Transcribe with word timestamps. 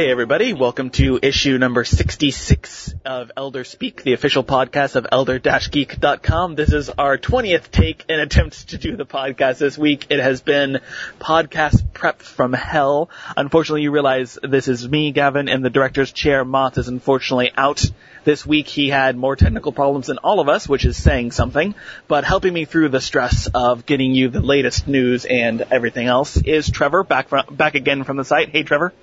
Hey 0.00 0.10
everybody, 0.10 0.54
welcome 0.54 0.88
to 0.92 1.18
issue 1.22 1.58
number 1.58 1.84
66 1.84 2.94
of 3.04 3.32
Elder 3.36 3.64
Speak, 3.64 4.02
the 4.02 4.14
official 4.14 4.42
podcast 4.42 4.96
of 4.96 5.06
elder-geek.com. 5.12 6.54
This 6.54 6.72
is 6.72 6.88
our 6.88 7.18
20th 7.18 7.70
take 7.70 8.06
and 8.08 8.18
attempt 8.18 8.70
to 8.70 8.78
do 8.78 8.96
the 8.96 9.04
podcast 9.04 9.58
this 9.58 9.76
week. 9.76 10.06
It 10.08 10.18
has 10.18 10.40
been 10.40 10.80
podcast 11.18 11.92
prep 11.92 12.22
from 12.22 12.54
hell. 12.54 13.10
Unfortunately, 13.36 13.82
you 13.82 13.90
realize 13.90 14.38
this 14.42 14.68
is 14.68 14.88
me, 14.88 15.12
Gavin, 15.12 15.50
and 15.50 15.62
the 15.62 15.68
director's 15.68 16.12
chair, 16.12 16.46
Moth, 16.46 16.78
is 16.78 16.88
unfortunately 16.88 17.52
out 17.54 17.84
this 18.24 18.46
week. 18.46 18.68
He 18.68 18.88
had 18.88 19.18
more 19.18 19.36
technical 19.36 19.70
problems 19.70 20.06
than 20.06 20.16
all 20.16 20.40
of 20.40 20.48
us, 20.48 20.66
which 20.66 20.86
is 20.86 20.96
saying 20.96 21.32
something, 21.32 21.74
but 22.08 22.24
helping 22.24 22.54
me 22.54 22.64
through 22.64 22.88
the 22.88 23.02
stress 23.02 23.50
of 23.52 23.84
getting 23.84 24.14
you 24.14 24.30
the 24.30 24.40
latest 24.40 24.88
news 24.88 25.26
and 25.26 25.60
everything 25.70 26.06
else 26.06 26.38
is 26.38 26.70
Trevor, 26.70 27.04
back, 27.04 27.28
from, 27.28 27.54
back 27.54 27.74
again 27.74 28.04
from 28.04 28.16
the 28.16 28.24
site. 28.24 28.48
Hey 28.48 28.62
Trevor. 28.62 28.94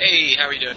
Hey, 0.00 0.34
how 0.34 0.46
are 0.46 0.54
you 0.54 0.60
doing? 0.60 0.76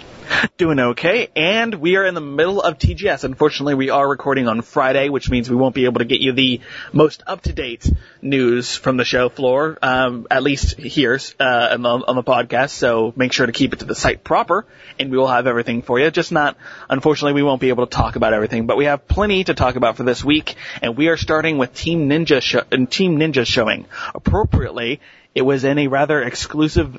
Doing 0.58 0.78
okay, 0.80 1.28
and 1.34 1.74
we 1.76 1.96
are 1.96 2.04
in 2.04 2.12
the 2.12 2.20
middle 2.20 2.60
of 2.60 2.76
TGS. 2.76 3.24
Unfortunately, 3.24 3.74
we 3.74 3.88
are 3.88 4.06
recording 4.06 4.48
on 4.48 4.60
Friday, 4.60 5.08
which 5.08 5.30
means 5.30 5.48
we 5.48 5.56
won't 5.56 5.74
be 5.74 5.86
able 5.86 6.00
to 6.00 6.04
get 6.04 6.20
you 6.20 6.32
the 6.32 6.60
most 6.92 7.22
up-to-date 7.26 7.90
news 8.20 8.76
from 8.76 8.98
the 8.98 9.04
show 9.06 9.30
floor, 9.30 9.78
um, 9.80 10.26
at 10.30 10.42
least 10.42 10.78
here 10.78 11.18
uh, 11.40 11.68
on, 11.72 11.80
the, 11.80 11.88
on 11.88 12.16
the 12.16 12.22
podcast. 12.22 12.72
So 12.72 13.14
make 13.16 13.32
sure 13.32 13.46
to 13.46 13.52
keep 13.52 13.72
it 13.72 13.78
to 13.78 13.86
the 13.86 13.94
site 13.94 14.24
proper, 14.24 14.66
and 14.98 15.10
we 15.10 15.16
will 15.16 15.28
have 15.28 15.46
everything 15.46 15.80
for 15.80 15.98
you. 15.98 16.10
Just 16.10 16.30
not, 16.30 16.58
unfortunately, 16.90 17.32
we 17.32 17.42
won't 17.42 17.62
be 17.62 17.70
able 17.70 17.86
to 17.86 17.96
talk 17.96 18.16
about 18.16 18.34
everything, 18.34 18.66
but 18.66 18.76
we 18.76 18.84
have 18.84 19.08
plenty 19.08 19.42
to 19.44 19.54
talk 19.54 19.76
about 19.76 19.96
for 19.96 20.02
this 20.02 20.22
week, 20.22 20.54
and 20.82 20.98
we 20.98 21.08
are 21.08 21.16
starting 21.16 21.56
with 21.56 21.72
Team 21.72 22.10
Ninja 22.10 22.42
show, 22.42 22.60
Team 22.60 23.18
Ninja 23.18 23.46
showing. 23.46 23.86
Appropriately, 24.14 25.00
it 25.34 25.42
was 25.42 25.64
in 25.64 25.78
a 25.78 25.86
rather 25.86 26.22
exclusive 26.22 26.98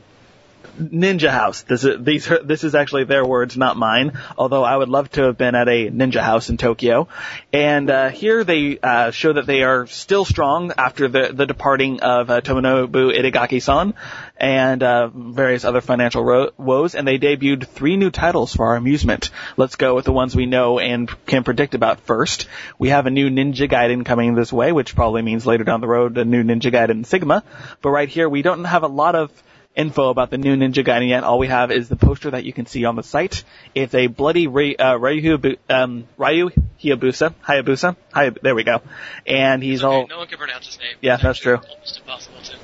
Ninja 0.79 1.29
House. 1.29 1.61
This 1.63 1.83
is 1.83 2.03
these 2.03 2.29
are, 2.29 2.43
this 2.43 2.63
is 2.63 2.75
actually 2.75 3.05
their 3.05 3.25
words, 3.25 3.57
not 3.57 3.77
mine. 3.77 4.19
Although 4.37 4.63
I 4.63 4.75
would 4.75 4.89
love 4.89 5.09
to 5.11 5.23
have 5.23 5.37
been 5.37 5.55
at 5.55 5.67
a 5.67 5.89
Ninja 5.89 6.21
House 6.21 6.49
in 6.49 6.57
Tokyo. 6.57 7.07
And 7.53 7.89
uh, 7.89 8.09
here 8.09 8.43
they 8.43 8.77
uh, 8.79 9.11
show 9.11 9.33
that 9.33 9.45
they 9.45 9.63
are 9.63 9.87
still 9.87 10.25
strong 10.25 10.73
after 10.77 11.07
the 11.07 11.31
the 11.33 11.45
departing 11.45 12.01
of 12.01 12.29
uh, 12.29 12.41
Tomonobu 12.41 13.15
Itagaki-san 13.17 13.93
and 14.37 14.83
uh, 14.83 15.07
various 15.07 15.63
other 15.63 15.81
financial 15.81 16.23
ro- 16.23 16.51
woes. 16.57 16.95
And 16.95 17.07
they 17.07 17.17
debuted 17.17 17.67
three 17.67 17.95
new 17.97 18.11
titles 18.11 18.53
for 18.53 18.67
our 18.67 18.75
amusement. 18.75 19.31
Let's 19.57 19.75
go 19.75 19.95
with 19.95 20.05
the 20.05 20.11
ones 20.11 20.35
we 20.35 20.45
know 20.45 20.79
and 20.79 21.09
can 21.25 21.43
predict 21.43 21.75
about 21.75 22.01
first. 22.01 22.47
We 22.77 22.89
have 22.89 23.05
a 23.05 23.11
new 23.11 23.29
Ninja 23.29 23.69
Gaiden 23.69 24.05
coming 24.05 24.35
this 24.35 24.51
way, 24.51 24.71
which 24.71 24.95
probably 24.95 25.21
means 25.21 25.45
later 25.45 25.63
down 25.63 25.81
the 25.81 25.87
road 25.87 26.17
a 26.17 26.25
new 26.25 26.43
Ninja 26.43 26.71
Gaiden 26.71 27.05
Sigma. 27.05 27.43
But 27.81 27.91
right 27.91 28.09
here 28.09 28.27
we 28.27 28.41
don't 28.41 28.65
have 28.65 28.83
a 28.83 28.87
lot 28.87 29.15
of 29.15 29.31
info 29.75 30.09
about 30.09 30.29
the 30.29 30.37
new 30.37 30.55
Ninja 30.55 30.85
Gaiden 30.85 31.09
yet. 31.09 31.23
All 31.23 31.37
we 31.39 31.47
have 31.47 31.71
is 31.71 31.89
the 31.89 31.95
poster 31.95 32.31
that 32.31 32.43
you 32.45 32.53
can 32.53 32.65
see 32.65 32.85
on 32.85 32.95
the 32.95 33.03
site. 33.03 33.43
It's 33.73 33.93
a 33.93 34.07
bloody 34.07 34.47
Ray, 34.47 34.75
uh, 34.75 34.95
Ryu, 34.95 35.57
um, 35.69 36.07
Ryu 36.17 36.49
Hayabusa, 36.81 37.33
Hayabusa, 37.47 37.95
Hay- 38.13 38.31
there 38.41 38.55
we 38.55 38.63
go. 38.63 38.81
And 39.25 39.61
he's 39.61 39.83
okay, 39.83 39.95
all, 39.95 40.07
no 40.07 40.19
one 40.19 40.27
can 40.27 40.37
pronounce 40.37 40.67
his 40.67 40.79
name. 40.79 40.95
Yeah, 41.01 41.17
that's 41.17 41.39
true. 41.39 41.57
Almost 41.57 41.97
impossible 41.99 42.41
to. 42.41 42.57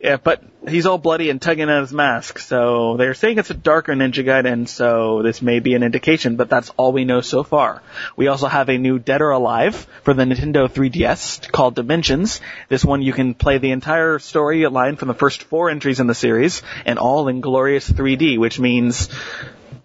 Yeah, 0.00 0.16
but 0.16 0.42
he's 0.68 0.86
all 0.86 0.98
bloody 0.98 1.30
and 1.30 1.40
tugging 1.40 1.68
at 1.68 1.80
his 1.80 1.92
mask. 1.92 2.38
So 2.38 2.96
they're 2.96 3.14
saying 3.14 3.38
it's 3.38 3.50
a 3.50 3.54
darker 3.54 3.92
Ninja 3.92 4.24
Gaiden, 4.24 4.68
so 4.68 5.22
this 5.22 5.42
may 5.42 5.60
be 5.60 5.74
an 5.74 5.82
indication, 5.82 6.36
but 6.36 6.48
that's 6.48 6.70
all 6.76 6.92
we 6.92 7.04
know 7.04 7.20
so 7.20 7.42
far. 7.42 7.82
We 8.16 8.28
also 8.28 8.46
have 8.46 8.68
a 8.68 8.78
new 8.78 8.98
Dead 8.98 9.22
or 9.22 9.30
Alive 9.30 9.86
for 10.02 10.14
the 10.14 10.24
Nintendo 10.24 10.68
3DS 10.68 11.50
called 11.50 11.74
Dimensions. 11.74 12.40
This 12.68 12.84
one 12.84 13.02
you 13.02 13.12
can 13.12 13.34
play 13.34 13.58
the 13.58 13.72
entire 13.72 14.18
story 14.18 14.66
line 14.66 14.96
from 14.96 15.08
the 15.08 15.14
first 15.14 15.44
four 15.44 15.70
entries 15.70 16.00
in 16.00 16.06
the 16.06 16.14
series, 16.14 16.62
and 16.84 16.98
all 16.98 17.28
in 17.28 17.40
glorious 17.40 17.90
3D, 17.90 18.38
which 18.38 18.58
means 18.58 19.08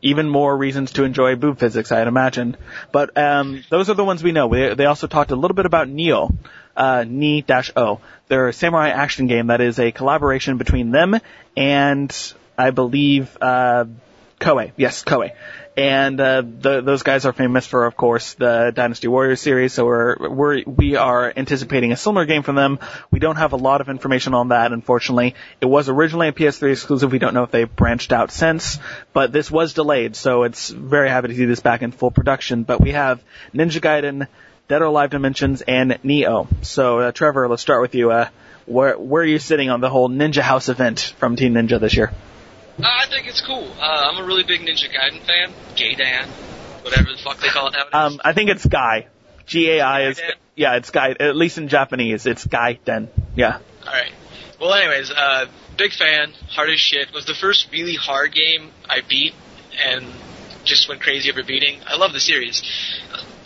even 0.01 0.29
more 0.29 0.55
reasons 0.55 0.93
to 0.93 1.03
enjoy 1.03 1.35
boob 1.35 1.59
physics, 1.59 1.91
I'd 1.91 2.07
imagine. 2.07 2.55
But 2.91 3.17
um, 3.17 3.63
those 3.69 3.89
are 3.89 3.95
the 3.95 4.05
ones 4.05 4.23
we 4.23 4.31
know. 4.31 4.47
They, 4.49 4.73
they 4.73 4.85
also 4.85 5.07
talked 5.07 5.31
a 5.31 5.35
little 5.35 5.55
bit 5.55 5.65
about 5.65 5.89
Neo, 5.89 6.31
uh, 6.79 7.05
Ni-O. 7.07 7.99
They're 8.29 8.47
a 8.47 8.53
samurai 8.53 8.89
action 8.89 9.27
game 9.27 9.47
that 9.47 9.61
is 9.61 9.79
a 9.79 9.91
collaboration 9.91 10.57
between 10.57 10.91
them 10.91 11.19
and 11.55 12.33
I 12.57 12.71
believe 12.71 13.37
uh, 13.41 13.85
Koei. 14.39 14.71
Yes, 14.77 15.03
Koei. 15.03 15.33
And 15.77 16.19
uh, 16.19 16.41
the, 16.41 16.81
those 16.81 17.03
guys 17.03 17.25
are 17.25 17.31
famous 17.31 17.65
for, 17.65 17.85
of 17.85 17.95
course, 17.95 18.33
the 18.33 18.73
Dynasty 18.75 19.07
Warriors 19.07 19.39
series. 19.39 19.73
So 19.73 19.85
we're, 19.85 20.29
we're 20.29 20.63
we 20.65 20.97
are 20.97 21.31
anticipating 21.35 21.93
a 21.93 21.95
similar 21.95 22.25
game 22.25 22.43
from 22.43 22.55
them. 22.55 22.79
We 23.11 23.19
don't 23.19 23.37
have 23.37 23.53
a 23.53 23.55
lot 23.55 23.79
of 23.79 23.87
information 23.87 24.33
on 24.33 24.49
that, 24.49 24.73
unfortunately. 24.73 25.35
It 25.61 25.67
was 25.67 25.87
originally 25.87 26.27
a 26.27 26.33
PS3 26.33 26.71
exclusive. 26.71 27.11
We 27.13 27.19
don't 27.19 27.33
know 27.33 27.43
if 27.43 27.51
they've 27.51 27.73
branched 27.73 28.11
out 28.11 28.31
since, 28.31 28.79
but 29.13 29.31
this 29.31 29.49
was 29.49 29.73
delayed, 29.73 30.17
so 30.17 30.43
it's 30.43 30.69
very 30.69 31.09
happy 31.09 31.29
to 31.29 31.35
see 31.35 31.45
this 31.45 31.61
back 31.61 31.81
in 31.81 31.91
full 31.91 32.11
production. 32.11 32.63
But 32.63 32.81
we 32.81 32.91
have 32.91 33.23
Ninja 33.53 33.79
Gaiden, 33.79 34.27
Dead 34.69 34.83
or 34.83 34.85
Alive 34.85 35.09
Dimensions, 35.09 35.61
and 35.63 35.97
Neo. 36.03 36.47
So, 36.61 36.99
uh, 36.99 37.11
Trevor, 37.11 37.47
let's 37.47 37.61
start 37.63 37.81
with 37.81 37.95
you. 37.95 38.11
Uh, 38.11 38.29
where 38.67 38.97
where 38.99 39.23
are 39.23 39.25
you 39.25 39.39
sitting 39.39 39.71
on 39.71 39.81
the 39.81 39.89
whole 39.89 40.09
Ninja 40.09 40.43
House 40.43 40.69
event 40.69 41.15
from 41.17 41.35
Team 41.35 41.55
Ninja 41.55 41.79
this 41.79 41.95
year? 41.95 42.11
Uh, 42.77 42.83
I 42.85 43.07
think 43.07 43.27
it's 43.27 43.41
cool. 43.41 43.67
Uh, 43.79 43.81
I'm 43.81 44.23
a 44.23 44.25
really 44.27 44.43
big 44.43 44.61
Ninja 44.61 44.87
Gaiden 44.87 45.25
fan. 45.25 45.51
Gaidan, 45.75 46.27
whatever 46.83 47.09
the 47.11 47.17
fuck 47.17 47.39
they 47.39 47.47
call 47.47 47.67
it 47.69 47.73
nowadays. 47.73 47.93
Um, 47.93 48.21
I 48.23 48.33
think 48.33 48.51
it's 48.51 48.63
Guy. 48.63 49.07
G 49.47 49.71
A 49.71 49.81
I 49.81 50.01
is 50.09 50.19
Gaiden? 50.19 50.33
yeah, 50.55 50.75
it's 50.75 50.91
Guy. 50.91 51.15
At 51.19 51.35
least 51.35 51.57
in 51.57 51.67
Japanese, 51.67 52.27
it's 52.27 52.45
Guy. 52.45 52.77
Then 52.85 53.09
yeah. 53.35 53.57
All 53.87 53.91
right. 53.91 54.11
Well, 54.61 54.71
anyways, 54.71 55.09
uh, 55.09 55.47
big 55.79 55.93
fan. 55.93 56.33
Hard 56.49 56.69
as 56.69 56.79
shit. 56.79 57.11
Was 57.11 57.25
the 57.25 57.33
first 57.33 57.71
really 57.71 57.95
hard 57.95 58.33
game 58.33 58.69
I 58.87 59.01
beat, 59.01 59.33
and 59.83 60.05
just 60.63 60.87
went 60.87 61.01
crazy 61.01 61.31
over 61.31 61.41
beating. 61.41 61.79
I 61.87 61.95
love 61.95 62.13
the 62.13 62.19
series. 62.19 62.61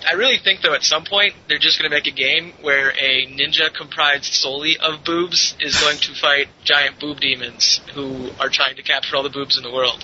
I 0.08 0.14
really 0.14 0.38
think 0.38 0.62
though 0.62 0.74
at 0.74 0.84
some 0.84 1.06
point 1.06 1.34
they're 1.48 1.60
just 1.60 1.80
going 1.80 1.90
to 1.90 1.96
make 1.96 2.08
a 2.08 2.16
game 2.16 2.54
where 2.62 2.90
a 2.90 3.26
ninja 3.28 3.74
comprised 3.74 4.34
solely 4.34 4.78
of 4.78 5.04
boobs 5.04 5.56
is 5.60 5.80
going 5.80 5.98
to 5.98 6.14
fight 6.14 6.48
giant 6.64 7.00
boob 7.00 7.20
demons 7.20 7.82
who 7.94 8.30
are 8.40 8.50
trying 8.50 8.76
to 8.76 8.84
capture 8.84 9.16
all 9.16 9.24
the 9.24 9.30
boobs 9.30 9.58
in 9.58 9.64
the 9.64 9.72
world. 9.72 10.04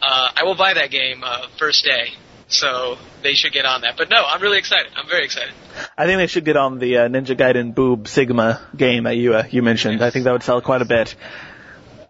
Uh, 0.00 0.28
I 0.36 0.44
will 0.44 0.54
buy 0.54 0.74
that 0.74 0.90
game 0.90 1.22
uh, 1.24 1.46
first 1.58 1.84
day, 1.84 2.14
so 2.48 2.98
they 3.22 3.34
should 3.34 3.52
get 3.52 3.64
on 3.64 3.82
that. 3.82 3.96
But 3.96 4.10
no, 4.10 4.22
I'm 4.24 4.42
really 4.42 4.58
excited. 4.58 4.92
I'm 4.96 5.08
very 5.08 5.24
excited. 5.24 5.52
I 5.96 6.06
think 6.06 6.18
they 6.18 6.26
should 6.26 6.44
get 6.44 6.56
on 6.56 6.78
the 6.78 6.98
uh, 6.98 7.08
Ninja 7.08 7.36
Gaiden 7.36 7.74
Boob 7.74 8.08
Sigma 8.08 8.60
game 8.76 9.04
that 9.04 9.16
you 9.16 9.34
uh, 9.34 9.44
you 9.50 9.62
mentioned. 9.62 10.02
I 10.02 10.10
think 10.10 10.24
that 10.24 10.32
would 10.32 10.42
sell 10.42 10.60
quite 10.60 10.82
a 10.82 10.86
bit. 10.86 11.14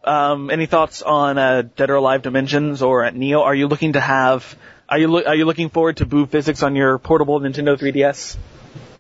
Um, 0.05 0.51
any 0.51 0.67
thoughts 0.67 1.03
on 1.03 1.39
uh, 1.39 1.63
Dead 1.77 1.91
or 1.91 1.95
Alive 1.95 2.23
Dimensions 2.23 2.83
or 2.83 3.05
at 3.05 3.15
Neo? 3.15 3.43
Are 3.43 3.55
you 3.55 3.69
looking 3.69 3.93
to 3.93 4.01
have? 4.01 4.57
Are 4.93 4.99
you 4.99 5.09
lo- 5.09 5.23
are 5.25 5.35
you 5.35 5.47
looking 5.47 5.71
forward 5.71 5.97
to 5.97 6.05
boob 6.05 6.31
physics 6.31 6.63
on 6.63 6.77
your 6.77 6.99
portable 6.99 7.41
Nintendo 7.41 7.81
3DS? 7.81 8.37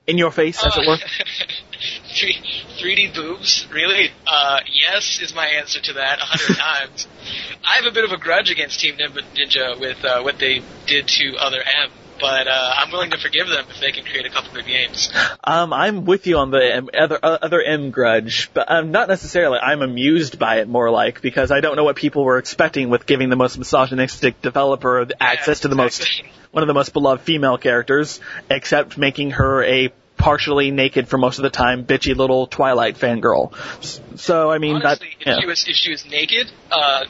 In 0.06 0.16
your 0.16 0.30
face, 0.30 0.64
as 0.64 0.74
it 0.74 0.86
were. 0.88 0.96
Three, 2.18 2.38
3D 2.80 3.14
boobs? 3.14 3.66
Really? 3.70 4.10
Uh, 4.26 4.60
yes 4.72 5.20
is 5.20 5.34
my 5.34 5.46
answer 5.46 5.82
to 5.82 5.92
that 5.92 6.18
a 6.18 6.24
hundred 6.24 6.56
times. 6.58 7.06
I 7.62 7.76
have 7.76 7.84
a 7.84 7.90
bit 7.90 8.04
of 8.04 8.10
a 8.10 8.16
grudge 8.16 8.50
against 8.50 8.80
Team 8.80 8.96
Ninja 8.96 9.78
with 9.78 10.02
uh, 10.02 10.22
what 10.22 10.38
they 10.38 10.62
did 10.86 11.08
to 11.08 11.36
Other 11.38 11.60
M, 11.60 11.90
but 12.22 12.46
uh, 12.46 12.74
I'm 12.78 12.92
willing 12.92 13.10
to 13.10 13.18
forgive 13.18 13.48
them 13.48 13.66
if 13.68 13.80
they 13.80 13.90
can 13.90 14.04
create 14.04 14.24
a 14.24 14.30
couple 14.30 14.54
good 14.54 14.64
games. 14.64 15.12
Um, 15.42 15.72
I'm 15.72 16.04
with 16.04 16.26
you 16.28 16.38
on 16.38 16.52
the 16.52 16.88
other 16.96 17.18
uh, 17.20 17.38
other 17.42 17.60
M 17.60 17.90
grudge, 17.90 18.50
but 18.54 18.70
um, 18.70 18.92
not 18.92 19.08
necessarily. 19.08 19.58
I'm 19.58 19.82
amused 19.82 20.38
by 20.38 20.60
it 20.60 20.68
more 20.68 20.88
like 20.90 21.20
because 21.20 21.50
I 21.50 21.60
don't 21.60 21.74
know 21.74 21.84
what 21.84 21.96
people 21.96 22.24
were 22.24 22.38
expecting 22.38 22.88
with 22.88 23.04
giving 23.06 23.28
the 23.28 23.36
most 23.36 23.58
misogynistic 23.58 24.40
developer 24.40 25.08
access 25.20 25.60
to 25.60 25.68
the 25.68 25.74
most 25.74 26.22
one 26.52 26.62
of 26.62 26.68
the 26.68 26.74
most 26.74 26.92
beloved 26.92 27.22
female 27.22 27.58
characters, 27.58 28.20
except 28.48 28.96
making 28.96 29.32
her 29.32 29.64
a 29.64 29.92
partially 30.16 30.70
naked 30.70 31.08
for 31.08 31.18
most 31.18 31.38
of 31.38 31.42
the 31.42 31.50
time, 31.50 31.84
bitchy 31.84 32.14
little 32.14 32.46
Twilight 32.46 32.96
fangirl. 32.96 33.52
So 34.16 34.52
I 34.52 34.58
mean 34.58 34.76
Honestly, 34.76 35.08
that. 35.18 35.20
if 35.20 35.26
yeah. 35.26 35.40
she 35.40 35.46
was 35.46 35.64
if 35.66 35.74
she 35.74 35.90
was 35.90 36.06
naked, 36.06 36.52
uh, 36.70 37.04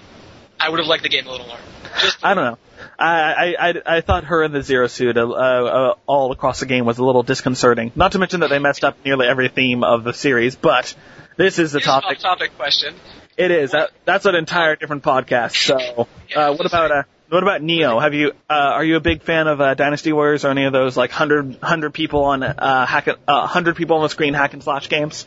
I 0.63 0.69
would 0.69 0.79
have 0.79 0.87
liked 0.87 1.03
the 1.03 1.09
game 1.09 1.27
a 1.27 1.31
little 1.31 1.47
more. 1.47 1.59
Just 2.01 2.25
I 2.25 2.35
don't 2.35 2.45
know. 2.45 2.59
I, 2.99 3.55
I, 3.59 3.97
I, 3.97 4.01
thought 4.01 4.25
her 4.25 4.45
in 4.45 4.53
the 4.53 4.63
zero 4.63 4.87
suit 4.87 5.17
uh, 5.17 5.29
uh, 5.29 5.95
all 6.07 6.31
across 6.31 6.61
the 6.61 6.67
game 6.67 6.85
was 6.85 6.99
a 6.99 7.05
little 7.05 7.23
disconcerting. 7.23 7.91
Not 7.97 8.13
to 8.13 8.19
mention 8.19 8.41
that 8.41 8.51
they 8.51 8.59
messed 8.59 8.85
up 8.85 8.97
nearly 9.05 9.27
every 9.27 9.49
theme 9.49 9.83
of 9.83 10.05
the 10.05 10.13
series, 10.13 10.55
but 10.55 10.95
this 11.37 11.59
is 11.59 11.73
the 11.73 11.81
Here's 11.81 11.87
topic. 11.87 12.19
off-topic 12.19 12.57
question. 12.57 12.95
It 13.37 13.51
is. 13.51 13.73
That, 13.73 13.91
that's 14.05 14.25
an 14.27 14.35
entire 14.37 14.77
different 14.77 15.03
podcast. 15.03 15.57
So, 15.57 16.07
Yeah, 16.31 16.51
uh, 16.51 16.55
what 16.55 16.67
about 16.67 16.91
uh, 16.93 17.03
what 17.29 17.43
about 17.43 17.63
Neo? 17.63 17.99
Have 17.99 18.15
you 18.15 18.33
uh, 18.49 18.53
are 18.53 18.85
you 18.85 18.97
a 18.97 19.01
big 19.01 19.23
fan 19.23 19.49
of 19.49 19.61
uh, 19.61 19.75
Dynasty 19.75 20.13
Warriors 20.13 20.45
or 20.45 20.51
any 20.51 20.65
of 20.65 20.73
those 20.73 20.97
like 20.97 21.11
hundred 21.11 21.57
hundred 21.63 21.95
people 21.95 22.25
on 22.25 22.43
uh, 22.43 22.87
hack 22.87 23.09
uh, 23.09 23.47
hundred 23.47 23.77
people 23.77 23.97
on 23.97 24.03
the 24.03 24.11
screen 24.11 24.35
hack 24.35 24.53
and 24.53 24.63
slash 24.63 24.89
games? 24.89 25.27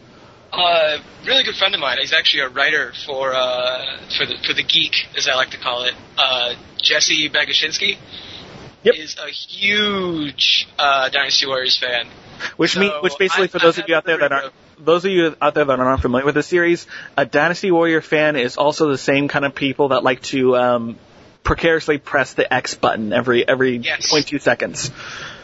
Uh, 0.57 0.97
really 1.25 1.43
good 1.43 1.55
friend 1.55 1.73
of 1.73 1.81
mine. 1.81 1.97
He's 1.99 2.13
actually 2.13 2.41
a 2.43 2.49
writer 2.49 2.93
for 3.05 3.33
uh, 3.33 3.99
for 4.17 4.25
the 4.25 4.35
for 4.45 4.53
the 4.53 4.63
geek, 4.63 4.93
as 5.17 5.27
I 5.27 5.35
like 5.35 5.49
to 5.51 5.57
call 5.57 5.83
it. 5.85 5.93
Uh, 6.17 6.53
Jesse 6.77 7.29
Bagashinsky 7.29 7.97
Yep. 8.83 8.95
is 8.95 9.15
a 9.17 9.27
huge 9.29 10.67
uh, 10.77 11.09
Dynasty 11.09 11.47
Warriors 11.47 11.77
fan. 11.77 12.07
Which 12.57 12.73
So, 12.73 12.79
mean, 12.81 12.91
which 13.01 13.17
basically 13.17 13.45
I- 13.45 13.47
for 13.47 13.59
those 13.59 13.75
have 13.77 13.85
of 13.85 13.89
you 13.89 13.95
out 13.95 14.05
there 14.05 14.17
that 14.19 14.31
aren't 14.31 14.53
those 14.77 15.03
of 15.05 15.11
you 15.11 15.35
out 15.41 15.55
there 15.55 15.65
that 15.65 15.79
aren't 15.79 16.01
familiar 16.01 16.25
with 16.25 16.35
the 16.35 16.43
series, 16.43 16.85
a 17.17 17.25
Dynasty 17.25 17.71
Warrior 17.71 18.01
fan 18.01 18.35
is 18.35 18.57
also 18.57 18.89
the 18.89 18.97
same 18.97 19.27
kind 19.27 19.45
of 19.45 19.55
people 19.55 19.89
that 19.89 20.03
like 20.03 20.21
to 20.23 20.55
um, 20.57 20.99
precariously 21.43 21.97
press 21.97 22.33
the 22.33 22.51
X 22.53 22.75
button 22.75 23.11
every 23.13 23.47
every 23.47 23.77
Yes. 23.77 24.11
0.2 24.13 24.39
seconds. 24.41 24.91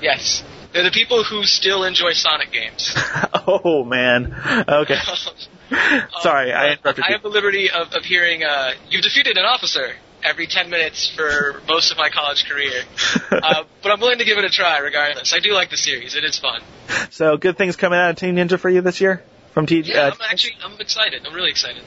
Yes. 0.01 0.43
They're 0.73 0.83
the 0.83 0.91
people 0.91 1.23
who 1.23 1.43
still 1.43 1.83
enjoy 1.83 2.13
Sonic 2.13 2.51
games. 2.51 2.95
oh 3.47 3.83
man. 3.83 4.35
Okay. 4.67 4.97
Sorry, 6.21 6.51
I 6.51 6.73
interrupted 6.73 7.05
I 7.07 7.13
have 7.13 7.21
the 7.21 7.29
liberty 7.29 7.71
of, 7.71 7.93
of 7.93 8.03
hearing, 8.03 8.43
uh, 8.43 8.73
you've 8.89 9.03
defeated 9.03 9.37
an 9.37 9.45
officer 9.45 9.93
every 10.23 10.45
10 10.45 10.69
minutes 10.69 11.09
for 11.09 11.61
most 11.67 11.91
of 11.91 11.97
my 11.97 12.09
college 12.09 12.45
career. 12.45 12.83
Uh, 13.31 13.63
but 13.81 13.91
I'm 13.91 13.99
willing 13.99 14.19
to 14.19 14.25
give 14.25 14.37
it 14.37 14.45
a 14.45 14.49
try 14.49 14.79
regardless. 14.79 15.33
I 15.33 15.39
do 15.39 15.53
like 15.53 15.69
the 15.69 15.77
series. 15.77 16.15
It 16.15 16.23
is 16.23 16.37
fun. 16.37 16.61
So 17.09 17.37
good 17.37 17.57
things 17.57 17.75
coming 17.75 17.97
out 17.97 18.11
of 18.11 18.15
Team 18.17 18.35
Ninja 18.35 18.59
for 18.59 18.69
you 18.69 18.81
this 18.81 19.01
year 19.01 19.23
from 19.53 19.65
TG. 19.65 19.87
Yeah, 19.87 20.01
uh, 20.01 20.11
I'm 20.11 20.21
actually, 20.29 20.53
I'm 20.63 20.79
excited. 20.79 21.25
I'm 21.25 21.33
really 21.33 21.51
excited. 21.51 21.83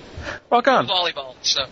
rock 0.50 0.66
on. 0.66 0.88
Volleyball, 0.88 1.34
so. 1.42 1.66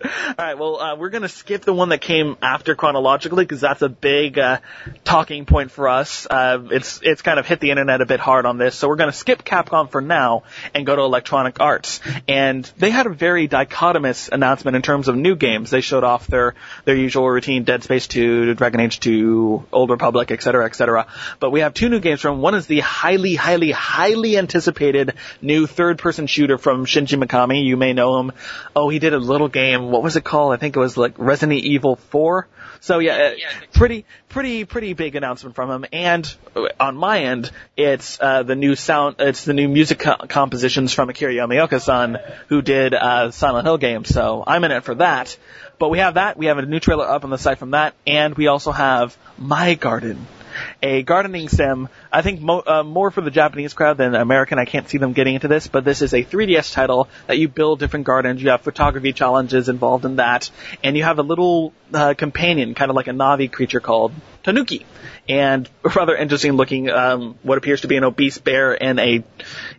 All 0.00 0.34
right, 0.38 0.56
well, 0.56 0.78
uh, 0.78 0.96
we're 0.96 1.08
going 1.08 1.22
to 1.22 1.28
skip 1.28 1.62
the 1.62 1.74
one 1.74 1.88
that 1.88 2.00
came 2.00 2.36
after 2.40 2.76
chronologically 2.76 3.44
because 3.44 3.60
that's 3.60 3.82
a 3.82 3.88
big 3.88 4.38
uh, 4.38 4.60
talking 5.02 5.44
point 5.44 5.72
for 5.72 5.88
us. 5.88 6.24
Uh, 6.30 6.62
it's 6.70 7.00
it's 7.02 7.22
kind 7.22 7.40
of 7.40 7.46
hit 7.46 7.58
the 7.58 7.70
internet 7.70 8.00
a 8.00 8.06
bit 8.06 8.20
hard 8.20 8.46
on 8.46 8.58
this, 8.58 8.76
so 8.76 8.86
we're 8.86 8.96
going 8.96 9.10
to 9.10 9.16
skip 9.16 9.42
Capcom 9.42 9.90
for 9.90 10.00
now 10.00 10.44
and 10.72 10.86
go 10.86 10.94
to 10.94 11.02
Electronic 11.02 11.60
Arts. 11.60 12.00
And 12.28 12.64
they 12.76 12.90
had 12.90 13.06
a 13.06 13.10
very 13.10 13.48
dichotomous 13.48 14.28
announcement 14.30 14.76
in 14.76 14.82
terms 14.82 15.08
of 15.08 15.16
new 15.16 15.34
games. 15.34 15.70
They 15.70 15.80
showed 15.80 16.04
off 16.04 16.28
their 16.28 16.54
their 16.84 16.94
usual 16.94 17.28
routine: 17.28 17.64
Dead 17.64 17.82
Space 17.82 18.06
2, 18.06 18.54
Dragon 18.54 18.80
Age 18.80 19.00
2, 19.00 19.64
Old 19.72 19.90
Republic, 19.90 20.30
etc., 20.30 20.66
etc. 20.66 21.08
But 21.40 21.50
we 21.50 21.60
have 21.60 21.74
two 21.74 21.88
new 21.88 21.98
games 21.98 22.20
from. 22.20 22.40
One 22.40 22.54
is 22.54 22.68
the 22.68 22.80
highly, 22.80 23.34
highly, 23.34 23.72
highly 23.72 24.38
anticipated 24.38 25.14
new 25.42 25.66
third-person 25.66 26.28
shooter 26.28 26.56
from 26.56 26.86
Shinji 26.86 27.20
Mikami. 27.20 27.64
You 27.64 27.76
may 27.76 27.94
know 27.94 28.20
him. 28.20 28.32
Oh, 28.76 28.88
he 28.90 29.00
did 29.00 29.12
a 29.12 29.18
little 29.18 29.48
game. 29.48 29.87
What 29.90 30.02
was 30.02 30.16
it 30.16 30.24
called? 30.24 30.52
I 30.52 30.56
think 30.56 30.76
it 30.76 30.78
was 30.78 30.96
like 30.96 31.14
Resident 31.18 31.64
Evil 31.64 31.96
4. 31.96 32.46
So 32.80 32.98
yeah, 33.00 33.14
uh, 33.14 33.16
Yeah, 33.36 33.50
so. 33.50 33.66
pretty, 33.72 34.04
pretty, 34.28 34.64
pretty 34.64 34.92
big 34.92 35.16
announcement 35.16 35.56
from 35.56 35.70
him. 35.70 35.84
And 35.92 36.32
uh, 36.54 36.66
on 36.78 36.96
my 36.96 37.20
end, 37.24 37.50
it's 37.76 38.18
uh, 38.20 38.42
the 38.44 38.54
new 38.54 38.76
sound, 38.76 39.16
it's 39.18 39.44
the 39.44 39.54
new 39.54 39.68
music 39.68 39.98
co- 39.98 40.26
compositions 40.28 40.92
from 40.92 41.08
Akira 41.08 41.32
Yamaoka-san, 41.32 42.18
who 42.48 42.62
did 42.62 42.94
uh, 42.94 43.30
Silent 43.30 43.66
Hill 43.66 43.78
games. 43.78 44.08
So 44.08 44.44
I'm 44.46 44.62
in 44.64 44.70
it 44.70 44.84
for 44.84 44.94
that. 44.96 45.36
But 45.78 45.90
we 45.90 45.98
have 45.98 46.14
that. 46.14 46.36
We 46.36 46.46
have 46.46 46.58
a 46.58 46.66
new 46.66 46.80
trailer 46.80 47.06
up 47.08 47.24
on 47.24 47.30
the 47.30 47.38
site 47.38 47.58
from 47.58 47.70
that, 47.70 47.94
and 48.06 48.34
we 48.34 48.48
also 48.48 48.72
have 48.72 49.16
My 49.38 49.74
Garden. 49.74 50.26
A 50.82 51.02
gardening 51.02 51.48
sim, 51.48 51.88
I 52.12 52.22
think 52.22 52.40
mo- 52.40 52.62
uh, 52.66 52.82
more 52.82 53.10
for 53.10 53.20
the 53.20 53.30
Japanese 53.30 53.74
crowd 53.74 53.96
than 53.98 54.14
American. 54.14 54.58
I 54.58 54.64
can't 54.64 54.88
see 54.88 54.98
them 54.98 55.12
getting 55.12 55.34
into 55.34 55.48
this, 55.48 55.66
but 55.66 55.84
this 55.84 56.02
is 56.02 56.14
a 56.14 56.22
3DS 56.24 56.72
title 56.72 57.08
that 57.26 57.38
you 57.38 57.48
build 57.48 57.78
different 57.80 58.06
gardens. 58.06 58.42
You 58.42 58.50
have 58.50 58.62
photography 58.62 59.12
challenges 59.12 59.68
involved 59.68 60.04
in 60.04 60.16
that, 60.16 60.50
and 60.82 60.96
you 60.96 61.02
have 61.04 61.18
a 61.18 61.22
little 61.22 61.72
uh, 61.92 62.14
companion, 62.14 62.74
kind 62.74 62.90
of 62.90 62.96
like 62.96 63.08
a 63.08 63.12
Navi 63.12 63.50
creature 63.50 63.80
called 63.80 64.12
Tanuki, 64.42 64.86
and 65.28 65.68
rather 65.96 66.16
interesting 66.16 66.52
looking. 66.52 66.90
Um, 66.90 67.36
what 67.42 67.58
appears 67.58 67.82
to 67.82 67.88
be 67.88 67.96
an 67.96 68.04
obese 68.04 68.38
bear 68.38 68.74
in 68.74 68.98
a 68.98 69.24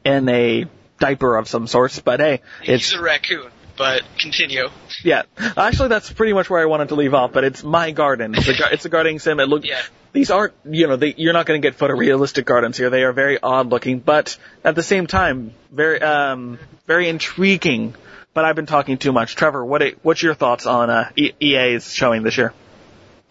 in 0.03 0.29
a 0.29 0.65
diaper 0.99 1.37
of 1.37 1.47
some 1.47 1.67
sorts. 1.67 1.99
But 1.99 2.19
hey, 2.19 2.41
it's 2.63 2.89
He's 2.89 2.93
a 2.93 3.01
raccoon, 3.01 3.49
but 3.77 4.03
continue. 4.17 4.67
yeah. 5.03 5.23
Actually, 5.55 5.89
that's 5.89 6.11
pretty 6.11 6.33
much 6.33 6.49
where 6.49 6.61
I 6.61 6.65
wanted 6.65 6.89
to 6.89 6.95
leave 6.95 7.13
off. 7.13 7.31
But 7.31 7.43
it's 7.45 7.63
my 7.63 7.91
garden. 7.91 8.35
It's 8.35 8.47
a, 8.47 8.53
gar- 8.57 8.71
it's 8.73 8.85
a 8.85 8.89
gardening 8.89 9.19
sim. 9.19 9.39
It 9.39 9.47
look. 9.47 9.65
Yeah. 9.65 9.81
These 10.11 10.31
aren't, 10.31 10.53
you 10.65 10.87
know, 10.87 10.95
they, 10.95 11.13
you're 11.17 11.33
not 11.33 11.45
going 11.45 11.61
to 11.61 11.67
get 11.67 11.77
photorealistic 11.77 12.45
gardens 12.45 12.77
here. 12.77 12.89
They 12.89 13.03
are 13.03 13.13
very 13.13 13.39
odd 13.41 13.67
looking, 13.67 13.99
but 13.99 14.37
at 14.63 14.75
the 14.75 14.83
same 14.83 15.05
time, 15.05 15.53
very, 15.71 16.01
um, 16.01 16.57
very 16.87 17.09
intriguing. 17.09 17.95
But 18.33 18.45
I've 18.45 18.55
been 18.55 18.65
talking 18.65 18.97
too 18.97 19.11
much. 19.11 19.35
Trevor, 19.35 19.63
what, 19.63 19.83
what's 20.01 20.21
your 20.21 20.33
thoughts 20.33 20.65
on 20.65 20.89
uh, 20.89 21.11
EA's 21.17 21.93
showing 21.93 22.23
this 22.23 22.37
year? 22.37 22.53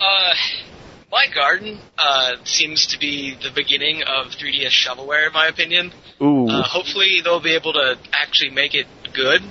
Uh, 0.01 0.35
my 1.11 1.27
garden 1.35 1.79
uh, 1.97 2.37
seems 2.45 2.89
to 2.89 2.99
be 2.99 3.35
the 3.35 3.51
beginning 3.55 4.03
of 4.03 4.27
3DS 4.33 4.71
shovelware, 4.71 5.29
in 5.29 5.33
my 5.33 5.47
opinion. 5.47 5.93
Ooh. 6.21 6.49
Uh, 6.49 6.63
hopefully, 6.63 7.21
they'll 7.25 7.41
be 7.41 7.55
able 7.55 7.73
to 7.73 7.97
actually 8.13 8.51
make 8.51 8.75
it 8.75 8.87
good, 9.15 9.43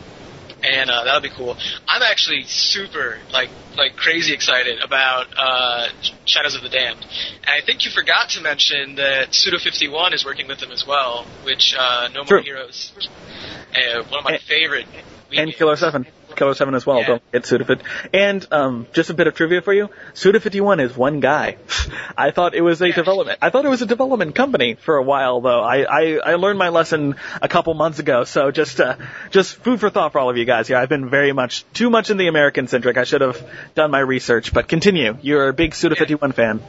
and 0.63 0.89
uh, 0.89 1.04
that'll 1.04 1.21
be 1.21 1.30
cool. 1.30 1.56
I'm 1.88 2.01
actually 2.01 2.44
super 2.44 3.18
like 3.31 3.50
like 3.75 3.95
crazy 3.95 4.33
excited 4.33 4.80
about 4.81 5.27
uh, 5.38 5.88
Shadows 6.25 6.56
of 6.56 6.63
the 6.63 6.69
Damned, 6.69 7.06
and 7.44 7.50
I 7.50 7.62
think 7.65 7.86
you 7.86 7.92
forgot 7.92 8.30
to 8.31 8.42
mention 8.42 8.95
that 8.95 9.33
Suda 9.33 9.59
51 9.59 10.13
is 10.13 10.25
working 10.25 10.48
with 10.48 10.59
them 10.59 10.71
as 10.71 10.86
well, 10.88 11.25
which 11.44 11.75
uh, 11.77 12.07
No 12.13 12.21
More 12.21 12.25
True. 12.27 12.42
Heroes, 12.44 12.92
uh, 13.75 14.04
one 14.09 14.19
of 14.19 14.25
my 14.25 14.31
And- 14.33 14.42
favorite. 14.42 14.88
And. 15.36 15.54
Killer 15.54 15.75
Seven. 15.75 16.07
Killer 16.38 16.54
Seven 16.54 16.75
as 16.75 16.86
well. 16.86 17.00
Yeah. 17.00 17.07
Don't 17.07 17.31
get 17.31 17.44
Sudafit. 17.44 17.81
And 18.13 18.48
um, 18.51 18.88
just 18.94 19.10
a 19.10 19.13
bit 19.13 19.28
of 19.28 19.36
trivia 19.36 19.62
for 19.62 19.74
you: 19.74 19.89
Suda 20.13 20.39
Fifty 20.39 20.62
One 20.62 20.80
is 20.80 20.95
one 20.95 21.19
guy. 21.19 21.57
I 22.18 22.31
thought 22.31 22.56
it 22.56 22.62
was 22.62 22.81
a 22.81 22.88
Yeah. 22.88 22.95
development. 22.95 23.39
I 23.42 23.50
thought 23.50 23.66
it 23.66 23.69
was 23.69 23.81
a 23.81 23.86
development 23.86 24.36
company 24.36 24.75
for 24.75 24.95
a 24.98 25.04
while, 25.04 25.42
though. 25.42 25.62
I, 25.62 25.81
I 25.84 26.19
I 26.31 26.36
learned 26.36 26.60
my 26.60 26.69
lesson 26.69 27.16
a 27.42 27.48
couple 27.48 27.74
months 27.74 28.00
ago. 28.00 28.24
So 28.24 28.51
just 28.51 28.80
uh, 28.80 28.95
just 29.31 29.56
food 29.57 29.80
for 29.80 29.89
thought 29.89 30.12
for 30.13 30.19
all 30.19 30.30
of 30.30 30.38
you 30.38 30.45
guys 30.45 30.68
here. 30.68 30.78
I've 30.78 30.89
been 30.89 31.10
very 31.10 31.34
much 31.34 31.66
too 31.74 31.89
much 31.89 32.10
in 32.10 32.18
the 32.18 32.28
American 32.28 32.68
centric. 32.68 32.98
I 32.98 33.04
should 33.04 33.22
have 33.22 33.44
done 33.75 33.92
my 33.92 34.00
research. 34.00 34.54
But 34.54 34.68
continue. 34.68 35.18
You're 35.22 35.50
a 35.50 35.54
big 35.54 35.74
Suda 35.75 35.95
Yeah. 35.95 36.00
Fifty 36.00 36.16
One 36.16 36.31
fan. 36.31 36.62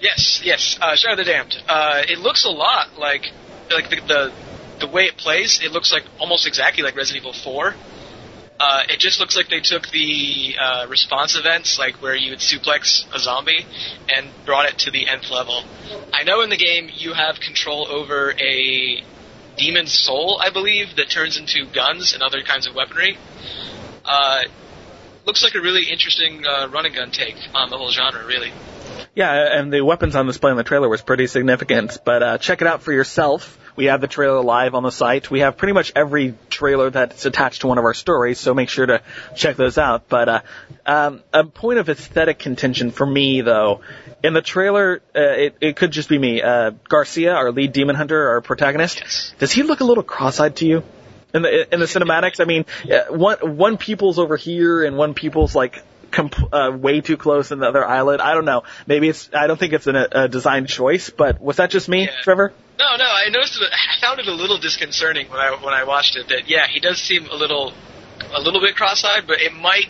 Yes, 0.00 0.42
yes. 0.44 0.78
Uh, 0.80 0.96
Shadow 0.96 1.12
of 1.12 1.18
the 1.18 1.24
Damned. 1.24 1.56
Uh, 1.68 2.02
it 2.08 2.18
looks 2.18 2.44
a 2.44 2.50
lot 2.50 2.98
like 2.98 3.30
like 3.70 3.88
the, 3.90 3.96
the 4.06 4.32
the 4.80 4.86
way 4.88 5.04
it 5.06 5.16
plays. 5.16 5.60
It 5.62 5.72
looks 5.72 5.92
like 5.92 6.02
almost 6.18 6.46
exactly 6.46 6.82
like 6.82 6.96
Resident 6.96 7.22
Evil 7.22 7.32
4. 7.32 7.74
Uh, 8.66 8.82
it 8.88 8.98
just 8.98 9.20
looks 9.20 9.36
like 9.36 9.50
they 9.50 9.60
took 9.60 9.90
the 9.90 10.56
uh, 10.58 10.86
response 10.88 11.36
events, 11.36 11.78
like 11.78 12.00
where 12.00 12.16
you 12.16 12.30
would 12.30 12.38
suplex 12.38 13.04
a 13.14 13.18
zombie, 13.18 13.66
and 14.08 14.26
brought 14.46 14.64
it 14.64 14.78
to 14.78 14.90
the 14.90 15.06
nth 15.06 15.30
level. 15.30 15.62
I 16.14 16.24
know 16.24 16.40
in 16.40 16.48
the 16.48 16.56
game 16.56 16.88
you 16.90 17.12
have 17.12 17.40
control 17.40 17.86
over 17.86 18.32
a 18.32 19.04
demon 19.58 19.86
soul, 19.86 20.40
I 20.40 20.48
believe, 20.48 20.96
that 20.96 21.10
turns 21.10 21.36
into 21.36 21.66
guns 21.66 22.14
and 22.14 22.22
other 22.22 22.42
kinds 22.42 22.66
of 22.66 22.74
weaponry. 22.74 23.18
Uh, 24.02 24.44
looks 25.26 25.44
like 25.44 25.54
a 25.54 25.60
really 25.60 25.90
interesting 25.90 26.46
uh, 26.46 26.66
run 26.68 26.86
and 26.86 26.94
gun 26.94 27.10
take 27.10 27.36
on 27.54 27.68
the 27.68 27.76
whole 27.76 27.90
genre, 27.90 28.24
really. 28.24 28.50
Yeah, 29.14 29.58
and 29.58 29.70
the 29.70 29.82
weapons 29.82 30.16
on 30.16 30.26
display 30.26 30.52
in 30.52 30.56
the 30.56 30.64
trailer 30.64 30.88
was 30.88 31.02
pretty 31.02 31.26
significant. 31.26 31.98
But 32.02 32.22
uh, 32.22 32.38
check 32.38 32.62
it 32.62 32.66
out 32.66 32.82
for 32.82 32.94
yourself. 32.94 33.58
We 33.76 33.86
have 33.86 34.00
the 34.00 34.06
trailer 34.06 34.40
live 34.40 34.74
on 34.74 34.84
the 34.84 34.92
site. 34.92 35.30
We 35.30 35.40
have 35.40 35.56
pretty 35.56 35.72
much 35.72 35.92
every 35.96 36.34
trailer 36.48 36.90
that's 36.90 37.26
attached 37.26 37.62
to 37.62 37.66
one 37.66 37.78
of 37.78 37.84
our 37.84 37.94
stories, 37.94 38.38
so 38.38 38.54
make 38.54 38.68
sure 38.68 38.86
to 38.86 39.02
check 39.34 39.56
those 39.56 39.78
out. 39.78 40.08
But 40.08 40.28
uh, 40.28 40.40
um, 40.86 41.22
a 41.32 41.44
point 41.44 41.80
of 41.80 41.88
aesthetic 41.88 42.38
contention 42.38 42.92
for 42.92 43.04
me, 43.04 43.40
though, 43.40 43.80
in 44.22 44.32
the 44.32 44.42
trailer, 44.42 45.02
uh, 45.14 45.20
it, 45.20 45.56
it 45.60 45.76
could 45.76 45.90
just 45.90 46.08
be 46.08 46.18
me. 46.18 46.40
Uh, 46.40 46.70
Garcia, 46.88 47.34
our 47.34 47.50
lead 47.50 47.72
demon 47.72 47.96
hunter, 47.96 48.28
our 48.30 48.40
protagonist, 48.40 49.00
Yes. 49.00 49.34
does 49.38 49.50
he 49.52 49.62
look 49.64 49.80
a 49.80 49.84
little 49.84 50.04
cross-eyed 50.04 50.56
to 50.56 50.66
you? 50.66 50.82
In 51.34 51.42
the 51.42 51.74
in 51.74 51.80
the 51.80 51.86
cinematics, 51.86 52.38
I 52.38 52.44
mean, 52.44 52.64
uh, 52.88 53.12
one 53.12 53.56
one 53.56 53.76
pupil's 53.76 54.20
over 54.20 54.36
here 54.36 54.84
and 54.84 54.96
one 54.96 55.14
pupil's 55.14 55.52
like 55.56 55.82
comp- 56.14 56.52
uh, 56.52 56.70
way 56.78 57.00
too 57.00 57.16
close 57.16 57.50
in 57.50 57.58
the 57.58 57.66
other 57.68 57.84
eyelid. 57.84 58.20
I 58.20 58.34
don't 58.34 58.44
know. 58.44 58.62
Maybe 58.86 59.08
it's. 59.08 59.28
I 59.34 59.46
don't 59.46 59.58
think 59.58 59.72
it's 59.72 59.86
an, 59.86 59.96
a 59.96 60.28
design 60.28 60.66
choice, 60.66 61.10
but 61.10 61.40
was 61.40 61.56
that 61.56 61.70
just 61.70 61.88
me, 61.88 62.04
Yeah. 62.04 62.10
Trevor? 62.22 62.52
No, 62.78 62.96
no, 62.96 63.04
I 63.04 63.28
noticed. 63.30 63.60
It, 63.60 63.68
I 63.72 64.00
found 64.00 64.20
it 64.20 64.26
a 64.26 64.34
little 64.34 64.58
disconcerting 64.58 65.28
when 65.30 65.38
I 65.40 65.50
when 65.62 65.74
I 65.74 65.84
watched 65.84 66.16
it. 66.16 66.28
That 66.28 66.48
yeah, 66.48 66.66
he 66.66 66.80
does 66.80 66.98
seem 66.98 67.26
a 67.26 67.34
little, 67.34 67.72
a 68.34 68.40
little 68.40 68.60
bit 68.60 68.76
cross-eyed, 68.76 69.26
but 69.26 69.40
it 69.40 69.52
might. 69.52 69.86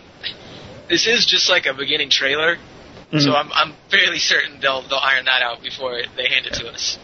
This 0.89 1.07
is 1.07 1.25
just 1.27 1.49
like 1.49 1.65
a 1.67 1.73
beginning 1.75 2.11
trailer, 2.11 2.57
so 3.13 3.17
Mhm. 3.31 3.35
I'm 3.35 3.53
I'm 3.53 3.73
fairly 3.91 4.19
certain 4.19 4.61
they'll 4.61 4.83
they'll 4.83 4.99
iron 4.99 5.25
that 5.27 5.41
out 5.43 5.63
before 5.63 5.99
they 6.17 6.29
hand 6.29 6.47
it 6.47 6.55
to 6.55 6.69
us. 6.69 6.99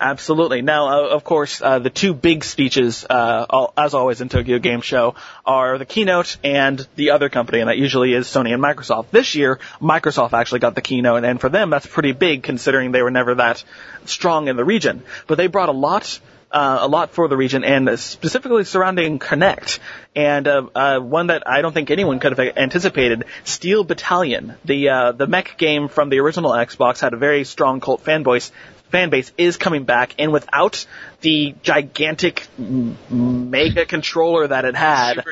Absolutely. 0.00 0.62
Now, 0.62 0.88
uh, 0.88 1.08
of 1.08 1.24
course, 1.24 1.60
uh, 1.60 1.78
the 1.78 1.90
two 1.90 2.14
big 2.14 2.44
speeches, 2.44 3.04
uh, 3.08 3.46
al- 3.52 3.72
as 3.76 3.94
always 3.94 4.20
in 4.20 4.28
Tokyo 4.28 4.58
Game 4.58 4.80
Show, 4.80 5.14
are 5.44 5.78
the 5.78 5.84
keynote 5.84 6.36
and 6.42 6.86
the 6.96 7.10
other 7.10 7.28
company, 7.28 7.60
and 7.60 7.68
that 7.68 7.78
usually 7.78 8.14
is 8.14 8.26
Sony 8.26 8.52
and 8.52 8.62
Microsoft. 8.62 9.10
This 9.10 9.34
year, 9.34 9.58
Microsoft 9.80 10.32
actually 10.32 10.60
got 10.60 10.74
the 10.74 10.80
keynote, 10.80 11.24
and 11.24 11.40
for 11.40 11.48
them, 11.48 11.70
that's 11.70 11.86
pretty 11.86 12.12
big 12.12 12.42
considering 12.42 12.92
they 12.92 13.02
were 13.02 13.10
never 13.10 13.34
that 13.36 13.62
strong 14.06 14.48
in 14.48 14.56
the 14.56 14.64
region. 14.64 15.02
But 15.26 15.36
they 15.38 15.46
brought 15.46 15.68
a 15.68 15.72
lot. 15.72 16.20
Uh, 16.52 16.78
a 16.80 16.88
lot 16.88 17.12
for 17.12 17.28
the 17.28 17.36
region 17.36 17.62
and 17.62 17.96
specifically 17.96 18.64
surrounding 18.64 19.20
Kinect 19.20 19.78
and 20.16 20.48
uh, 20.48 20.66
uh, 20.74 20.98
one 20.98 21.28
that 21.28 21.44
I 21.46 21.62
don't 21.62 21.72
think 21.72 21.92
anyone 21.92 22.18
could 22.18 22.36
have 22.36 22.56
anticipated, 22.56 23.26
Steel 23.44 23.84
Battalion. 23.84 24.54
The 24.64 24.88
uh, 24.88 25.12
the 25.12 25.28
mech 25.28 25.56
game 25.58 25.86
from 25.86 26.08
the 26.08 26.18
original 26.18 26.50
Xbox 26.50 26.98
had 26.98 27.12
a 27.12 27.16
very 27.16 27.44
strong 27.44 27.78
cult 27.78 28.00
fan 28.00 28.24
voice 28.24 28.50
fan 28.90 29.10
base 29.10 29.32
is 29.38 29.56
coming 29.56 29.84
back, 29.84 30.14
and 30.18 30.32
without 30.32 30.86
the 31.20 31.54
gigantic 31.62 32.46
mega 32.58 33.86
controller 33.86 34.46
that 34.48 34.64
it 34.64 34.74
had. 34.74 35.24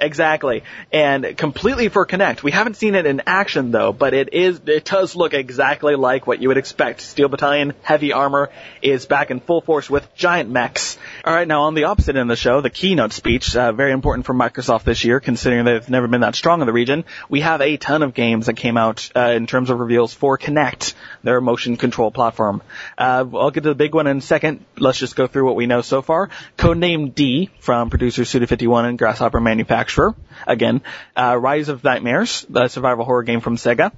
Exactly. 0.00 0.62
And 0.92 1.36
completely 1.36 1.88
for 1.88 2.06
Kinect. 2.06 2.42
We 2.42 2.52
haven't 2.52 2.76
seen 2.76 2.94
it 2.94 3.04
in 3.04 3.22
action 3.26 3.72
though, 3.72 3.92
but 3.92 4.14
it 4.14 4.32
is, 4.32 4.60
it 4.66 4.84
does 4.84 5.16
look 5.16 5.34
exactly 5.34 5.96
like 5.96 6.26
what 6.26 6.40
you 6.40 6.48
would 6.48 6.56
expect. 6.56 7.00
Steel 7.00 7.28
Battalion 7.28 7.74
Heavy 7.82 8.12
Armor 8.12 8.50
is 8.80 9.06
back 9.06 9.30
in 9.30 9.40
full 9.40 9.60
force 9.60 9.90
with 9.90 10.14
giant 10.14 10.50
mechs. 10.50 10.98
Alright, 11.26 11.48
now 11.48 11.62
on 11.62 11.74
the 11.74 11.84
opposite 11.84 12.10
end 12.10 12.22
of 12.22 12.28
the 12.28 12.36
show, 12.36 12.60
the 12.60 12.70
keynote 12.70 13.12
speech, 13.12 13.56
uh, 13.56 13.72
very 13.72 13.92
important 13.92 14.26
for 14.26 14.34
Microsoft 14.34 14.84
this 14.84 15.04
year, 15.04 15.20
considering 15.20 15.64
they've 15.64 15.88
never 15.90 16.06
been 16.06 16.20
that 16.20 16.36
strong 16.36 16.60
in 16.60 16.66
the 16.66 16.72
region. 16.72 17.04
We 17.28 17.40
have 17.40 17.60
a 17.60 17.76
ton 17.76 18.02
of 18.02 18.14
games 18.14 18.46
that 18.46 18.54
came 18.54 18.76
out, 18.76 19.10
uh, 19.16 19.30
in 19.30 19.46
terms 19.46 19.70
of 19.70 19.80
reveals 19.80 20.14
for 20.14 20.38
Kinect, 20.38 20.94
their 21.24 21.40
motion 21.40 21.76
control 21.76 22.10
platform. 22.12 22.62
Uh, 22.96 23.24
I'll 23.34 23.50
get 23.50 23.62
to 23.64 23.70
the 23.70 23.74
big 23.74 23.94
one 23.94 24.06
in 24.06 24.18
a 24.18 24.20
second. 24.20 24.64
Let's 24.76 24.98
just 24.98 25.16
go 25.16 25.26
through 25.26 25.44
what 25.44 25.56
we 25.56 25.66
know 25.66 25.82
so 25.82 26.02
far. 26.02 26.30
Codename 26.56 27.14
D 27.14 27.50
from 27.60 27.90
producer 27.90 28.22
Suda51 28.22 28.88
and 28.88 28.98
Grasshopper 28.98 29.40
Manufacture. 29.40 30.14
Again, 30.46 30.82
uh, 31.16 31.36
Rise 31.38 31.68
of 31.68 31.84
Nightmares, 31.84 32.46
the 32.48 32.68
survival 32.68 33.04
horror 33.04 33.22
game 33.22 33.40
from 33.40 33.56
Sega. 33.56 33.92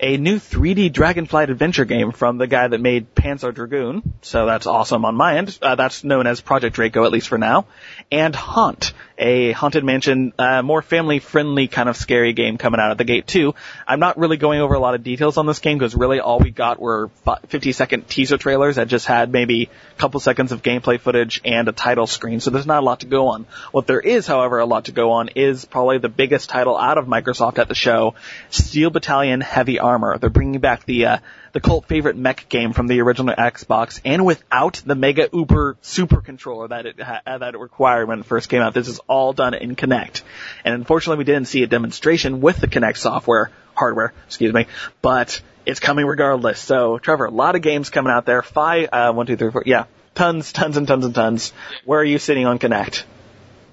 A 0.00 0.16
new 0.16 0.38
3D 0.38 0.90
Dragonflight 0.90 1.48
adventure 1.48 1.84
game 1.84 2.10
from 2.10 2.36
the 2.36 2.48
guy 2.48 2.66
that 2.66 2.80
made 2.80 3.14
Panzer 3.14 3.54
Dragoon, 3.54 4.14
so 4.22 4.46
that's 4.46 4.66
awesome 4.66 5.04
on 5.04 5.14
my 5.14 5.36
end. 5.36 5.56
Uh, 5.62 5.76
that's 5.76 6.02
known 6.02 6.26
as 6.26 6.40
Project 6.40 6.74
Draco, 6.74 7.04
at 7.04 7.12
least 7.12 7.28
for 7.28 7.38
now. 7.38 7.66
And 8.10 8.34
Haunt, 8.34 8.94
a 9.22 9.52
haunted 9.52 9.84
mansion, 9.84 10.32
uh, 10.38 10.62
more 10.62 10.82
family-friendly 10.82 11.68
kind 11.68 11.88
of 11.88 11.96
scary 11.96 12.32
game 12.32 12.58
coming 12.58 12.80
out 12.80 12.90
at 12.90 12.98
the 12.98 13.04
gate 13.04 13.26
too. 13.26 13.54
I'm 13.86 14.00
not 14.00 14.18
really 14.18 14.36
going 14.36 14.60
over 14.60 14.74
a 14.74 14.80
lot 14.80 14.94
of 14.94 15.04
details 15.04 15.36
on 15.36 15.46
this 15.46 15.60
game 15.60 15.78
because 15.78 15.94
really 15.94 16.18
all 16.18 16.40
we 16.40 16.50
got 16.50 16.80
were 16.80 17.08
50 17.46 17.72
second 17.72 18.08
teaser 18.08 18.36
trailers 18.36 18.76
that 18.76 18.88
just 18.88 19.06
had 19.06 19.32
maybe 19.32 19.70
a 19.96 20.00
couple 20.00 20.18
seconds 20.18 20.50
of 20.50 20.62
gameplay 20.62 20.98
footage 20.98 21.40
and 21.44 21.68
a 21.68 21.72
title 21.72 22.06
screen, 22.06 22.40
so 22.40 22.50
there's 22.50 22.66
not 22.66 22.82
a 22.82 22.84
lot 22.84 23.00
to 23.00 23.06
go 23.06 23.28
on. 23.28 23.46
What 23.70 23.86
there 23.86 24.00
is, 24.00 24.26
however, 24.26 24.58
a 24.58 24.66
lot 24.66 24.86
to 24.86 24.92
go 24.92 25.12
on 25.12 25.28
is 25.28 25.64
probably 25.64 25.98
the 25.98 26.08
biggest 26.08 26.48
title 26.48 26.76
out 26.76 26.98
of 26.98 27.06
Microsoft 27.06 27.58
at 27.58 27.68
the 27.68 27.74
show, 27.74 28.14
Steel 28.50 28.90
Battalion 28.90 29.40
Heavy 29.40 29.78
Armor. 29.78 30.18
They're 30.18 30.30
bringing 30.30 30.60
back 30.60 30.84
the, 30.84 31.06
uh, 31.06 31.18
the 31.52 31.60
cult 31.60 31.86
favorite 31.86 32.16
mech 32.16 32.48
game 32.48 32.72
from 32.72 32.86
the 32.86 33.00
original 33.00 33.34
Xbox, 33.34 34.00
and 34.04 34.24
without 34.24 34.82
the 34.84 34.94
Mega 34.94 35.28
Uber 35.32 35.76
Super 35.82 36.20
Controller 36.20 36.68
that 36.68 36.86
it 36.86 37.00
ha- 37.00 37.20
that 37.26 37.54
it 37.54 37.58
required 37.58 38.08
when 38.08 38.20
it 38.20 38.26
first 38.26 38.48
came 38.48 38.62
out. 38.62 38.74
This 38.74 38.88
is 38.88 39.00
all 39.06 39.32
done 39.32 39.54
in 39.54 39.76
Kinect, 39.76 40.22
and 40.64 40.74
unfortunately, 40.74 41.18
we 41.18 41.24
didn't 41.24 41.48
see 41.48 41.62
a 41.62 41.66
demonstration 41.66 42.40
with 42.40 42.58
the 42.58 42.68
Kinect 42.68 42.96
software 42.96 43.50
hardware, 43.74 44.12
excuse 44.26 44.52
me, 44.52 44.66
but 45.00 45.40
it's 45.66 45.80
coming 45.80 46.06
regardless. 46.06 46.58
So, 46.58 46.98
Trevor, 46.98 47.26
a 47.26 47.30
lot 47.30 47.54
of 47.56 47.62
games 47.62 47.90
coming 47.90 48.12
out 48.12 48.26
there. 48.26 48.42
Five, 48.42 48.88
uh, 48.92 49.12
one, 49.12 49.26
two, 49.26 49.36
three, 49.36 49.50
four, 49.50 49.62
yeah, 49.66 49.84
tons, 50.14 50.52
tons, 50.52 50.76
and 50.76 50.86
tons 50.86 51.04
and 51.04 51.14
tons. 51.14 51.52
Where 51.84 52.00
are 52.00 52.04
you 52.04 52.18
sitting 52.18 52.46
on 52.46 52.58
Kinect? 52.58 53.04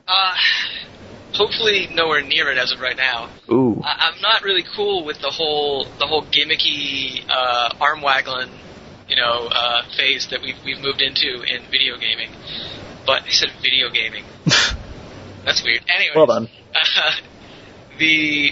Uh, 0.07 0.33
hopefully 1.39 1.87
nowhere 1.87 2.21
near 2.21 2.51
it 2.51 2.57
as 2.57 2.71
of 2.73 2.79
right 2.81 2.97
now. 2.97 3.29
Ooh, 3.49 3.81
I, 3.81 4.11
I'm 4.11 4.21
not 4.21 4.43
really 4.43 4.65
cool 4.75 5.05
with 5.05 5.19
the 5.21 5.31
whole 5.31 5.85
the 5.97 6.05
whole 6.05 6.23
gimmicky 6.23 7.23
uh, 7.29 7.73
arm 7.79 8.01
waggling, 8.01 8.51
you 9.07 9.15
know, 9.15 9.47
uh, 9.49 9.83
phase 9.95 10.27
that 10.31 10.41
we've 10.41 10.59
we've 10.65 10.79
moved 10.79 11.01
into 11.01 11.41
in 11.43 11.63
video 11.71 11.97
gaming. 11.97 12.29
But 13.05 13.23
I 13.23 13.29
said 13.29 13.49
video 13.61 13.89
gaming. 13.89 14.25
That's 15.45 15.63
weird. 15.63 15.81
Anyway, 15.87 16.13
well 16.15 16.27
done. 16.27 16.49
Uh, 16.75 17.11
the 17.97 18.51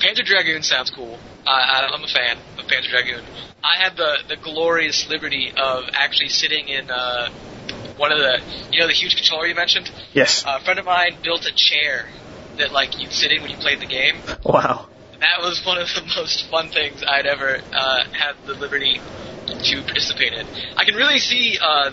Panzer 0.00 0.24
Dragoon 0.24 0.62
sounds 0.62 0.90
cool. 0.90 1.18
I, 1.46 1.90
I'm 1.92 2.02
a 2.02 2.08
fan 2.08 2.38
of 2.58 2.64
Panzer 2.64 2.90
Dragoon. 2.90 3.22
I 3.62 3.82
had 3.82 3.96
the 3.96 4.16
the 4.28 4.36
glorious 4.36 5.08
liberty 5.10 5.52
of 5.54 5.84
actually 5.92 6.30
sitting 6.30 6.68
in 6.68 6.90
uh, 6.90 7.28
one 7.96 8.12
of 8.12 8.18
the 8.18 8.40
you 8.72 8.80
know 8.80 8.86
the 8.86 8.92
huge 8.92 9.16
controller 9.16 9.46
you 9.46 9.54
mentioned. 9.54 9.90
Yes. 10.12 10.44
A 10.46 10.60
friend 10.60 10.78
of 10.78 10.84
mine 10.84 11.16
built 11.22 11.46
a 11.46 11.54
chair 11.54 12.08
that 12.58 12.72
like 12.72 12.98
you'd 13.00 13.12
sit 13.12 13.32
in 13.32 13.42
when 13.42 13.50
you 13.50 13.56
played 13.56 13.80
the 13.80 13.86
game. 13.86 14.16
Wow. 14.44 14.88
That 15.20 15.40
was 15.40 15.64
one 15.64 15.78
of 15.78 15.88
the 15.88 16.02
most 16.16 16.50
fun 16.50 16.68
things 16.68 17.02
I'd 17.06 17.26
ever 17.26 17.60
uh, 17.72 18.04
had 18.12 18.34
the 18.46 18.54
liberty 18.54 19.00
to 19.46 19.82
participate 19.82 20.32
in. 20.32 20.46
I 20.76 20.84
can 20.84 20.94
really 20.94 21.18
see 21.18 21.58
uh, 21.60 21.90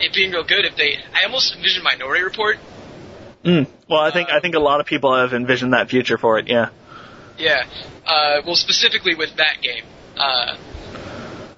it 0.00 0.14
being 0.14 0.32
real 0.32 0.44
good 0.44 0.64
if 0.64 0.76
they. 0.76 0.96
I 1.12 1.24
almost 1.24 1.54
envision 1.54 1.82
Minority 1.82 2.22
Report. 2.22 2.58
Mm. 3.44 3.66
Well, 3.88 4.00
I 4.00 4.10
think 4.10 4.30
I 4.30 4.40
think 4.40 4.54
a 4.54 4.60
lot 4.60 4.80
of 4.80 4.86
people 4.86 5.14
have 5.14 5.32
envisioned 5.32 5.72
that 5.72 5.90
future 5.90 6.18
for 6.18 6.38
it. 6.38 6.48
Yeah. 6.48 6.70
Yeah. 7.38 7.64
Uh, 8.06 8.42
well, 8.46 8.56
specifically 8.56 9.14
with 9.14 9.36
that 9.36 9.60
game. 9.62 9.84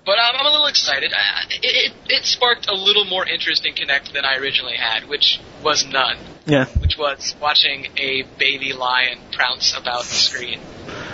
But 0.05 0.19
I'm, 0.19 0.37
I'm 0.39 0.47
a 0.47 0.51
little 0.51 0.67
excited. 0.67 1.13
I, 1.15 1.45
it, 1.51 1.61
it, 1.63 1.93
it 2.09 2.25
sparked 2.25 2.69
a 2.69 2.75
little 2.75 3.05
more 3.07 3.27
interest 3.27 3.65
in 3.65 3.75
Kinect 3.75 4.13
than 4.13 4.25
I 4.25 4.37
originally 4.37 4.77
had, 4.77 5.09
which 5.09 5.41
was 5.63 5.87
none. 5.87 6.19
Yeah. 6.47 6.67
Which 6.67 6.97
was 6.99 7.35
watching 7.41 7.87
a 7.97 8.23
baby 8.39 8.73
lion 8.75 9.19
prounce 9.33 9.75
about 9.77 10.01
the 10.03 10.15
screen. 10.15 10.61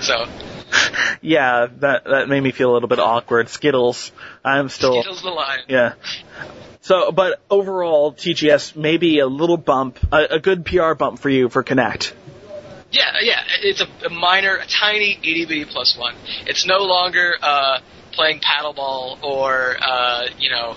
So, 0.01 0.27
Yeah, 1.21 1.67
that 1.79 2.05
that 2.05 2.29
made 2.29 2.41
me 2.41 2.51
feel 2.53 2.73
a 2.73 2.75
little 2.75 2.89
bit 2.89 2.99
awkward. 2.99 3.49
Skittles, 3.49 4.13
I'm 4.45 4.69
still 4.69 5.01
Skittles 5.01 5.23
the 5.23 5.31
lion. 5.31 5.61
yeah. 5.69 5.95
So, 6.81 7.13
but 7.13 7.41
overall, 7.51 8.13
TGS 8.13 8.75
maybe 8.75 9.19
a 9.19 9.27
little 9.27 9.57
bump, 9.59 9.99
a, 10.11 10.37
a 10.37 10.39
good 10.41 10.65
PR 10.65 10.95
bump 10.95 11.19
for 11.21 11.29
you 11.29 11.49
for 11.49 11.63
Kinect. 11.63 12.13
Yeah, 12.91 13.13
yeah. 13.21 13.43
It's 13.63 13.81
a, 13.81 14.07
a 14.07 14.11
minor, 14.11 14.57
a 14.57 14.67
tiny 14.67 15.13
itty 15.23 15.45
bitty 15.47 15.65
plus 15.67 15.97
one. 15.97 16.15
It's 16.47 16.67
no 16.67 16.79
longer 16.79 17.35
uh, 17.41 17.79
playing 18.21 18.41
paddleball 18.41 19.23
or 19.23 19.79
uh, 19.81 20.27
you 20.39 20.51
know 20.51 20.77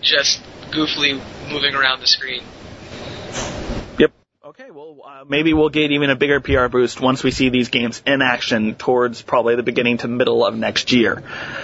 just 0.00 0.42
goofily 0.72 1.12
moving 1.48 1.76
around 1.76 2.00
the 2.00 2.08
screen. 2.08 2.42
Yep. 4.00 4.10
Okay, 4.44 4.68
well, 4.72 5.00
uh, 5.06 5.24
maybe 5.28 5.52
we'll 5.52 5.68
get 5.68 5.92
even 5.92 6.10
a 6.10 6.16
bigger 6.16 6.40
PR 6.40 6.66
boost 6.66 7.00
once 7.00 7.22
we 7.22 7.30
see 7.30 7.50
these 7.50 7.68
games 7.68 8.02
in 8.04 8.20
action 8.20 8.74
towards 8.74 9.22
probably 9.22 9.54
the 9.54 9.62
beginning 9.62 9.98
to 9.98 10.08
middle 10.08 10.44
of 10.44 10.56
next 10.56 10.90
year. 10.90 11.22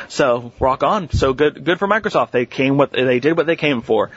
So 0.09 0.53
rock 0.61 0.85
on. 0.85 1.11
So 1.11 1.33
good, 1.33 1.65
good 1.65 1.81
for 1.81 1.89
Microsoft. 1.89 2.31
They 2.31 2.47
came 2.47 2.77
what 2.77 2.93
they 2.93 3.19
did 3.19 3.37
what 3.37 3.47
they 3.47 3.57
came 3.57 3.83
for. 3.83 4.13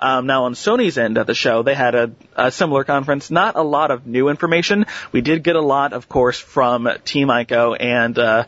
Um, 0.00 0.24
now 0.24 0.44
on 0.44 0.54
Sony's 0.54 0.96
end 0.96 1.18
of 1.18 1.26
the 1.26 1.34
show, 1.34 1.64
they 1.64 1.74
had 1.74 1.94
a, 1.94 2.12
a 2.34 2.50
similar 2.50 2.82
conference. 2.84 3.30
Not 3.30 3.56
a 3.56 3.62
lot 3.62 3.90
of 3.90 4.06
new 4.06 4.30
information. 4.30 4.86
We 5.12 5.20
did 5.20 5.42
get 5.42 5.56
a 5.56 5.60
lot, 5.60 5.92
of 5.92 6.08
course, 6.08 6.38
from 6.38 6.88
Team 7.04 7.28
Ico 7.28 7.76
and. 7.78 8.18
Uh, 8.18 8.44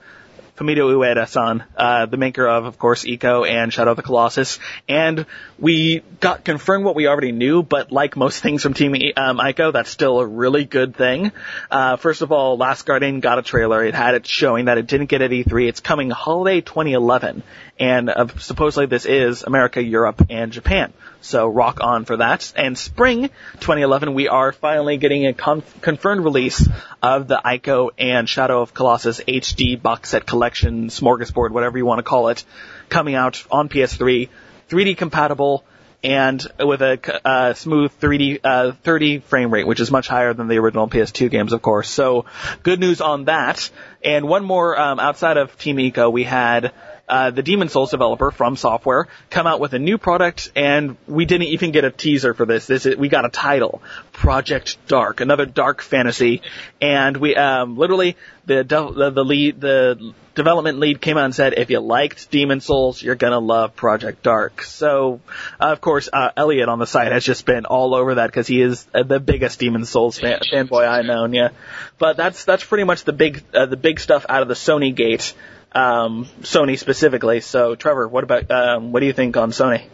Fumito 0.58 0.92
Ueda-san, 0.92 1.62
uh, 1.76 2.06
the 2.06 2.16
maker 2.16 2.48
of, 2.48 2.64
of 2.64 2.78
course, 2.78 3.04
Ico 3.04 3.48
and 3.48 3.72
Shadow 3.72 3.92
of 3.92 3.96
the 3.96 4.02
Colossus. 4.02 4.58
And 4.88 5.24
we 5.58 6.02
got 6.18 6.44
confirmed 6.44 6.84
what 6.84 6.96
we 6.96 7.06
already 7.06 7.30
knew, 7.30 7.62
but 7.62 7.92
like 7.92 8.16
most 8.16 8.42
things 8.42 8.64
from 8.64 8.74
Team 8.74 8.92
um, 9.16 9.38
Ico, 9.38 9.72
that's 9.72 9.88
still 9.88 10.18
a 10.18 10.26
really 10.26 10.64
good 10.64 10.96
thing. 10.96 11.30
Uh, 11.70 11.96
first 11.96 12.22
of 12.22 12.32
all, 12.32 12.56
Last 12.56 12.86
Guardian 12.86 13.20
got 13.20 13.38
a 13.38 13.42
trailer. 13.42 13.84
It 13.84 13.94
had 13.94 14.14
it 14.16 14.26
showing 14.26 14.64
that 14.64 14.78
it 14.78 14.88
didn't 14.88 15.06
get 15.06 15.22
at 15.22 15.30
E3. 15.30 15.68
It's 15.68 15.80
coming 15.80 16.10
holiday 16.10 16.60
2011. 16.60 17.44
And 17.78 18.10
uh, 18.10 18.26
supposedly 18.38 18.86
this 18.86 19.06
is 19.06 19.44
America, 19.44 19.82
Europe, 19.82 20.26
and 20.30 20.50
Japan. 20.50 20.92
So 21.20 21.46
rock 21.46 21.80
on 21.80 22.04
for 22.04 22.16
that. 22.16 22.52
And 22.56 22.76
spring 22.76 23.30
2011, 23.60 24.14
we 24.14 24.28
are 24.28 24.52
finally 24.52 24.96
getting 24.96 25.26
a 25.26 25.32
con- 25.32 25.62
confirmed 25.80 26.24
release 26.24 26.68
of 27.02 27.28
the 27.28 27.40
Ico 27.44 27.90
and 27.98 28.28
Shadow 28.28 28.62
of 28.62 28.74
Colossus 28.74 29.20
HD 29.20 29.80
box 29.80 30.10
set 30.10 30.26
collection, 30.26 30.88
smorgasbord, 30.88 31.50
whatever 31.50 31.78
you 31.78 31.86
want 31.86 32.00
to 32.00 32.02
call 32.02 32.28
it, 32.28 32.44
coming 32.88 33.14
out 33.14 33.44
on 33.50 33.68
PS3, 33.68 34.28
3D 34.68 34.96
compatible, 34.96 35.64
and 36.02 36.46
with 36.60 36.80
a 36.80 37.26
uh, 37.26 37.54
smooth 37.54 37.90
3D 38.00 38.40
uh, 38.44 38.72
30 38.82 39.18
frame 39.20 39.52
rate, 39.52 39.66
which 39.66 39.80
is 39.80 39.90
much 39.90 40.06
higher 40.06 40.32
than 40.32 40.46
the 40.46 40.58
original 40.58 40.88
PS2 40.88 41.30
games, 41.30 41.52
of 41.52 41.62
course. 41.62 41.88
So 41.90 42.26
good 42.62 42.78
news 42.78 43.00
on 43.00 43.24
that. 43.24 43.70
And 44.04 44.28
one 44.28 44.44
more 44.44 44.78
um, 44.78 45.00
outside 45.00 45.36
of 45.36 45.58
Team 45.58 45.76
Ico, 45.76 46.12
we 46.12 46.22
had 46.22 46.72
uh, 47.08 47.30
the 47.30 47.42
Demon 47.42 47.68
Souls 47.68 47.90
developer 47.90 48.30
FromSoftware 48.30 49.06
come 49.30 49.46
out 49.46 49.60
with 49.60 49.72
a 49.74 49.78
new 49.78 49.98
product, 49.98 50.52
and 50.54 50.96
we 51.06 51.24
didn't 51.24 51.48
even 51.48 51.72
get 51.72 51.84
a 51.84 51.90
teaser 51.90 52.34
for 52.34 52.46
this. 52.46 52.66
This 52.66 52.86
is, 52.86 52.96
we 52.96 53.08
got 53.08 53.24
a 53.24 53.30
title, 53.30 53.82
Project 54.12 54.76
Dark, 54.86 55.20
another 55.20 55.46
dark 55.46 55.82
fantasy, 55.82 56.42
and 56.80 57.16
we 57.16 57.34
um, 57.34 57.76
literally 57.76 58.16
the, 58.46 58.64
de- 58.64 58.92
the 58.92 59.10
the 59.10 59.24
lead 59.24 59.60
the 59.60 60.14
development 60.34 60.78
lead 60.78 61.00
came 61.00 61.18
out 61.18 61.24
and 61.24 61.34
said, 61.34 61.54
if 61.54 61.68
you 61.68 61.80
liked 61.80 62.30
Demon 62.30 62.60
Souls, 62.60 63.02
you're 63.02 63.16
gonna 63.16 63.40
love 63.40 63.74
Project 63.74 64.22
Dark. 64.22 64.62
So, 64.62 65.20
uh, 65.60 65.72
of 65.72 65.80
course, 65.80 66.08
uh, 66.12 66.30
Elliot 66.36 66.68
on 66.68 66.78
the 66.78 66.86
site 66.86 67.10
has 67.12 67.24
just 67.24 67.44
been 67.44 67.66
all 67.66 67.94
over 67.94 68.16
that 68.16 68.28
because 68.28 68.46
he 68.46 68.62
is 68.62 68.86
uh, 68.94 69.02
the 69.02 69.18
biggest 69.18 69.58
Demon 69.58 69.84
Souls 69.84 70.18
fan- 70.18 70.40
fanboy 70.52 70.88
I 70.88 71.02
know. 71.02 71.26
Yeah, 71.26 71.50
but 71.98 72.16
that's 72.16 72.44
that's 72.44 72.64
pretty 72.64 72.84
much 72.84 73.04
the 73.04 73.12
big 73.12 73.42
uh, 73.52 73.66
the 73.66 73.76
big 73.76 73.98
stuff 74.00 74.24
out 74.28 74.42
of 74.42 74.48
the 74.48 74.54
Sony 74.54 74.94
gate 74.94 75.34
um, 75.72 76.26
Sony 76.42 76.78
specifically. 76.78 77.40
So, 77.40 77.74
Trevor, 77.74 78.08
what 78.08 78.24
about 78.24 78.50
um, 78.50 78.92
what 78.92 79.00
do 79.00 79.06
you 79.06 79.12
think 79.12 79.36
on 79.36 79.50
Sony? 79.50 79.84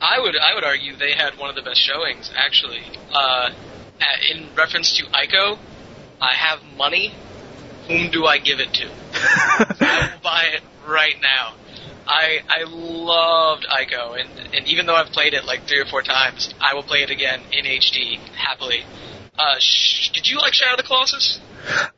I 0.00 0.20
would 0.20 0.36
I 0.36 0.54
would 0.54 0.64
argue 0.64 0.96
they 0.96 1.12
had 1.12 1.38
one 1.38 1.48
of 1.48 1.56
the 1.56 1.62
best 1.62 1.80
showings 1.80 2.30
actually. 2.36 2.82
Uh, 3.12 3.50
in 4.30 4.48
reference 4.54 4.96
to 4.98 5.04
Ico, 5.04 5.58
I 6.20 6.34
have 6.34 6.60
money. 6.76 7.14
Whom 7.88 8.10
do 8.10 8.26
I 8.26 8.38
give 8.38 8.58
it 8.60 8.74
to? 8.74 8.90
I 9.14 10.10
will 10.12 10.20
buy 10.20 10.44
it 10.54 10.62
right 10.86 11.14
now. 11.22 11.54
I 12.06 12.40
I 12.48 12.64
loved 12.66 13.66
Ico, 13.66 14.20
and 14.20 14.54
and 14.54 14.68
even 14.68 14.86
though 14.86 14.94
I've 14.94 15.10
played 15.10 15.34
it 15.34 15.44
like 15.44 15.66
three 15.66 15.80
or 15.80 15.86
four 15.86 16.02
times, 16.02 16.54
I 16.60 16.74
will 16.74 16.82
play 16.82 17.02
it 17.02 17.10
again 17.10 17.40
in 17.52 17.64
HD 17.64 18.18
happily. 18.34 18.84
Uh, 19.38 19.58
sh- 19.58 20.10
did 20.10 20.28
you 20.28 20.38
like 20.38 20.54
Shadow 20.54 20.72
of 20.72 20.76
the 20.78 20.82
Colossus? 20.82 21.40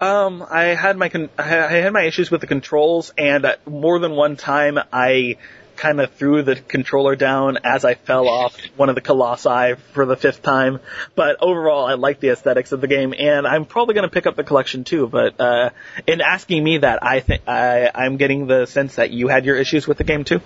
Um, 0.00 0.44
I 0.48 0.74
had 0.74 0.96
my 0.96 1.08
con- 1.08 1.30
I 1.38 1.44
had 1.44 1.92
my 1.92 2.02
issues 2.02 2.30
with 2.30 2.40
the 2.40 2.46
controls, 2.46 3.12
and 3.16 3.44
uh, 3.44 3.56
more 3.66 3.98
than 3.98 4.12
one 4.12 4.36
time 4.36 4.78
I 4.92 5.36
kind 5.76 6.00
of 6.00 6.12
threw 6.14 6.42
the 6.42 6.56
controller 6.56 7.14
down 7.14 7.58
as 7.62 7.84
I 7.84 7.94
fell 7.94 8.28
off 8.28 8.56
one 8.76 8.88
of 8.88 8.96
the 8.96 9.00
colossi 9.00 9.74
for 9.92 10.04
the 10.06 10.16
fifth 10.16 10.42
time. 10.42 10.80
But 11.14 11.36
overall, 11.40 11.86
I 11.86 11.94
like 11.94 12.18
the 12.18 12.30
aesthetics 12.30 12.72
of 12.72 12.80
the 12.80 12.88
game, 12.88 13.14
and 13.16 13.46
I'm 13.46 13.64
probably 13.64 13.94
going 13.94 14.08
to 14.08 14.12
pick 14.12 14.26
up 14.26 14.34
the 14.34 14.44
collection 14.44 14.84
too. 14.84 15.06
But 15.06 15.40
uh, 15.40 15.70
in 16.06 16.20
asking 16.20 16.64
me 16.64 16.78
that, 16.78 17.02
I 17.04 17.20
think 17.20 17.42
I'm 17.46 18.16
getting 18.16 18.46
the 18.46 18.66
sense 18.66 18.96
that 18.96 19.10
you 19.10 19.28
had 19.28 19.44
your 19.44 19.56
issues 19.56 19.86
with 19.86 19.98
the 19.98 20.04
game 20.04 20.24
too. 20.24 20.40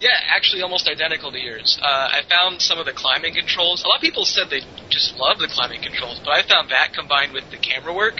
Yeah, 0.00 0.16
actually 0.28 0.62
almost 0.62 0.88
identical 0.88 1.30
to 1.30 1.38
yours. 1.38 1.78
Uh, 1.80 1.84
I 1.84 2.22
found 2.26 2.62
some 2.62 2.78
of 2.78 2.86
the 2.86 2.92
climbing 2.92 3.34
controls. 3.34 3.84
A 3.84 3.88
lot 3.88 3.96
of 3.96 4.00
people 4.00 4.24
said 4.24 4.48
they 4.48 4.62
just 4.88 5.14
love 5.16 5.38
the 5.38 5.46
climbing 5.46 5.82
controls, 5.82 6.20
but 6.24 6.30
I 6.30 6.42
found 6.42 6.70
that 6.70 6.94
combined 6.94 7.34
with 7.34 7.50
the 7.50 7.58
camera 7.58 7.92
work 7.92 8.16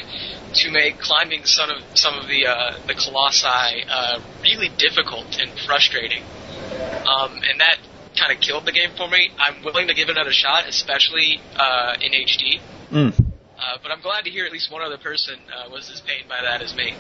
to 0.52 0.70
make 0.70 0.98
climbing 0.98 1.44
some 1.44 1.70
of 1.70 1.82
some 1.94 2.18
of 2.18 2.28
the 2.28 2.46
uh, 2.46 2.78
the 2.86 2.92
colossi 2.92 3.86
uh, 3.88 4.20
really 4.42 4.68
difficult 4.76 5.38
and 5.40 5.50
frustrating. 5.60 6.22
Um, 6.22 7.40
and 7.48 7.60
that 7.60 7.78
kind 8.14 8.30
of 8.30 8.40
killed 8.40 8.66
the 8.66 8.72
game 8.72 8.90
for 8.94 9.08
me. 9.08 9.30
I'm 9.38 9.64
willing 9.64 9.88
to 9.88 9.94
give 9.94 10.10
it 10.10 10.16
another 10.16 10.32
shot, 10.32 10.68
especially 10.68 11.40
uh, 11.56 11.96
in 12.02 12.12
HD. 12.12 12.60
Mm. 12.90 13.29
Uh, 13.62 13.76
but 13.82 13.92
I'm 13.92 14.00
glad 14.00 14.24
to 14.24 14.30
hear 14.30 14.46
at 14.46 14.52
least 14.52 14.72
one 14.72 14.80
other 14.80 14.96
person 14.96 15.38
uh, 15.54 15.68
was 15.70 15.90
as 15.90 16.00
pained 16.00 16.28
by 16.30 16.40
that 16.40 16.62
as 16.62 16.74
me. 16.74 16.94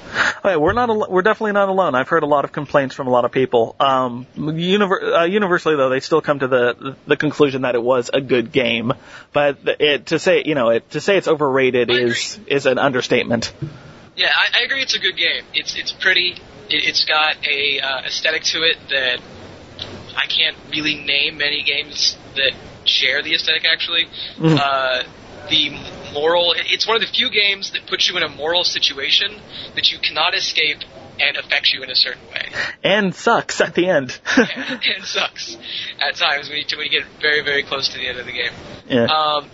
Okay, 0.44 0.56
we're 0.56 0.74
not. 0.74 0.90
Al- 0.90 1.06
we're 1.10 1.22
definitely 1.22 1.52
not 1.52 1.70
alone. 1.70 1.94
I've 1.94 2.08
heard 2.08 2.22
a 2.22 2.26
lot 2.26 2.44
of 2.44 2.52
complaints 2.52 2.94
from 2.94 3.06
a 3.06 3.10
lot 3.10 3.24
of 3.24 3.32
people. 3.32 3.76
Um, 3.80 4.26
univer- 4.36 5.20
uh, 5.20 5.24
universally, 5.24 5.76
though, 5.76 5.88
they 5.88 6.00
still 6.00 6.20
come 6.20 6.40
to 6.40 6.48
the 6.48 6.96
the 7.06 7.16
conclusion 7.16 7.62
that 7.62 7.74
it 7.74 7.82
was 7.82 8.10
a 8.12 8.20
good 8.20 8.52
game. 8.52 8.92
But 9.32 9.58
it, 9.64 10.06
to 10.06 10.18
say, 10.18 10.42
you 10.44 10.54
know, 10.54 10.68
it, 10.68 10.90
to 10.90 11.00
say 11.00 11.16
it's 11.16 11.28
overrated 11.28 11.90
is 11.90 12.38
is 12.46 12.66
an 12.66 12.78
understatement. 12.78 13.52
Yeah, 14.16 14.28
I, 14.34 14.60
I 14.60 14.62
agree. 14.64 14.82
It's 14.82 14.94
a 14.94 14.98
good 15.00 15.16
game. 15.16 15.44
It's 15.54 15.74
it's 15.76 15.92
pretty. 15.92 16.32
It, 16.68 16.84
it's 16.88 17.06
got 17.06 17.36
a 17.46 17.80
uh, 17.80 18.00
aesthetic 18.06 18.42
to 18.44 18.58
it 18.64 18.76
that 18.90 19.20
I 20.14 20.26
can't 20.26 20.56
really 20.70 20.96
name 20.96 21.38
many 21.38 21.62
games 21.62 22.18
that 22.36 22.52
share 22.84 23.22
the 23.22 23.34
aesthetic. 23.34 23.64
Actually, 23.64 24.08
Mhm. 24.36 24.58
uh, 24.58 25.04
the 25.48 25.70
moral. 26.12 26.54
It's 26.56 26.86
one 26.86 26.96
of 26.96 27.02
the 27.02 27.12
few 27.12 27.30
games 27.30 27.72
that 27.72 27.86
puts 27.86 28.08
you 28.08 28.16
in 28.16 28.22
a 28.22 28.28
moral 28.28 28.64
situation 28.64 29.40
that 29.74 29.90
you 29.90 29.98
cannot 29.98 30.34
escape 30.34 30.78
and 31.20 31.36
affects 31.36 31.72
you 31.72 31.82
in 31.82 31.90
a 31.90 31.94
certain 31.94 32.26
way. 32.28 32.48
And 32.82 33.14
sucks 33.14 33.60
at 33.60 33.74
the 33.74 33.88
end. 33.88 34.18
and, 34.36 34.48
and 34.96 35.04
sucks 35.04 35.56
at 36.00 36.16
times 36.16 36.48
when 36.48 36.58
you, 36.58 36.64
when 36.76 36.86
you 36.90 37.00
get 37.00 37.08
very 37.20 37.42
very 37.42 37.62
close 37.62 37.88
to 37.88 37.98
the 37.98 38.08
end 38.08 38.18
of 38.18 38.26
the 38.26 38.32
game. 38.32 38.52
yeah. 38.88 39.04
Um, 39.04 39.50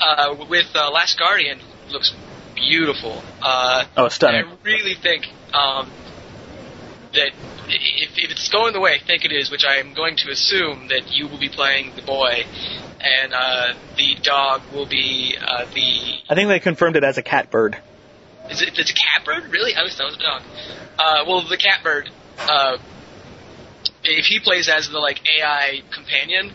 uh, 0.00 0.46
with 0.48 0.74
uh, 0.74 0.90
Last 0.90 1.18
Guardian, 1.18 1.60
looks 1.90 2.12
beautiful. 2.54 3.22
Uh, 3.42 3.84
oh, 3.96 4.08
stunning. 4.08 4.46
I 4.46 4.56
really 4.64 4.94
think 4.94 5.26
um, 5.52 5.90
that 7.12 7.32
if, 7.68 8.10
if 8.16 8.30
it's 8.30 8.48
going 8.48 8.72
the 8.72 8.80
way 8.80 8.98
I 9.00 9.04
think 9.04 9.24
it 9.24 9.32
is, 9.32 9.50
which 9.50 9.64
I 9.64 9.76
am 9.76 9.94
going 9.94 10.16
to 10.18 10.30
assume 10.30 10.88
that 10.88 11.12
you 11.12 11.28
will 11.28 11.38
be 11.38 11.48
playing 11.48 11.94
the 11.96 12.02
boy, 12.02 12.44
and 13.02 13.32
uh, 13.32 13.74
the 13.96 14.16
dog 14.22 14.62
will 14.72 14.86
be 14.86 15.36
uh, 15.40 15.64
the. 15.74 16.20
I 16.28 16.34
think 16.34 16.48
they 16.48 16.60
confirmed 16.60 16.96
it 16.96 17.04
as 17.04 17.18
a 17.18 17.22
catbird. 17.22 17.76
Is 18.50 18.62
it? 18.62 18.70
It's 18.76 18.90
a 18.90 18.94
catbird? 18.94 19.50
Really? 19.50 19.74
I 19.74 19.78
always 19.80 19.96
thought 19.96 20.08
it 20.12 20.16
was 20.16 20.16
a 20.16 20.22
dog. 20.22 20.42
Uh, 20.98 21.24
well, 21.26 21.48
the 21.48 21.56
catbird. 21.56 22.08
Uh, 22.38 22.78
if 24.04 24.26
he 24.26 24.40
plays 24.40 24.68
as 24.68 24.88
the 24.88 24.98
like 24.98 25.20
AI 25.38 25.82
companion, 25.94 26.52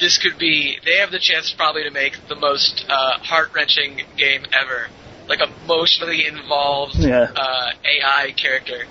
this 0.00 0.18
could 0.18 0.38
be. 0.38 0.78
They 0.84 0.98
have 0.98 1.10
the 1.10 1.20
chance 1.20 1.52
probably 1.56 1.84
to 1.84 1.90
make 1.90 2.14
the 2.28 2.34
most 2.36 2.84
uh, 2.88 3.18
heart 3.18 3.50
wrenching 3.54 4.00
game 4.16 4.44
ever. 4.52 4.86
Like 5.26 5.40
emotionally 5.40 6.26
involved 6.26 6.96
Yeah. 6.96 7.28
uh, 7.34 7.70
AI 7.84 8.32
character. 8.32 8.84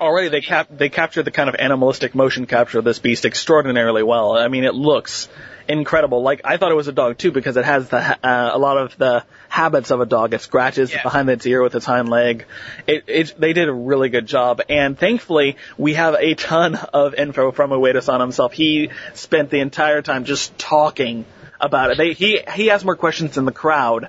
Already 0.00 0.28
they 0.28 0.40
cap 0.40 0.68
they 0.70 0.88
captured 0.90 1.24
the 1.24 1.32
kind 1.32 1.48
of 1.48 1.56
animalistic 1.58 2.14
motion 2.14 2.46
capture 2.46 2.78
of 2.78 2.84
this 2.84 3.00
beast 3.00 3.24
extraordinarily 3.24 4.04
well. 4.04 4.36
I 4.36 4.46
mean, 4.46 4.62
it 4.62 4.74
looks 4.74 5.28
incredible. 5.68 6.22
Like 6.22 6.42
I 6.44 6.56
thought 6.56 6.70
it 6.70 6.76
was 6.76 6.86
a 6.86 6.92
dog 6.92 7.18
too 7.18 7.32
because 7.32 7.56
it 7.56 7.64
has 7.64 7.88
the 7.88 7.98
uh, 7.98 8.50
a 8.54 8.58
lot 8.58 8.78
of 8.78 8.96
the 8.96 9.24
habits 9.48 9.90
of 9.90 10.00
a 10.00 10.06
dog. 10.06 10.34
It 10.34 10.40
scratches 10.40 10.92
Yeah. 10.92 11.02
behind 11.02 11.28
its 11.30 11.44
ear 11.46 11.62
with 11.62 11.74
its 11.74 11.84
hind 11.84 12.08
leg. 12.08 12.46
It, 12.86 13.04
it 13.08 13.34
they 13.38 13.52
did 13.52 13.68
a 13.68 13.72
really 13.72 14.08
good 14.08 14.26
job, 14.26 14.60
and 14.68 14.96
thankfully 14.96 15.56
we 15.76 15.94
have 15.94 16.14
a 16.14 16.34
ton 16.34 16.76
of 16.76 17.14
info 17.14 17.50
from 17.50 17.70
Ueda-san 17.70 18.20
himself. 18.20 18.52
He 18.52 18.90
spent 19.14 19.50
the 19.50 19.58
entire 19.60 20.00
time 20.02 20.24
just 20.24 20.56
talking 20.58 21.24
about 21.60 21.90
it. 21.90 21.98
They, 21.98 22.12
he 22.12 22.40
he 22.54 22.70
asked 22.70 22.84
more 22.84 22.96
questions 22.96 23.34
than 23.34 23.44
the 23.44 23.52
crowd, 23.52 24.08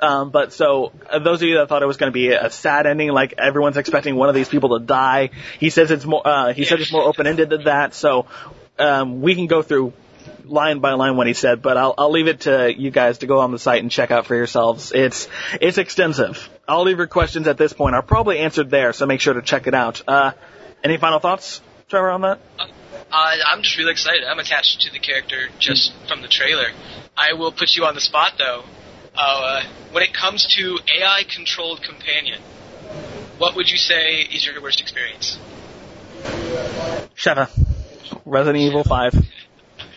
um, 0.00 0.30
but 0.30 0.52
so 0.52 0.92
uh, 1.10 1.18
those 1.18 1.42
of 1.42 1.48
you 1.48 1.58
that 1.58 1.68
thought 1.68 1.82
it 1.82 1.86
was 1.86 1.96
going 1.96 2.10
to 2.10 2.14
be 2.14 2.32
a 2.32 2.50
sad 2.50 2.86
ending, 2.86 3.10
like 3.10 3.34
everyone's 3.38 3.76
expecting 3.76 4.16
one 4.16 4.28
of 4.28 4.34
these 4.34 4.48
people 4.48 4.78
to 4.78 4.84
die, 4.84 5.30
he 5.58 5.70
says 5.70 5.90
it's 5.90 6.04
more. 6.04 6.26
Uh, 6.26 6.52
he 6.52 6.64
said 6.64 6.80
it's 6.80 6.92
more 6.92 7.04
open 7.04 7.26
ended 7.26 7.50
than 7.50 7.64
that. 7.64 7.94
So 7.94 8.26
um, 8.78 9.20
we 9.20 9.34
can 9.34 9.46
go 9.46 9.62
through 9.62 9.92
line 10.44 10.78
by 10.78 10.92
line 10.92 11.16
what 11.16 11.26
he 11.26 11.34
said, 11.34 11.62
but 11.62 11.76
I'll 11.76 11.94
I'll 11.98 12.10
leave 12.10 12.28
it 12.28 12.40
to 12.42 12.72
you 12.76 12.90
guys 12.90 13.18
to 13.18 13.26
go 13.26 13.40
on 13.40 13.52
the 13.52 13.58
site 13.58 13.82
and 13.82 13.90
check 13.90 14.10
out 14.10 14.26
for 14.26 14.34
yourselves. 14.34 14.92
It's 14.92 15.28
it's 15.60 15.78
extensive. 15.78 16.48
All 16.68 16.86
of 16.86 16.96
your 16.96 17.06
questions 17.06 17.46
at 17.46 17.58
this 17.58 17.72
point 17.72 17.94
are 17.94 18.02
probably 18.02 18.38
answered 18.38 18.70
there, 18.70 18.92
so 18.92 19.06
make 19.06 19.20
sure 19.20 19.34
to 19.34 19.42
check 19.42 19.66
it 19.66 19.74
out. 19.74 20.02
Uh, 20.08 20.32
any 20.82 20.96
final 20.96 21.18
thoughts, 21.18 21.60
Trevor, 21.88 22.10
on 22.10 22.20
that? 22.22 22.40
Uh, 23.10 23.36
I'm 23.46 23.62
just 23.62 23.78
really 23.78 23.92
excited. 23.92 24.24
I'm 24.24 24.38
attached 24.38 24.80
to 24.82 24.90
the 24.92 24.98
character 24.98 25.48
just 25.58 25.92
from 26.08 26.22
the 26.22 26.28
trailer. 26.28 26.66
I 27.16 27.32
will 27.34 27.52
put 27.52 27.76
you 27.76 27.84
on 27.84 27.94
the 27.94 28.00
spot 28.00 28.32
though. 28.38 28.64
Uh, 29.16 29.62
when 29.92 30.02
it 30.02 30.12
comes 30.12 30.44
to 30.56 30.78
AI 30.98 31.22
controlled 31.34 31.82
companion, 31.82 32.40
what 33.38 33.56
would 33.56 33.70
you 33.70 33.78
say 33.78 34.20
is 34.20 34.44
your 34.44 34.60
worst 34.60 34.80
experience? 34.80 35.38
Sheva, 37.16 37.48
Resident 38.26 38.62
Evil 38.62 38.84
5. 38.84 39.14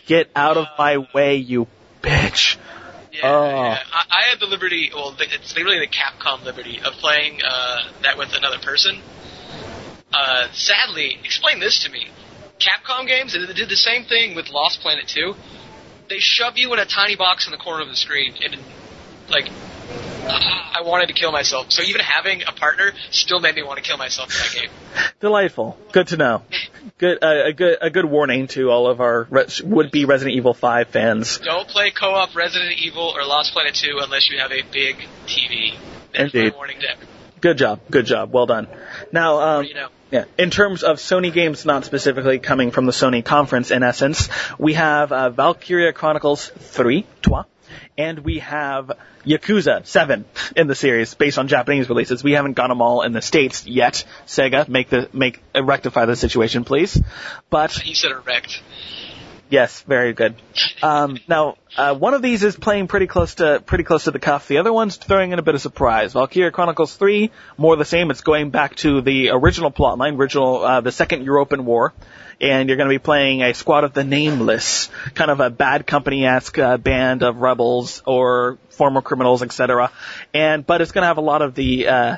Get 0.08 0.30
out 0.36 0.58
of 0.58 0.68
my 0.78 1.06
way, 1.14 1.36
you 1.36 1.68
bitch. 2.02 2.58
Yeah, 3.12 3.20
Oh. 3.24 3.46
yeah. 3.46 3.78
I, 3.92 4.06
I 4.10 4.30
had 4.30 4.40
the 4.40 4.46
liberty, 4.46 4.92
well, 4.94 5.16
it's 5.20 5.56
really 5.56 5.80
the 5.80 5.88
Capcom 5.88 6.44
liberty 6.46 6.80
of 6.84 6.94
playing 6.94 7.40
uh, 7.46 7.78
that 8.04 8.18
with 8.18 8.30
another 8.34 8.60
person. 8.60 9.02
Uh, 10.14 10.48
sadly, 10.54 11.18
explain 11.24 11.60
this 11.60 11.84
to 11.84 11.92
me. 11.92 12.08
Capcom 12.60 13.08
games, 13.08 13.34
they 13.34 13.54
did 13.54 13.70
the 13.70 13.76
same 13.76 14.04
thing 14.04 14.36
with 14.36 14.50
Lost 14.50 14.82
Planet 14.82 15.08
2. 15.08 15.34
They 16.10 16.20
shove 16.20 16.58
you 16.58 16.74
in 16.74 16.80
a 16.80 16.86
tiny 16.86 17.16
box 17.16 17.46
in 17.46 17.52
the 17.52 17.58
corner 17.58 17.82
of 17.82 17.88
the 17.88 17.96
screen, 17.96 18.34
and 18.44 18.58
like, 19.30 19.46
I 20.30 20.82
wanted 20.84 21.08
to 21.08 21.14
kill 21.14 21.32
myself. 21.32 21.72
So 21.72 21.82
even 21.84 22.02
having 22.02 22.44
a 22.44 22.52
partner 22.52 22.92
still 23.12 23.40
made 23.40 23.56
me 23.56 23.64
want 23.64 23.78
to 23.78 23.84
kill 23.84 23.98
myself 23.98 24.30
in 24.32 24.38
that 24.38 24.62
game. 24.62 24.70
Delightful. 25.20 25.78
Good 25.92 26.08
to 26.08 26.18
know. 26.18 26.44
Good, 26.98 27.24
uh, 27.24 27.46
a 27.46 27.54
good, 27.54 27.78
a 27.82 27.90
good 27.90 28.04
warning 28.04 28.48
to 28.48 28.70
all 28.72 28.90
of 28.90 29.00
our 29.00 29.26
re- 29.30 29.46
would-be 29.64 30.04
Resident 30.04 30.36
Evil 30.36 30.54
5 30.54 30.90
fans. 30.90 31.38
Don't 31.38 31.68
play 31.68 31.92
co-op 31.92 32.36
Resident 32.36 32.74
Evil 32.78 33.14
or 33.16 33.24
Lost 33.26 33.54
Planet 33.54 33.74
2 33.74 34.00
unless 34.02 34.30
you 34.30 34.38
have 34.40 34.52
a 34.52 34.64
big 34.64 34.98
TV. 35.26 35.78
There's 36.14 36.34
Indeed. 36.34 36.56
warning 36.56 36.80
deck. 36.80 36.98
Good 37.42 37.58
job. 37.58 37.80
Good 37.90 38.06
job. 38.06 38.32
Well 38.34 38.46
done. 38.46 38.68
Now, 39.12 39.40
um, 39.40 39.66
You 39.66 39.74
know. 39.74 39.88
yeah, 40.12 40.26
in 40.38 40.50
terms 40.50 40.84
of 40.84 40.98
Sony 40.98 41.32
games, 41.34 41.66
not 41.66 41.86
specifically 41.86 42.40
coming 42.40 42.72
from 42.72 42.86
the 42.86 42.92
Sony 42.92 43.24
conference, 43.24 43.72
in 43.72 43.84
essence, 43.84 44.30
we 44.58 44.74
have 44.74 45.12
uh, 45.12 45.30
Valkyria 45.30 45.94
Chronicles 45.94 46.48
3, 46.48 47.06
Toi, 47.22 47.44
and 47.98 48.20
we 48.20 48.40
have 48.40 48.92
Yakuza 49.26 49.86
7 49.86 50.26
in 50.56 50.68
the 50.68 50.76
series, 50.76 51.14
based 51.14 51.38
on 51.38 51.48
Japanese 51.48 51.88
releases. 51.90 52.24
We 52.24 52.34
haven't 52.34 52.54
got 52.54 52.68
them 52.68 52.82
all 52.82 53.04
in 53.04 53.14
the 53.14 53.22
States 53.22 53.66
yet. 53.66 54.04
Sega, 54.26 54.68
make 54.68 54.90
the, 54.90 55.10
make, 55.14 55.42
rectify 55.56 56.06
the 56.06 56.16
situation, 56.16 56.64
please. 56.66 57.02
But, 57.50 57.72
He 57.72 57.94
said 57.94 58.12
erect. 58.12 58.62
Yes, 59.50 59.82
very 59.82 60.14
good. 60.14 60.36
Um, 60.84 61.18
now, 61.28 61.56
uh, 61.76 61.96
one 61.96 62.14
of 62.14 62.22
these 62.22 62.44
is 62.44 62.56
playing 62.56 62.88
pretty 62.88 63.08
close 63.08 63.36
to 63.36 63.62
pretty 63.66 63.84
close 63.84 64.04
to 64.04 64.12
the 64.12 64.20
cuff. 64.20 64.48
The 64.48 64.60
other 64.60 64.72
one's 64.72 64.98
throwing 64.98 65.32
in 65.32 65.40
a 65.40 65.42
bit 65.42 65.56
of 65.56 65.62
surprise. 65.62 66.14
Valkyria 66.14 66.52
Chronicles 66.52 66.96
Three, 66.96 67.32
more 67.58 67.76
the 67.76 67.86
same. 67.86 68.12
It's 68.12 68.22
going 68.22 68.52
back 68.52 68.76
to 68.78 69.02
the 69.02 69.30
original 69.30 69.72
plotline, 69.72 70.18
original 70.18 70.64
uh, 70.64 70.82
the 70.82 70.92
Second 70.92 71.24
European 71.26 71.66
War, 71.66 71.94
and 72.40 72.70
you're 72.70 72.78
going 72.78 72.90
to 72.90 72.94
be 72.94 73.00
playing 73.00 73.42
a 73.42 73.56
squad 73.56 73.86
of 73.86 73.94
the 73.94 74.04
Nameless, 74.04 74.90
kind 75.16 75.32
of 75.32 75.40
a 75.40 75.50
bad 75.50 75.88
company-esque 75.88 76.60
uh, 76.60 76.78
band 76.78 77.24
of 77.24 77.38
rebels 77.38 78.04
or 78.06 78.60
former 78.70 79.02
criminals, 79.02 79.42
etc. 79.42 79.92
And 80.32 80.64
but 80.64 80.82
it's 80.82 80.92
going 80.92 81.04
to 81.04 81.08
have 81.08 81.18
a 81.18 81.22
lot 81.22 81.42
of 81.42 81.56
the 81.56 81.88
uh, 81.88 82.18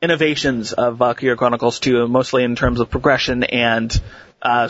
innovations 0.00 0.72
of 0.72 0.98
Valkyria 0.98 1.34
Chronicles 1.34 1.80
2, 1.80 2.06
mostly 2.06 2.44
in 2.44 2.54
terms 2.54 2.78
of 2.78 2.90
progression 2.90 3.42
and 3.42 4.00
uh, 4.40 4.68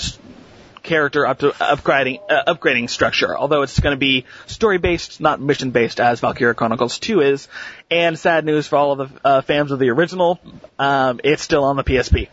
character 0.83 1.27
up 1.27 1.38
to 1.40 1.51
upgrading 1.51 2.21
uh, 2.29 2.55
upgrading 2.55 2.90
structure. 2.90 3.37
Although 3.37 3.62
it's 3.62 3.79
going 3.81 3.95
to 3.95 3.99
be 3.99 4.27
story 4.47 4.79
based, 4.79 5.21
not 5.21 5.40
mission 5.40 5.71
based, 5.71 6.01
as 6.01 6.21
Valkyria 6.21 6.55
Chronicles 6.55 6.99
2 6.99 7.21
is. 7.21 7.49
And 7.90 8.19
sad 8.19 8.45
news 8.45 8.66
for 8.66 8.77
all 8.77 9.01
of 9.01 9.12
the 9.12 9.27
uh, 9.27 9.40
fans 9.43 9.71
of 9.71 9.79
the 9.79 9.90
original, 9.90 10.40
um, 10.79 11.21
it's 11.25 11.43
still 11.43 11.64
on 11.64 11.77
the 11.77 11.85
PSP. 11.85 12.29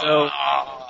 So 0.00 0.30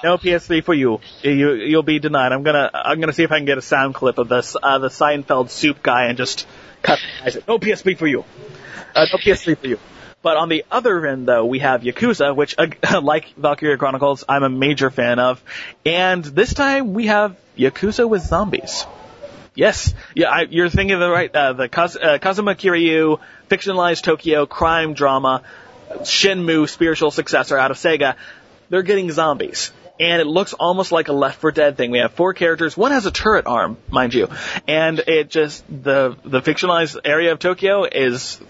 no 0.05 0.18
PS3 0.18 0.64
for 0.64 0.75
you. 0.75 1.01
You 1.23 1.53
you'll 1.55 1.83
be 1.83 1.99
denied. 1.99 2.33
I'm 2.33 2.42
gonna 2.42 2.71
I'm 2.73 3.01
gonna 3.01 3.12
see 3.12 3.23
if 3.23 3.33
I 3.33 3.38
can 3.38 3.47
get 3.47 3.59
a 3.59 3.62
sound 3.62 3.95
clip 3.95 4.18
of 4.18 4.29
this 4.29 4.57
uh, 4.61 4.79
the 4.79 4.88
Seinfeld 4.88 5.51
soup 5.51 5.83
guy 5.83 6.07
and 6.07 6.18
just 6.18 6.47
cut. 6.83 6.99
It. 7.25 7.47
No 7.47 7.59
PS3 7.59 7.97
for 7.97 8.07
you. 8.07 8.25
Uh, 8.95 9.07
no 9.12 9.18
PS3 9.18 9.59
for 9.59 9.66
you. 9.66 9.79
But 10.22 10.37
on 10.37 10.48
the 10.48 10.64
other 10.70 11.04
end, 11.04 11.26
though, 11.26 11.44
we 11.44 11.58
have 11.58 11.82
Yakuza, 11.82 12.35
which, 12.35 12.54
uh, 12.56 13.00
like 13.02 13.35
Valkyria 13.35 13.76
Chronicles, 13.76 14.24
I'm 14.28 14.44
a 14.44 14.48
major 14.48 14.90
fan 14.90 15.18
of. 15.18 15.42
And 15.85 16.24
this 16.24 16.54
time 16.54 16.94
we 16.94 17.08
have 17.08 17.37
Yakuza 17.58 18.08
with 18.08 18.22
zombies. 18.22 18.87
Yes, 19.54 19.92
yeah, 20.14 20.30
I, 20.30 20.42
you're 20.42 20.70
thinking 20.70 20.92
of 20.92 21.00
the 21.00 21.11
right, 21.11 21.35
uh, 21.35 21.52
the 21.52 21.68
Kaz, 21.68 22.02
uh, 22.02 22.18
Kazuma 22.18 22.54
Kiryu, 22.54 23.20
fictionalized 23.50 24.02
Tokyo 24.02 24.46
crime 24.46 24.94
drama, 24.94 25.42
Shenmue 25.90 26.68
spiritual 26.68 27.11
successor 27.11 27.58
out 27.58 27.70
of 27.70 27.76
Sega. 27.76 28.14
They're 28.70 28.82
getting 28.82 29.11
zombies. 29.11 29.72
And 30.00 30.22
it 30.22 30.26
looks 30.26 30.54
almost 30.54 30.90
like 30.90 31.08
a 31.08 31.12
Left 31.12 31.38
4 31.40 31.52
Dead 31.52 31.76
thing. 31.76 31.90
We 31.90 31.98
have 31.98 32.12
four 32.12 32.32
characters. 32.32 32.76
One 32.76 32.92
has 32.92 33.04
a 33.04 33.11
turret 33.11 33.46
arm, 33.46 33.76
mind 33.90 34.14
you. 34.14 34.28
And 34.66 34.98
it 35.00 35.28
just, 35.28 35.64
the, 35.68 36.16
the 36.24 36.40
fictionalized 36.40 36.98
area 37.04 37.32
of 37.32 37.38
Tokyo 37.38 37.85
is 37.85 38.40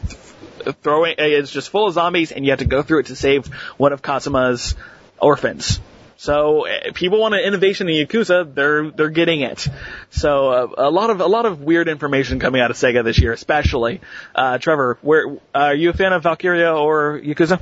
throwing, 0.82 1.14
is 1.18 1.50
just 1.50 1.70
full 1.70 1.86
of 1.86 1.94
zombies 1.94 2.32
and 2.32 2.44
you 2.44 2.52
have 2.52 2.60
to 2.60 2.64
go 2.64 2.82
through 2.82 3.00
it 3.00 3.06
to 3.06 3.16
save 3.16 3.46
one 3.76 3.92
of 3.92 4.02
Kazuma's 4.02 4.74
orphans. 5.20 5.80
So 6.16 6.68
uh, 6.68 6.92
people 6.94 7.18
want 7.18 7.34
an 7.34 7.40
innovation 7.40 7.88
in 7.88 8.06
Yakuza, 8.06 8.54
they're 8.54 8.92
they're 8.92 9.10
getting 9.10 9.40
it. 9.40 9.66
So 10.10 10.50
uh, 10.50 10.68
a 10.78 10.90
lot 10.90 11.10
of 11.10 11.20
a 11.20 11.26
lot 11.26 11.46
of 11.46 11.60
weird 11.60 11.88
information 11.88 12.38
coming 12.38 12.60
out 12.60 12.70
of 12.70 12.76
Sega 12.76 13.02
this 13.02 13.18
year, 13.18 13.32
especially. 13.32 14.00
Uh, 14.32 14.58
Trevor, 14.58 14.98
where 15.02 15.28
uh, 15.28 15.36
are 15.52 15.74
you 15.74 15.90
a 15.90 15.92
fan 15.92 16.12
of 16.12 16.22
Valkyria 16.22 16.72
or 16.72 17.20
Yakuza? 17.20 17.60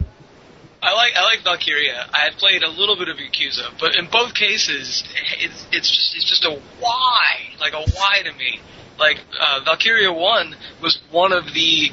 I 0.82 0.94
like 0.94 1.12
I 1.16 1.22
like 1.22 1.42
Valkyria. 1.42 2.06
I 2.12 2.18
have 2.30 2.34
played 2.34 2.62
a 2.62 2.68
little 2.68 2.96
bit 2.96 3.08
of 3.08 3.16
Yakuza, 3.16 3.78
but 3.78 3.96
in 3.96 4.08
both 4.12 4.34
cases, 4.34 5.04
it's 5.38 5.66
it's 5.72 5.90
just 5.90 6.16
it's 6.16 6.28
just 6.28 6.44
a 6.44 6.60
why, 6.80 7.54
like 7.60 7.72
a 7.72 7.80
why 7.92 8.22
to 8.24 8.32
me. 8.32 8.60
Like 8.98 9.20
uh, 9.40 9.60
Valkyria 9.64 10.12
One 10.12 10.54
was 10.82 11.00
one 11.10 11.32
of 11.32 11.46
the, 11.54 11.90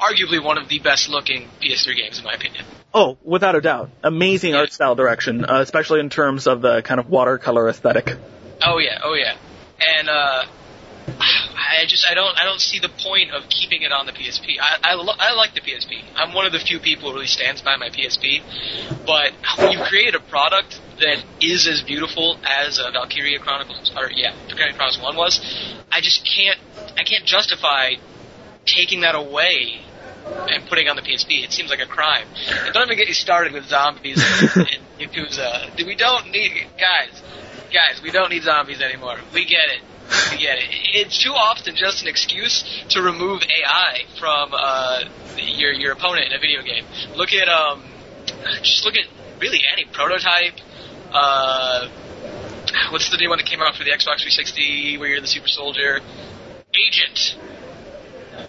arguably 0.00 0.42
one 0.42 0.58
of 0.58 0.68
the 0.68 0.78
best 0.80 1.08
looking 1.08 1.48
PS3 1.62 1.96
games 1.96 2.18
in 2.18 2.24
my 2.24 2.34
opinion. 2.34 2.64
Oh, 2.92 3.18
without 3.22 3.54
a 3.54 3.60
doubt, 3.60 3.90
amazing 4.02 4.54
art 4.54 4.72
style 4.72 4.96
direction, 4.96 5.44
uh, 5.44 5.60
especially 5.60 6.00
in 6.00 6.10
terms 6.10 6.48
of 6.48 6.60
the 6.60 6.82
kind 6.82 6.98
of 6.98 7.08
watercolor 7.08 7.68
aesthetic. 7.68 8.10
Oh 8.62 8.78
yeah, 8.78 8.98
oh 9.04 9.14
yeah, 9.14 9.34
and 9.78 10.08
uh, 10.08 10.42
I 11.20 11.86
just 11.86 12.04
I 12.10 12.14
don't 12.14 12.36
I 12.36 12.44
don't 12.44 12.60
see 12.60 12.80
the 12.80 12.88
point 12.88 13.30
of 13.30 13.48
keeping 13.48 13.82
it 13.82 13.92
on 13.92 14.06
the 14.06 14.12
PSP. 14.12 14.58
I 14.60 14.90
I, 14.90 14.94
lo- 14.94 15.14
I 15.16 15.34
like 15.34 15.54
the 15.54 15.60
PSP. 15.60 16.02
I'm 16.16 16.34
one 16.34 16.46
of 16.46 16.52
the 16.52 16.58
few 16.58 16.80
people 16.80 17.10
who 17.10 17.14
really 17.14 17.26
stands 17.28 17.62
by 17.62 17.76
my 17.76 17.90
PSP. 17.90 18.42
But 19.06 19.32
when 19.58 19.72
you 19.72 19.78
create 19.84 20.14
a 20.14 20.20
product 20.20 20.80
that 20.98 21.22
is 21.40 21.68
as 21.68 21.82
beautiful 21.82 22.38
as 22.44 22.78
uh, 22.80 22.90
Valkyria 22.92 23.38
Chronicles, 23.38 23.92
or 23.96 24.10
yeah, 24.10 24.32
Valkyria 24.48 24.74
Chronicles 24.74 25.02
One 25.02 25.16
was, 25.16 25.40
I 25.92 26.00
just 26.00 26.26
can't 26.26 26.58
I 26.98 27.04
can't 27.04 27.24
justify 27.24 27.92
taking 28.66 29.02
that 29.02 29.14
away 29.14 29.80
and 30.26 30.66
putting 30.66 30.88
on 30.88 30.96
the 30.96 31.02
PSP. 31.02 31.44
It 31.44 31.52
seems 31.52 31.70
like 31.70 31.80
a 31.80 31.86
crime. 31.86 32.26
And 32.64 32.74
don't 32.74 32.86
even 32.86 32.98
get 32.98 33.08
you 33.08 33.14
started 33.14 33.52
with 33.52 33.66
zombies 33.66 34.22
and, 34.22 34.66
and 34.68 34.82
Yakuza. 34.98 35.76
We 35.76 35.94
don't 35.94 36.30
need 36.30 36.52
guys, 36.78 37.22
guys. 37.72 38.00
We 38.02 38.10
don't 38.10 38.30
need 38.30 38.42
zombies 38.42 38.80
anymore. 38.80 39.18
We 39.32 39.44
get 39.44 39.68
it. 39.70 39.82
We 40.30 40.38
get 40.38 40.58
it. 40.58 40.68
It's 40.94 41.22
too 41.22 41.30
often 41.30 41.76
just 41.76 42.02
an 42.02 42.08
excuse 42.08 42.64
to 42.90 43.02
remove 43.02 43.42
AI 43.42 44.02
from 44.18 44.50
uh, 44.52 45.04
your 45.36 45.72
your 45.72 45.92
opponent 45.92 46.26
in 46.26 46.32
a 46.32 46.40
video 46.40 46.62
game. 46.62 46.84
Look 47.14 47.32
at 47.32 47.48
um, 47.48 47.84
just 48.62 48.84
look 48.84 48.94
at 48.96 49.06
really 49.40 49.60
any 49.72 49.84
prototype. 49.84 50.54
Uh, 51.12 51.88
what's 52.90 53.10
the 53.10 53.16
new 53.16 53.28
one 53.28 53.38
that 53.38 53.46
came 53.46 53.60
out 53.60 53.76
for 53.76 53.84
the 53.84 53.90
Xbox 53.90 54.22
360 54.22 54.98
where 54.98 55.08
you're 55.08 55.20
the 55.20 55.26
super 55.26 55.48
soldier? 55.48 56.00
Agent. 56.74 57.36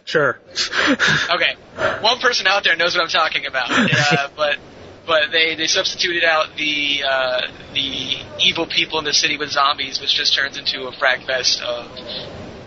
Sure. 0.06 0.40
okay, 1.30 1.56
one 2.02 2.20
person 2.20 2.48
out 2.48 2.64
there 2.64 2.76
knows 2.76 2.96
what 2.96 3.04
I'm 3.04 3.10
talking 3.10 3.46
about, 3.46 3.70
uh, 3.72 4.30
but 4.36 4.58
but 5.06 5.32
they 5.32 5.56
they 5.56 5.68
substituted 5.68 6.24
out 6.24 6.56
the 6.58 7.04
uh, 7.08 7.42
the 7.74 8.18
evil 8.40 8.68
people 8.68 9.00
in 9.00 9.06
the 9.06 9.14
city 9.14 9.38
with 9.38 9.50
zombies, 9.50 10.00
which 10.00 10.14
just 10.14 10.36
turns 10.36 10.58
into 10.58 10.88
a 10.88 10.92
frag 10.92 11.26
fest 11.26 11.62
of 11.62 11.86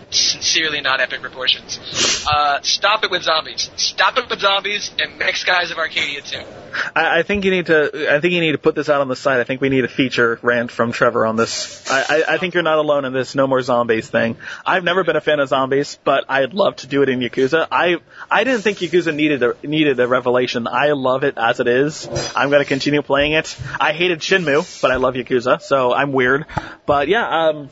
sincerely 0.09 0.81
not 0.81 1.01
epic 1.01 1.21
proportions. 1.21 1.79
Uh, 2.27 2.61
stop 2.61 3.03
it 3.03 3.11
with 3.11 3.23
zombies. 3.23 3.69
Stop 3.75 4.17
it 4.17 4.29
with 4.29 4.39
zombies 4.39 4.91
and 4.99 5.17
mix 5.17 5.43
guys 5.43 5.71
of 5.71 5.77
Arcadia 5.77 6.21
too. 6.21 6.43
I, 6.95 7.19
I 7.19 7.23
think 7.23 7.45
you 7.45 7.51
need 7.51 7.67
to. 7.67 8.13
I 8.13 8.19
think 8.19 8.33
you 8.33 8.41
need 8.41 8.53
to 8.53 8.57
put 8.57 8.75
this 8.75 8.89
out 8.89 9.01
on 9.01 9.07
the 9.07 9.15
site. 9.15 9.39
I 9.39 9.43
think 9.43 9.61
we 9.61 9.69
need 9.69 9.85
a 9.85 9.89
feature 9.89 10.39
rant 10.41 10.71
from 10.71 10.91
Trevor 10.91 11.25
on 11.25 11.35
this. 11.35 11.89
I, 11.89 12.01
I, 12.01 12.23
I 12.35 12.37
think 12.37 12.53
you're 12.53 12.63
not 12.63 12.77
alone 12.77 13.05
in 13.05 13.13
this 13.13 13.35
no 13.35 13.47
more 13.47 13.61
zombies 13.61 14.09
thing. 14.09 14.37
I've 14.65 14.83
never 14.83 15.03
been 15.03 15.15
a 15.15 15.21
fan 15.21 15.39
of 15.39 15.49
zombies, 15.49 15.99
but 16.03 16.25
I'd 16.29 16.53
love 16.53 16.77
to 16.77 16.87
do 16.87 17.01
it 17.01 17.09
in 17.09 17.19
Yakuza. 17.19 17.67
I 17.71 17.97
I 18.29 18.43
didn't 18.43 18.61
think 18.61 18.79
Yakuza 18.79 19.15
needed 19.15 19.43
a 19.43 19.55
needed 19.63 19.99
a 19.99 20.07
revelation. 20.07 20.67
I 20.67 20.91
love 20.91 21.23
it 21.23 21.37
as 21.37 21.59
it 21.59 21.67
is. 21.67 22.07
I'm 22.35 22.49
going 22.49 22.61
to 22.61 22.67
continue 22.67 23.01
playing 23.01 23.33
it. 23.33 23.55
I 23.79 23.93
hated 23.93 24.19
Shenmue, 24.19 24.81
but 24.81 24.91
I 24.91 24.95
love 24.95 25.15
Yakuza, 25.15 25.61
so 25.61 25.93
I'm 25.93 26.11
weird. 26.11 26.45
But 26.85 27.07
yeah, 27.07 27.47
um, 27.47 27.69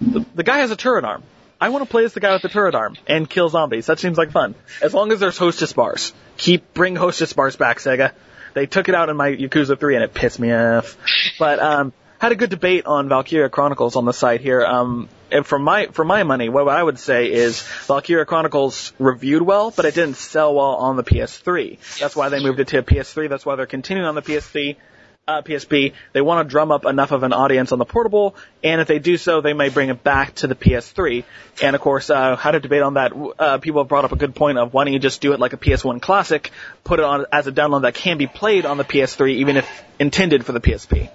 the, 0.00 0.24
the 0.34 0.42
guy 0.42 0.58
has 0.58 0.70
a 0.70 0.76
turret 0.76 1.04
arm. 1.04 1.22
I 1.64 1.70
want 1.70 1.82
to 1.82 1.88
play 1.88 2.04
as 2.04 2.12
the 2.12 2.20
guy 2.20 2.34
with 2.34 2.42
the 2.42 2.50
turret 2.50 2.74
arm 2.74 2.94
and 3.06 3.28
kill 3.28 3.48
zombies. 3.48 3.86
That 3.86 3.98
seems 3.98 4.18
like 4.18 4.32
fun. 4.32 4.54
As 4.82 4.92
long 4.92 5.12
as 5.12 5.20
there's 5.20 5.38
hostess 5.38 5.72
bars. 5.72 6.12
Keep 6.36 6.74
bring 6.74 6.94
hostess 6.94 7.32
bars 7.32 7.56
back, 7.56 7.78
Sega. 7.78 8.12
They 8.52 8.66
took 8.66 8.90
it 8.90 8.94
out 8.94 9.08
in 9.08 9.16
my 9.16 9.30
Yakuza 9.30 9.80
3 9.80 9.94
and 9.94 10.04
it 10.04 10.12
pissed 10.12 10.38
me 10.38 10.52
off. 10.52 10.98
But 11.38 11.60
um 11.60 11.94
had 12.18 12.32
a 12.32 12.36
good 12.36 12.50
debate 12.50 12.84
on 12.84 13.08
Valkyria 13.08 13.48
Chronicles 13.48 13.96
on 13.96 14.04
the 14.04 14.12
site 14.12 14.42
here. 14.42 14.62
Um 14.62 15.08
and 15.32 15.46
for 15.46 15.58
my 15.58 15.86
for 15.86 16.04
my 16.04 16.22
money, 16.22 16.50
what 16.50 16.68
I 16.68 16.82
would 16.82 16.98
say 16.98 17.32
is 17.32 17.62
Valkyria 17.86 18.26
Chronicles 18.26 18.92
reviewed 18.98 19.40
well, 19.40 19.70
but 19.70 19.86
it 19.86 19.94
didn't 19.94 20.18
sell 20.18 20.54
well 20.54 20.74
on 20.74 20.96
the 20.96 21.02
PS3. 21.02 21.98
That's 21.98 22.14
why 22.14 22.28
they 22.28 22.40
moved 22.40 22.60
it 22.60 22.68
to 22.68 22.78
a 22.80 22.82
PS3. 22.82 23.30
That's 23.30 23.46
why 23.46 23.56
they're 23.56 23.64
continuing 23.64 24.06
on 24.06 24.14
the 24.14 24.22
PS3 24.22 24.76
uh, 25.26 25.42
PSP. 25.42 25.92
They 26.12 26.20
want 26.20 26.46
to 26.46 26.50
drum 26.50 26.70
up 26.70 26.84
enough 26.84 27.12
of 27.12 27.22
an 27.22 27.32
audience 27.32 27.72
on 27.72 27.78
the 27.78 27.84
portable, 27.84 28.36
and 28.62 28.80
if 28.80 28.88
they 28.88 28.98
do 28.98 29.16
so, 29.16 29.40
they 29.40 29.52
may 29.52 29.68
bring 29.68 29.88
it 29.88 30.02
back 30.02 30.34
to 30.36 30.46
the 30.46 30.54
PS3. 30.54 31.24
And 31.62 31.74
of 31.74 31.82
course, 31.82 32.10
uh, 32.10 32.36
had 32.36 32.54
a 32.54 32.60
debate 32.60 32.82
on 32.82 32.94
that. 32.94 33.12
Uh, 33.38 33.58
people 33.58 33.80
have 33.80 33.88
brought 33.88 34.04
up 34.04 34.12
a 34.12 34.16
good 34.16 34.34
point 34.34 34.58
of 34.58 34.72
why 34.74 34.84
don't 34.84 34.92
you 34.92 34.98
just 34.98 35.20
do 35.20 35.32
it 35.32 35.40
like 35.40 35.52
a 35.52 35.56
PS1 35.56 36.02
classic, 36.02 36.50
put 36.82 36.98
it 36.98 37.04
on 37.04 37.26
as 37.32 37.46
a 37.46 37.52
download 37.52 37.82
that 37.82 37.94
can 37.94 38.18
be 38.18 38.26
played 38.26 38.66
on 38.66 38.76
the 38.76 38.84
PS3, 38.84 39.36
even 39.36 39.56
if 39.56 39.84
intended 39.98 40.44
for 40.44 40.52
the 40.52 40.60
PSP. 40.60 41.10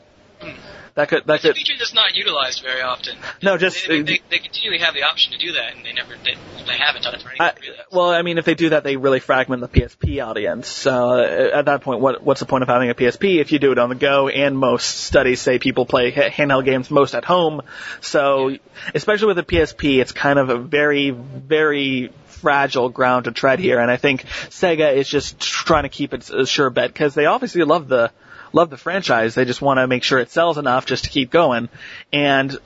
That 0.95 1.09
could 1.09 1.25
that 1.25 1.41
could 1.41 1.55
feature 1.55 1.73
that's 1.77 1.93
not 1.93 2.15
utilized 2.15 2.61
very 2.61 2.81
often. 2.81 3.17
no 3.41 3.57
just 3.57 3.87
They, 3.87 4.01
they, 4.01 4.21
they 4.29 4.39
continually 4.39 4.79
have 4.79 4.93
the 4.93 5.03
option 5.03 5.33
to 5.33 5.37
do 5.37 5.53
that, 5.53 5.75
and 5.75 5.85
they 5.85 5.93
never 5.93 6.15
they, 6.23 6.35
they 6.65 6.77
haven't 6.77 7.03
done 7.03 7.15
it 7.15 7.21
for 7.21 7.29
any 7.29 7.39
I, 7.39 7.53
reason. 7.59 7.75
well, 7.91 8.09
I 8.09 8.21
mean, 8.21 8.37
if 8.37 8.45
they 8.45 8.55
do 8.55 8.69
that, 8.69 8.83
they 8.83 8.97
really 8.97 9.19
fragment 9.19 9.61
the 9.61 9.67
PSP 9.67 10.25
audience. 10.25 10.67
So 10.67 11.19
uh, 11.19 11.51
at 11.53 11.65
that 11.65 11.81
point, 11.81 12.01
what 12.01 12.23
what's 12.23 12.39
the 12.39 12.45
point 12.45 12.63
of 12.63 12.69
having 12.69 12.89
a 12.89 12.95
PSP 12.95 13.39
if 13.39 13.51
you 13.51 13.59
do 13.59 13.71
it 13.71 13.79
on 13.79 13.89
the 13.89 13.95
go? 13.95 14.27
And 14.27 14.57
most 14.57 14.85
studies 14.85 15.41
say 15.41 15.59
people 15.59 15.85
play 15.85 16.11
handheld 16.11 16.65
games 16.65 16.89
most 16.89 17.15
at 17.15 17.25
home. 17.25 17.61
So 18.01 18.57
especially 18.93 19.27
with 19.27 19.39
a 19.39 19.43
PSP, 19.43 19.99
it's 19.99 20.11
kind 20.11 20.39
of 20.39 20.49
a 20.49 20.57
very 20.57 21.11
very 21.11 22.11
fragile 22.39 22.89
ground 22.89 23.25
to 23.25 23.31
tread 23.31 23.59
here. 23.59 23.79
And 23.79 23.91
I 23.91 23.97
think 23.97 24.23
Sega 24.49 24.93
is 24.95 25.07
just 25.07 25.39
trying 25.39 25.83
to 25.83 25.89
keep 25.89 26.13
it 26.13 26.29
a 26.29 26.45
sure 26.45 26.69
bet 26.69 26.91
because 26.91 27.13
they 27.13 27.25
obviously 27.25 27.63
love 27.63 27.87
the 27.87 28.11
love 28.53 28.69
the 28.69 28.77
franchise. 28.77 29.35
They 29.35 29.45
just 29.45 29.61
want 29.61 29.79
to 29.79 29.87
make 29.87 30.03
sure 30.03 30.19
it 30.19 30.31
sells 30.31 30.57
enough 30.57 30.85
just 30.85 31.05
to 31.05 31.09
keep 31.09 31.31
going. 31.31 31.69
And 32.11 32.57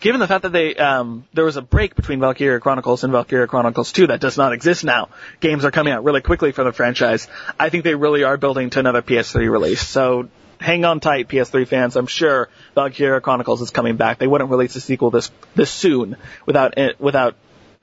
given 0.00 0.20
the 0.20 0.28
fact 0.28 0.42
that 0.42 0.52
they 0.52 0.76
um, 0.76 1.24
there 1.32 1.44
was 1.44 1.56
a 1.56 1.62
break 1.62 1.94
between 1.94 2.20
Valkyria 2.20 2.60
Chronicles 2.60 3.04
and 3.04 3.12
Valkyria 3.12 3.46
Chronicles 3.46 3.92
2 3.92 4.08
that 4.08 4.20
does 4.20 4.36
not 4.36 4.52
exist 4.52 4.84
now. 4.84 5.08
Games 5.40 5.64
are 5.64 5.70
coming 5.70 5.92
out 5.92 6.04
really 6.04 6.20
quickly 6.20 6.52
for 6.52 6.64
the 6.64 6.72
franchise. 6.72 7.28
I 7.58 7.68
think 7.68 7.84
they 7.84 7.94
really 7.94 8.24
are 8.24 8.36
building 8.36 8.70
to 8.70 8.80
another 8.80 9.02
PS3 9.02 9.50
release. 9.50 9.86
So 9.86 10.28
hang 10.60 10.84
on 10.84 11.00
tight, 11.00 11.28
PS3 11.28 11.66
fans. 11.66 11.96
I'm 11.96 12.06
sure 12.06 12.48
Valkyria 12.74 13.20
Chronicles 13.20 13.60
is 13.60 13.70
coming 13.70 13.96
back. 13.96 14.18
They 14.18 14.26
wouldn't 14.26 14.50
release 14.50 14.76
a 14.76 14.80
sequel 14.80 15.10
this 15.10 15.30
this 15.54 15.70
soon 15.70 16.16
without 16.46 16.74
without 16.98 17.36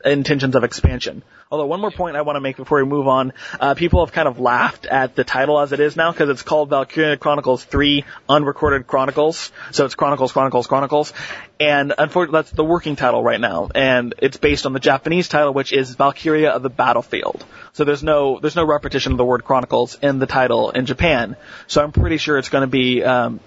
intentions 0.06 0.56
of 0.56 0.64
expansion. 0.64 1.24
Although 1.52 1.66
one 1.66 1.82
more 1.82 1.92
point 1.92 2.16
I 2.16 2.22
want 2.22 2.38
to 2.38 2.40
make 2.40 2.56
before 2.56 2.82
we 2.82 2.90
move 2.90 3.10
on, 3.10 3.34
uh, 3.60 3.74
people 3.74 4.06
have 4.06 4.14
kind 4.14 4.28
of 4.28 4.40
laughed 4.40 4.86
at 4.86 5.16
the 5.16 5.26
title 5.26 5.60
as 5.60 5.74
it 5.74 5.82
is 5.82 5.98
now 5.98 6.12
because 6.14 6.30
it's 6.30 6.44
called 6.44 6.70
Valkyria 6.70 7.18
Chronicles 7.18 7.66
3 7.66 8.06
Unrecorded 8.30 8.88
Chronicles. 8.88 9.52
So 9.72 9.84
it's 9.84 9.96
Chronicles, 9.96 10.32
Chronicles, 10.32 10.68
Chronicles. 10.68 11.12
And 11.60 11.94
unfortunately 11.98 12.38
that's 12.38 12.52
the 12.52 12.64
working 12.64 12.96
title 12.96 13.22
right 13.22 13.40
now. 13.40 13.70
And 13.76 14.16
it's 14.20 14.38
based 14.38 14.66
on 14.66 14.72
the 14.72 14.80
Japanese 14.80 15.28
title 15.28 15.54
which 15.54 15.74
is 15.74 15.94
Valkyria 15.96 16.52
of 16.52 16.64
the 16.64 16.70
Battlefield. 16.70 17.44
So 17.74 17.84
there's 17.84 18.02
no, 18.02 18.40
there's 18.40 18.56
no 18.56 18.66
repetition 18.66 19.12
of 19.12 19.18
the 19.18 19.26
word 19.26 19.44
Chronicles 19.44 19.98
in 20.02 20.20
the 20.20 20.28
title 20.28 20.72
in 20.72 20.86
Japan. 20.86 21.36
So 21.68 21.84
I'm 21.84 21.92
pretty 21.92 22.18
sure 22.18 22.38
it's 22.38 22.50
going 22.50 22.64
to 22.64 22.68
be, 22.68 23.04
um, 23.04 23.42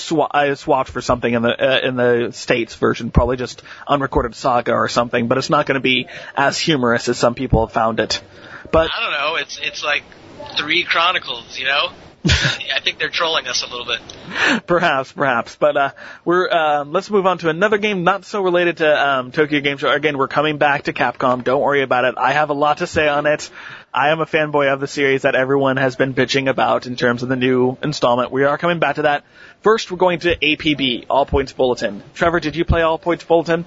swa- 0.00 0.30
I 0.30 0.54
swapped 0.54 0.90
for 0.90 1.00
something 1.00 1.32
in 1.32 1.42
the 1.42 1.50
uh, 1.50 1.80
in 1.80 1.96
the 1.96 2.30
states 2.32 2.74
version, 2.74 3.10
probably 3.10 3.36
just 3.36 3.62
unrecorded 3.86 4.34
saga 4.34 4.72
or 4.72 4.88
something. 4.88 5.28
But 5.28 5.38
it's 5.38 5.50
not 5.50 5.66
going 5.66 5.74
to 5.74 5.80
be 5.80 6.08
as 6.36 6.58
humorous 6.58 7.08
as 7.08 7.18
some 7.18 7.34
people 7.34 7.66
have 7.66 7.72
found 7.72 8.00
it. 8.00 8.22
But 8.70 8.90
I 8.92 9.00
don't 9.00 9.12
know. 9.12 9.36
It's 9.36 9.58
it's 9.62 9.84
like 9.84 10.04
three 10.56 10.84
chronicles, 10.84 11.58
you 11.58 11.66
know. 11.66 11.90
I 12.74 12.80
think 12.80 12.98
they're 12.98 13.08
trolling 13.10 13.46
us 13.46 13.62
a 13.62 13.66
little 13.66 13.86
bit. 13.86 14.66
perhaps, 14.66 15.12
perhaps. 15.12 15.56
But 15.56 15.76
uh, 15.76 15.90
we're 16.24 16.48
uh, 16.50 16.84
let's 16.84 17.10
move 17.10 17.26
on 17.26 17.38
to 17.38 17.48
another 17.48 17.78
game 17.78 18.04
not 18.04 18.24
so 18.24 18.42
related 18.42 18.78
to 18.78 19.08
um, 19.08 19.32
Tokyo 19.32 19.60
Game 19.60 19.78
Show. 19.78 19.90
Again, 19.90 20.18
we're 20.18 20.28
coming 20.28 20.58
back 20.58 20.84
to 20.84 20.92
Capcom. 20.92 21.44
Don't 21.44 21.60
worry 21.60 21.82
about 21.82 22.04
it. 22.04 22.14
I 22.18 22.32
have 22.32 22.50
a 22.50 22.54
lot 22.54 22.78
to 22.78 22.86
say 22.86 23.08
on 23.08 23.26
it. 23.26 23.50
I 23.94 24.10
am 24.10 24.20
a 24.20 24.26
fanboy 24.26 24.72
of 24.72 24.80
the 24.80 24.86
series 24.86 25.22
that 25.22 25.34
everyone 25.34 25.76
has 25.78 25.96
been 25.96 26.14
bitching 26.14 26.50
about 26.50 26.86
in 26.86 26.96
terms 26.96 27.22
of 27.22 27.28
the 27.28 27.36
new 27.36 27.78
installment. 27.82 28.30
We 28.30 28.44
are 28.44 28.58
coming 28.58 28.78
back 28.78 28.96
to 28.96 29.02
that. 29.02 29.24
First, 29.62 29.90
we're 29.90 29.96
going 29.96 30.20
to 30.20 30.36
APB, 30.36 31.06
All 31.08 31.26
Points 31.26 31.52
Bulletin. 31.52 32.02
Trevor, 32.14 32.40
did 32.40 32.56
you 32.56 32.64
play 32.64 32.82
All 32.82 32.98
Points 32.98 33.24
Bulletin? 33.24 33.64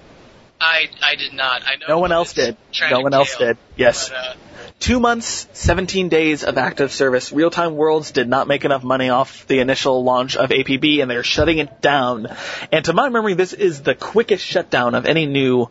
I 0.62 0.90
I 1.02 1.16
did 1.16 1.34
not. 1.34 1.64
I 1.66 1.76
know. 1.78 1.86
No 1.88 2.00
one 2.00 2.12
else 2.12 2.34
did. 2.34 2.58
No 2.92 3.00
one 3.02 3.14
else 3.14 3.36
did. 3.38 3.58
Yes. 3.78 4.10
But, 4.10 4.18
uh, 4.18 4.34
Two 4.80 5.02
months, 5.02 5.46
17 5.54 6.08
days 6.08 6.46
of 6.46 6.58
active 6.58 6.94
service. 6.94 7.34
Real 7.34 7.52
Time 7.52 7.76
Worlds 7.76 8.12
did 8.12 8.30
not 8.30 8.48
make 8.48 8.64
enough 8.64 8.82
money 8.82 9.10
off 9.10 9.46
the 9.46 9.60
initial 9.60 10.06
launch 10.06 10.38
of 10.38 10.52
APB 10.52 11.02
and 11.02 11.12
they're 11.12 11.22
shutting 11.22 11.58
it 11.58 11.82
down. 11.82 12.28
And 12.72 12.86
to 12.86 12.94
my 12.94 13.10
memory, 13.10 13.34
this 13.34 13.52
is 13.52 13.82
the 13.82 13.94
quickest 13.94 14.46
shutdown 14.46 14.96
of 14.96 15.06
any 15.06 15.26
new 15.26 15.70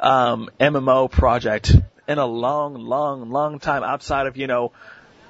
um, 0.00 0.50
MMO 0.58 1.08
project 1.08 1.72
in 2.08 2.18
a 2.18 2.26
long, 2.26 2.74
long, 2.74 3.30
long 3.30 3.60
time 3.60 3.84
outside 3.84 4.26
of, 4.26 4.36
you 4.36 4.48
know, 4.48 4.72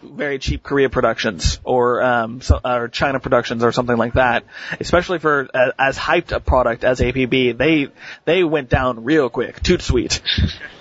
very 0.03 0.39
cheap 0.39 0.63
Korea 0.63 0.89
productions 0.89 1.61
or 1.65 2.03
um, 2.03 2.41
so, 2.41 2.59
or 2.65 2.89
China 2.89 3.21
productions 3.21 3.63
or 3.63 3.73
something 3.73 3.97
like 3.97 4.15
that. 4.15 4.45
Especially 4.81 5.19
for 5.19 5.49
uh, 5.53 5.73
as 5.79 5.99
hyped 5.99 6.33
a 6.33 6.41
product 6.41 6.83
as 6.83 7.01
APB, 7.01 7.59
they 7.59 7.89
they 8.25 8.43
went 8.45 8.71
down 8.71 9.05
real 9.05 9.29
quick. 9.29 9.61
Toot 9.63 9.83
sweet. 9.83 10.23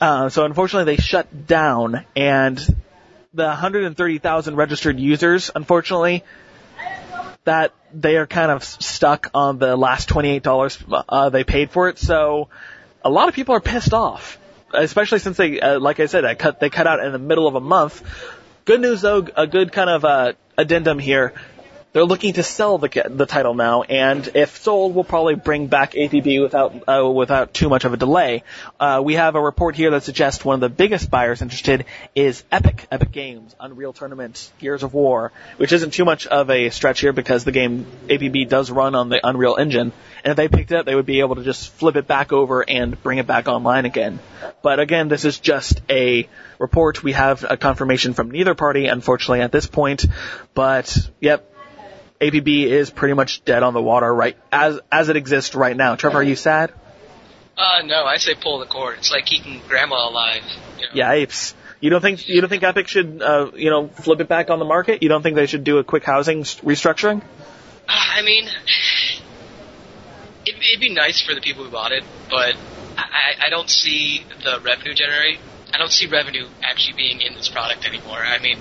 Uh, 0.00 0.30
so 0.30 0.44
unfortunately, 0.44 0.96
they 0.96 1.02
shut 1.02 1.46
down, 1.46 2.06
and 2.16 2.58
the 3.34 3.44
130,000 3.44 4.56
registered 4.56 4.98
users, 4.98 5.50
unfortunately, 5.54 6.24
that 7.44 7.72
they 7.92 8.16
are 8.16 8.26
kind 8.26 8.50
of 8.50 8.64
stuck 8.64 9.30
on 9.34 9.58
the 9.58 9.76
last 9.76 10.08
$28 10.08 11.04
uh, 11.08 11.30
they 11.30 11.44
paid 11.44 11.70
for 11.70 11.88
it. 11.88 11.98
So 11.98 12.48
a 13.04 13.10
lot 13.10 13.28
of 13.28 13.34
people 13.34 13.54
are 13.54 13.60
pissed 13.60 13.92
off, 13.92 14.38
especially 14.72 15.18
since 15.18 15.36
they, 15.36 15.60
uh, 15.60 15.80
like 15.80 16.00
I 16.00 16.06
said, 16.06 16.24
I 16.24 16.34
cut 16.34 16.60
they 16.60 16.70
cut 16.70 16.86
out 16.86 17.04
in 17.04 17.12
the 17.12 17.18
middle 17.18 17.46
of 17.46 17.54
a 17.54 17.60
month. 17.60 18.02
Good 18.64 18.80
news 18.80 19.00
though, 19.00 19.26
a 19.36 19.46
good 19.46 19.72
kind 19.72 19.90
of 19.90 20.04
uh, 20.04 20.32
addendum 20.56 20.98
here. 20.98 21.34
They're 21.92 22.04
looking 22.04 22.34
to 22.34 22.44
sell 22.44 22.78
the 22.78 22.88
the 23.10 23.26
title 23.26 23.54
now, 23.54 23.82
and 23.82 24.28
if 24.34 24.58
sold, 24.58 24.94
we'll 24.94 25.02
probably 25.02 25.34
bring 25.34 25.66
back 25.66 25.94
APB 25.94 26.40
without 26.40 26.84
uh, 26.86 27.10
without 27.10 27.52
too 27.52 27.68
much 27.68 27.84
of 27.84 27.92
a 27.92 27.96
delay. 27.96 28.44
Uh, 28.78 29.02
we 29.04 29.14
have 29.14 29.34
a 29.34 29.40
report 29.40 29.74
here 29.74 29.90
that 29.90 30.04
suggests 30.04 30.44
one 30.44 30.54
of 30.54 30.60
the 30.60 30.68
biggest 30.68 31.10
buyers 31.10 31.42
interested 31.42 31.86
is 32.14 32.44
Epic, 32.52 32.86
Epic 32.92 33.10
Games, 33.10 33.56
Unreal 33.58 33.92
Tournament, 33.92 34.52
Gears 34.60 34.84
of 34.84 34.94
War, 34.94 35.32
which 35.56 35.72
isn't 35.72 35.90
too 35.90 36.04
much 36.04 36.28
of 36.28 36.48
a 36.48 36.70
stretch 36.70 37.00
here 37.00 37.12
because 37.12 37.42
the 37.42 37.50
game 37.50 37.84
APB 38.06 38.48
does 38.48 38.70
run 38.70 38.94
on 38.94 39.08
the 39.08 39.18
Unreal 39.26 39.56
Engine, 39.56 39.90
and 40.22 40.30
if 40.30 40.36
they 40.36 40.46
picked 40.46 40.70
it 40.70 40.76
up, 40.76 40.86
they 40.86 40.94
would 40.94 41.06
be 41.06 41.18
able 41.18 41.34
to 41.34 41.42
just 41.42 41.72
flip 41.72 41.96
it 41.96 42.06
back 42.06 42.32
over 42.32 42.62
and 42.68 43.02
bring 43.02 43.18
it 43.18 43.26
back 43.26 43.48
online 43.48 43.84
again. 43.84 44.20
But 44.62 44.78
again, 44.78 45.08
this 45.08 45.24
is 45.24 45.40
just 45.40 45.80
a 45.90 46.28
report. 46.60 47.02
We 47.02 47.12
have 47.12 47.44
a 47.48 47.56
confirmation 47.56 48.14
from 48.14 48.30
neither 48.30 48.54
party, 48.54 48.86
unfortunately, 48.86 49.40
at 49.40 49.50
this 49.50 49.66
point. 49.66 50.06
But 50.54 50.96
yep, 51.18 51.49
APB 52.20 52.66
is 52.66 52.90
pretty 52.90 53.14
much 53.14 53.44
dead 53.44 53.62
on 53.62 53.74
the 53.74 53.82
water 53.82 54.12
right 54.12 54.36
as 54.52 54.80
as 54.92 55.08
it 55.08 55.16
exists 55.16 55.54
right 55.54 55.76
now. 55.76 55.96
Trevor, 55.96 56.18
are 56.18 56.22
you 56.22 56.36
sad? 56.36 56.72
uh, 57.60 57.82
no, 57.84 58.04
I 58.04 58.16
say 58.16 58.34
pull 58.34 58.58
the 58.58 58.66
cord. 58.66 58.98
It's 58.98 59.10
like 59.10 59.26
keeping 59.26 59.60
grandma 59.68 60.08
alive. 60.08 60.42
You 60.78 60.86
know? 60.86 60.92
Yeah, 60.94 61.12
apes. 61.12 61.54
You 61.80 61.90
don't 61.90 62.00
think 62.00 62.28
you 62.28 62.40
don't 62.40 62.50
think 62.50 62.62
Epic 62.62 62.88
should 62.88 63.22
uh, 63.22 63.50
you 63.54 63.70
know 63.70 63.88
flip 63.88 64.20
it 64.20 64.28
back 64.28 64.50
on 64.50 64.58
the 64.58 64.64
market? 64.64 65.02
You 65.02 65.08
don't 65.08 65.22
think 65.22 65.36
they 65.36 65.46
should 65.46 65.64
do 65.64 65.78
a 65.78 65.84
quick 65.84 66.04
housing 66.04 66.42
restructuring? 66.42 67.22
Uh, 67.22 67.92
I 68.16 68.22
mean, 68.22 68.46
it, 70.46 70.54
it'd 70.54 70.80
be 70.80 70.94
nice 70.94 71.22
for 71.22 71.34
the 71.34 71.40
people 71.40 71.64
who 71.64 71.70
bought 71.70 71.92
it, 71.92 72.04
but 72.28 72.54
I, 72.96 73.46
I 73.46 73.50
don't 73.50 73.68
see 73.68 74.24
the 74.44 74.60
revenue 74.60 74.94
generate. 74.94 75.38
I 75.72 75.78
don't 75.78 75.92
see 75.92 76.06
revenue 76.06 76.46
actually 76.62 76.96
being 76.96 77.20
in 77.20 77.34
this 77.34 77.48
product 77.48 77.86
anymore. 77.86 78.18
I 78.18 78.38
mean, 78.40 78.58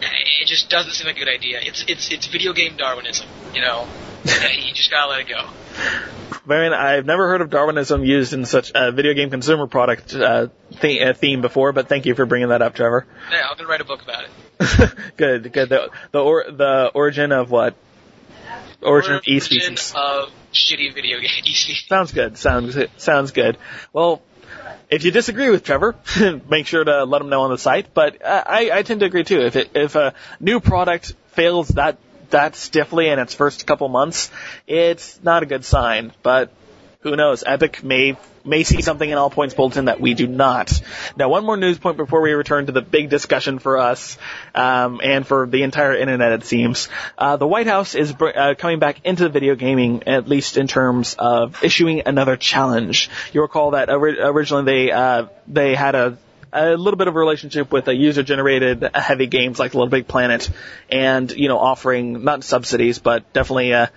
it 0.00 0.46
just 0.46 0.70
doesn't 0.70 0.92
seem 0.92 1.06
like 1.06 1.16
a 1.16 1.20
good 1.20 1.28
idea. 1.28 1.60
It's 1.62 1.84
it's 1.88 2.10
it's 2.10 2.26
video 2.26 2.52
game 2.52 2.76
Darwinism, 2.76 3.26
you 3.54 3.60
know. 3.60 3.86
you 4.24 4.72
just 4.74 4.90
gotta 4.90 5.10
let 5.10 5.20
it 5.20 5.28
go. 5.28 5.48
Marion, 6.46 6.72
I've 6.72 7.06
never 7.06 7.28
heard 7.28 7.40
of 7.40 7.50
Darwinism 7.50 8.04
used 8.04 8.32
in 8.32 8.46
such 8.46 8.72
a 8.74 8.90
video 8.90 9.12
game 9.14 9.30
consumer 9.30 9.66
product 9.66 10.14
uh, 10.14 10.48
th- 10.80 11.02
uh, 11.02 11.12
theme 11.12 11.40
before, 11.42 11.72
but 11.72 11.88
thank 11.88 12.06
you 12.06 12.14
for 12.14 12.24
bringing 12.26 12.48
that 12.48 12.62
up, 12.62 12.74
Trevor. 12.74 13.06
Yeah, 13.30 13.46
I'm 13.50 13.56
gonna 13.56 13.68
write 13.68 13.80
a 13.80 13.84
book 13.84 14.02
about 14.02 14.24
it. 14.24 14.94
good, 15.16 15.52
good. 15.52 15.68
The 15.68 15.90
the, 16.10 16.18
or, 16.20 16.44
the 16.50 16.90
origin 16.94 17.32
of 17.32 17.50
what? 17.50 17.74
Origin 18.80 19.14
of 19.14 19.22
E 19.26 19.40
species. 19.40 19.92
of 19.96 20.30
shitty 20.52 20.94
video 20.94 21.18
game 21.18 21.30
E 21.44 21.54
species. 21.54 21.84
Sounds 21.86 22.12
good. 22.12 22.38
Sounds 22.38 22.76
sounds 22.96 23.32
good. 23.32 23.58
Well, 23.92 24.22
if 24.90 25.04
you 25.04 25.10
disagree 25.10 25.50
with 25.50 25.64
Trevor, 25.64 25.96
make 26.48 26.66
sure 26.66 26.84
to 26.84 27.04
let 27.04 27.22
him 27.22 27.28
know 27.28 27.42
on 27.42 27.50
the 27.50 27.58
site. 27.58 27.92
But 27.94 28.24
I, 28.24 28.70
I 28.72 28.82
tend 28.82 29.00
to 29.00 29.06
agree 29.06 29.24
too. 29.24 29.40
If 29.40 29.56
it, 29.56 29.70
if 29.74 29.94
a 29.94 30.14
new 30.40 30.60
product 30.60 31.14
fails 31.28 31.68
that 31.68 31.98
that 32.30 32.56
stiffly 32.56 33.08
in 33.08 33.18
its 33.18 33.34
first 33.34 33.66
couple 33.66 33.88
months, 33.88 34.30
it's 34.66 35.18
not 35.22 35.42
a 35.42 35.46
good 35.46 35.64
sign. 35.64 36.12
But 36.22 36.52
who 37.00 37.16
knows? 37.16 37.42
Epic 37.46 37.82
may 37.82 38.16
may 38.48 38.64
see 38.64 38.82
something 38.82 39.08
in 39.08 39.18
All 39.18 39.30
Points 39.30 39.54
Bulletin 39.54 39.84
that 39.86 40.00
we 40.00 40.14
do 40.14 40.26
not. 40.26 40.72
Now, 41.16 41.28
one 41.28 41.44
more 41.44 41.56
news 41.56 41.78
point 41.78 41.96
before 41.96 42.20
we 42.20 42.32
return 42.32 42.66
to 42.66 42.72
the 42.72 42.82
big 42.82 43.10
discussion 43.10 43.58
for 43.58 43.78
us 43.78 44.18
um, 44.54 45.00
and 45.02 45.26
for 45.26 45.46
the 45.46 45.62
entire 45.62 45.94
internet. 45.94 46.32
It 46.32 46.44
seems 46.44 46.88
uh, 47.16 47.36
the 47.36 47.46
White 47.46 47.66
House 47.66 47.94
is 47.94 48.12
br- 48.12 48.28
uh, 48.28 48.54
coming 48.54 48.78
back 48.78 49.04
into 49.04 49.28
video 49.28 49.54
gaming, 49.54 50.04
at 50.06 50.28
least 50.28 50.56
in 50.56 50.66
terms 50.66 51.14
of 51.18 51.62
issuing 51.62 52.02
another 52.06 52.36
challenge. 52.36 53.10
You 53.32 53.42
recall 53.42 53.72
that 53.72 53.90
ori- 53.90 54.20
originally 54.20 54.64
they 54.64 54.92
uh, 54.92 55.26
they 55.46 55.74
had 55.74 55.94
a 55.94 56.18
a 56.52 56.76
little 56.76 56.96
bit 56.96 57.08
of 57.08 57.14
a 57.14 57.18
relationship 57.18 57.70
with 57.70 57.88
a 57.88 57.94
user-generated 57.94 58.90
heavy 58.94 59.26
games 59.26 59.58
like 59.58 59.74
Little 59.74 59.88
Big 59.88 60.08
Planet, 60.08 60.48
and 60.90 61.30
you 61.30 61.48
know 61.48 61.58
offering 61.58 62.24
not 62.24 62.44
subsidies 62.44 62.98
but 62.98 63.32
definitely 63.32 63.72
a 63.72 63.90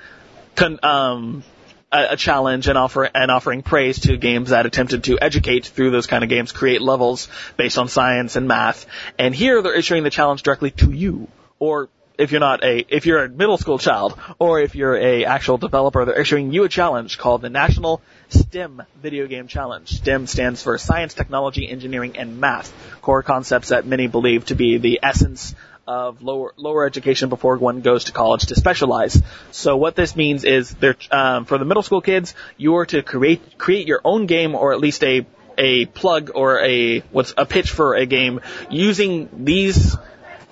con- 0.56 0.80
um, 0.84 1.44
a, 1.92 2.18
challenge 2.18 2.68
and 2.68 2.78
offer 2.78 3.04
and 3.04 3.32
offering 3.32 3.62
praise 3.62 4.00
to 4.02 4.18
games 4.18 4.50
that 4.50 4.66
attempted 4.66 5.04
to 5.06 5.20
educate 5.20 5.66
through 5.66 5.92
those 5.92 6.08
kind 6.08 6.24
of 6.24 6.30
games, 6.30 6.52
create 6.52 6.82
levels 6.82 7.28
based 7.58 7.78
on 7.78 7.88
science 7.88 8.36
and 8.36 8.48
math. 8.48 8.86
And 9.18 9.36
here 9.36 9.62
they're 9.62 9.74
issuing 9.74 10.04
the 10.04 10.10
challenge 10.10 10.44
directly 10.44 10.72
to 10.72 10.92
you, 10.92 11.28
or 11.60 11.90
if 12.18 12.32
you're 12.32 12.40
not 12.40 12.64
a 12.64 12.86
if 12.88 13.06
you're 13.06 13.24
a 13.24 13.30
middle 13.30 13.58
school 13.58 13.80
child, 13.80 14.18
or 14.38 14.62
if 14.62 14.76
you're 14.76 14.96
a 14.96 15.26
actual 15.26 15.58
developer, 15.58 16.06
they're 16.06 16.20
issuing 16.20 16.52
you 16.52 16.64
a 16.64 16.70
challenge 16.70 17.18
called 17.18 17.42
the 17.42 17.50
National 17.50 18.02
STEM 18.30 18.84
Video 19.02 19.28
Game 19.28 19.48
Challenge. 19.48 19.90
STEM 19.90 20.28
stands 20.28 20.62
for 20.62 20.78
Science, 20.78 21.14
Technology, 21.14 21.68
Engineering, 21.68 22.18
and 22.18 22.40
Math, 22.40 22.72
core 23.02 23.24
concepts 23.24 23.70
that 23.70 23.86
many 23.86 24.08
believe 24.08 24.46
to 24.46 24.56
be 24.56 24.78
the 24.78 25.00
essence 25.02 25.56
of 25.92 26.22
lower 26.22 26.54
lower 26.56 26.86
education 26.86 27.28
before 27.28 27.58
one 27.58 27.82
goes 27.82 28.06
to 28.06 28.14
college 28.14 28.46
to 28.46 28.56
specialize. 28.56 29.22
So 29.52 29.76
what 29.76 29.96
this 29.96 30.16
means 30.16 30.46
is 30.46 30.74
um, 31.12 31.46
for 31.46 31.58
the 31.58 31.66
middle 31.66 31.84
school 31.84 32.02
kids, 32.02 32.34
you're 32.58 32.86
to 32.88 33.04
create 33.04 33.58
create 33.58 33.88
your 33.88 34.00
own 34.06 34.26
game 34.26 34.56
or 34.56 34.72
at 34.72 34.80
least 34.80 35.04
a 35.04 35.26
a 35.58 35.86
plug 35.88 36.32
or 36.34 36.62
a 36.62 37.00
what's 37.12 37.34
a 37.36 37.46
pitch 37.46 37.72
for 37.72 37.96
a 37.96 38.06
game 38.06 38.40
using 38.70 39.30
these 39.44 39.98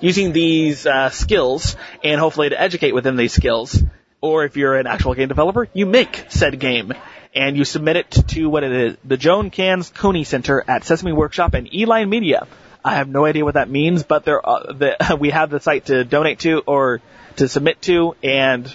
using 0.02 0.34
these 0.34 0.86
uh, 0.86 1.10
skills 1.10 1.78
and 2.04 2.20
hopefully 2.20 2.50
to 2.50 2.60
educate 2.60 2.94
within 2.94 3.16
these 3.16 3.34
skills. 3.34 3.82
Or 4.22 4.44
if 4.44 4.58
you're 4.58 4.76
an 4.76 4.88
actual 4.88 5.14
game 5.14 5.30
developer, 5.30 5.70
you 5.74 5.86
make 5.86 6.26
said 6.28 6.60
game 6.60 6.94
and 7.34 7.56
you 7.56 7.64
submit 7.64 7.96
it 7.96 8.12
to 8.36 8.50
what 8.50 8.64
it 8.66 8.72
is, 8.74 8.98
the 9.06 9.16
Joan 9.16 9.48
Ganz 9.50 9.90
Cooney 9.90 10.26
Center 10.26 10.66
at 10.68 10.84
Sesame 10.84 11.14
Workshop 11.14 11.54
and 11.54 11.74
E-Line 11.74 12.10
Media. 12.10 12.46
I 12.84 12.96
have 12.96 13.10
no 13.10 13.26
idea 13.26 13.44
what 13.44 13.56
that 13.56 13.70
means, 13.70 14.04
but 14.04 14.24
there 14.24 14.48
uh, 14.48 14.74
the, 14.74 15.18
we 15.20 15.32
have 15.32 15.50
the 15.50 15.60
site 15.60 15.86
to 15.88 16.04
donate 16.04 16.40
to 16.40 16.62
or 16.66 17.02
to 17.38 17.48
submit 17.48 17.82
to, 17.84 18.16
and 18.24 18.74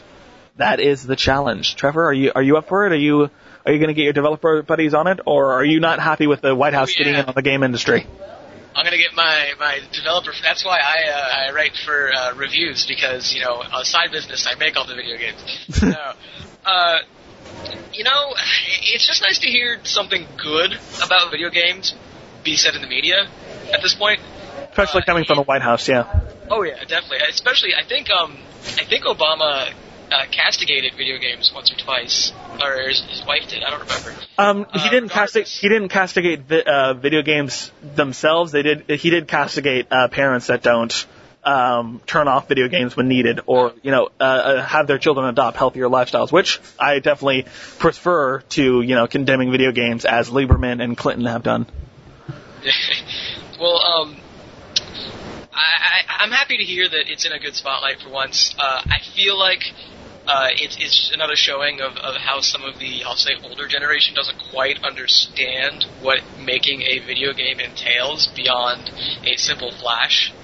that 0.57 0.81
is 0.81 1.05
the 1.05 1.17
challenge. 1.17 1.77
Trevor, 1.77 2.05
are 2.05 2.13
you 2.13 2.33
are 2.35 2.43
you 2.43 2.57
up 2.57 2.69
for 2.69 2.87
it? 2.87 2.93
Are 2.93 2.97
you 2.97 3.31
are 3.67 3.73
you 3.73 3.79
going 3.79 3.89
to 3.89 3.95
get 3.95 4.05
your 4.05 4.13
developer 4.13 4.63
buddies 4.63 4.93
on 4.93 5.07
it, 5.07 5.21
or 5.27 5.55
are 5.55 5.65
you 5.65 5.81
not 5.81 6.01
happy 6.01 6.27
with 6.27 6.43
the 6.43 6.55
White 6.55 6.75
House 6.75 6.93
Oh, 6.95 6.99
getting 6.99 7.15
in 7.15 7.25
on 7.25 7.35
the 7.35 7.43
game 7.43 7.63
industry? 7.63 8.07
I'm 8.77 8.85
gonna 8.85 8.99
get 8.99 9.15
my 9.15 9.53
my 9.61 9.79
developer. 9.93 10.33
That's 10.43 10.65
why 10.65 10.79
I 10.79 11.09
uh, 11.09 11.51
I 11.51 11.55
write 11.55 11.77
for 11.77 12.13
uh, 12.13 12.35
reviews 12.35 12.87
because 12.87 13.33
you 13.33 13.41
know 13.41 13.63
a 13.63 13.85
side 13.85 14.11
business 14.11 14.49
I 14.51 14.57
make 14.57 14.77
all 14.77 14.85
the 14.85 14.97
video 14.97 15.17
games. 15.17 15.83
no, 15.83 16.13
uh, 16.67 16.99
you 17.93 18.03
know 18.03 18.35
it's 18.83 19.07
just 19.07 19.23
nice 19.23 19.39
to 19.41 19.47
hear 19.49 19.79
something 19.85 20.27
good 20.37 20.73
about 21.03 21.31
video 21.31 21.51
games 21.51 21.95
be 22.43 22.57
said 22.57 22.75
in 22.75 22.83
the 22.83 22.89
media 22.89 23.29
at 23.75 23.83
this 23.83 23.95
point. 23.95 24.21
Especially 24.71 25.03
Uh, 25.03 25.05
coming 25.11 25.25
from 25.25 25.37
the 25.37 25.43
White 25.43 25.63
House, 25.63 25.89
yeah. 25.89 26.05
Oh 26.51 26.63
yeah, 26.63 26.79
definitely. 26.85 27.19
Especially 27.29 27.75
I 27.75 27.85
think 27.87 28.11
um 28.11 28.37
I 28.81 28.85
think 28.85 29.05
Obama 29.05 29.73
uh, 30.13 30.25
castigated 30.31 30.93
video 30.97 31.19
games 31.19 31.51
once 31.55 31.73
or 31.73 31.77
twice, 31.77 32.33
or 32.61 32.89
his, 32.89 33.01
his 33.03 33.23
wife 33.27 33.49
did. 33.49 33.63
I 33.63 33.71
don't 33.71 33.81
remember. 33.81 34.15
Um, 34.39 34.67
he 34.73 34.87
Uh, 34.89 34.91
didn't 34.91 35.09
castigate. 35.11 35.49
He 35.49 35.69
didn't 35.69 35.89
castigate 35.89 36.41
vi- 36.43 36.63
uh, 36.63 36.95
video 36.95 37.23
games 37.23 37.73
themselves. 37.83 38.53
They 38.53 38.63
did. 38.63 38.85
He 38.91 39.11
did 39.11 39.27
castigate 39.29 39.87
uh, 39.91 40.09
parents 40.09 40.49
that 40.49 40.63
don't 40.63 40.95
um, 41.43 42.01
turn 42.07 42.29
off 42.29 42.49
video 42.49 42.69
games 42.69 42.97
when 42.97 43.09
needed, 43.09 43.41
or 43.47 43.73
you 43.83 43.91
know, 43.91 44.09
uh, 44.21 44.25
uh, 44.25 44.63
have 44.63 44.87
their 44.87 44.99
children 44.99 45.27
adopt 45.27 45.57
healthier 45.57 45.89
lifestyles, 45.89 46.31
which 46.33 46.61
I 46.79 46.99
definitely 47.01 47.47
prefer 47.79 48.41
to 48.57 48.83
you 48.83 48.95
know 48.95 49.07
condemning 49.07 49.51
video 49.51 49.73
games 49.73 50.05
as 50.05 50.31
Lieberman 50.31 50.83
and 50.83 50.97
Clinton 50.97 51.27
have 51.27 51.43
done. 51.43 51.67
well, 53.65 53.81
um, 53.81 54.21
I, 55.55 55.57
I, 55.57 56.23
I'm 56.23 56.31
happy 56.31 56.59
to 56.59 56.65
hear 56.65 56.87
that 56.87 57.11
it's 57.11 57.25
in 57.25 57.33
a 57.33 57.39
good 57.39 57.55
spotlight 57.55 57.97
for 58.05 58.11
once. 58.11 58.55
Uh, 58.59 58.83
I 58.85 59.01
feel 59.17 59.39
like 59.39 59.63
uh, 60.27 60.49
it's, 60.61 60.77
it's 60.79 61.11
another 61.15 61.33
showing 61.35 61.81
of, 61.81 61.97
of 61.97 62.17
how 62.21 62.41
some 62.41 62.63
of 62.63 62.79
the, 62.79 63.03
I'll 63.07 63.17
say, 63.17 63.33
older 63.43 63.67
generation 63.67 64.15
doesn't 64.15 64.37
quite 64.53 64.77
understand 64.85 65.87
what 66.03 66.21
making 66.39 66.83
a 66.83 67.01
video 67.07 67.33
game 67.33 67.59
entails 67.59 68.31
beyond 68.37 68.91
a 69.25 69.37
simple 69.37 69.73
flash 69.81 70.35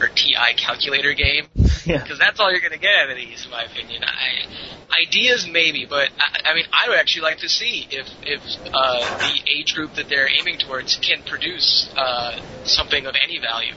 or 0.00 0.08
TI 0.08 0.54
calculator 0.56 1.14
game. 1.14 1.46
Because 1.54 1.82
Yeah. 1.86 2.02
that's 2.18 2.40
all 2.40 2.50
you're 2.50 2.60
going 2.60 2.72
to 2.72 2.78
get 2.78 2.94
out 2.96 3.10
of 3.10 3.16
these, 3.16 3.44
in 3.44 3.50
my 3.50 3.62
opinion. 3.64 4.02
I, 4.04 5.02
ideas, 5.06 5.48
maybe, 5.50 5.86
but 5.88 6.08
I, 6.18 6.50
I 6.50 6.54
mean, 6.54 6.64
I 6.72 6.88
would 6.88 6.98
actually 6.98 7.22
like 7.22 7.38
to 7.38 7.48
see 7.48 7.86
if 7.90 8.06
if 8.22 8.40
uh, 8.72 9.08
the 9.18 9.34
age 9.58 9.74
group 9.74 9.94
that 9.94 10.08
they're 10.08 10.28
aiming 10.28 10.58
towards 10.58 10.96
can 10.96 11.22
produce 11.26 11.88
uh, 11.96 12.40
something 12.64 13.06
of 13.06 13.14
any 13.22 13.38
value. 13.38 13.74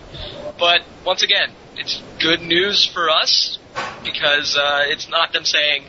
But 0.57 0.81
once 1.05 1.23
again, 1.23 1.51
it's 1.77 2.01
good 2.19 2.41
news 2.41 2.85
for 2.93 3.09
us 3.09 3.57
because 4.03 4.57
uh, 4.57 4.83
it's 4.87 5.09
not 5.09 5.33
them 5.33 5.45
saying, 5.45 5.83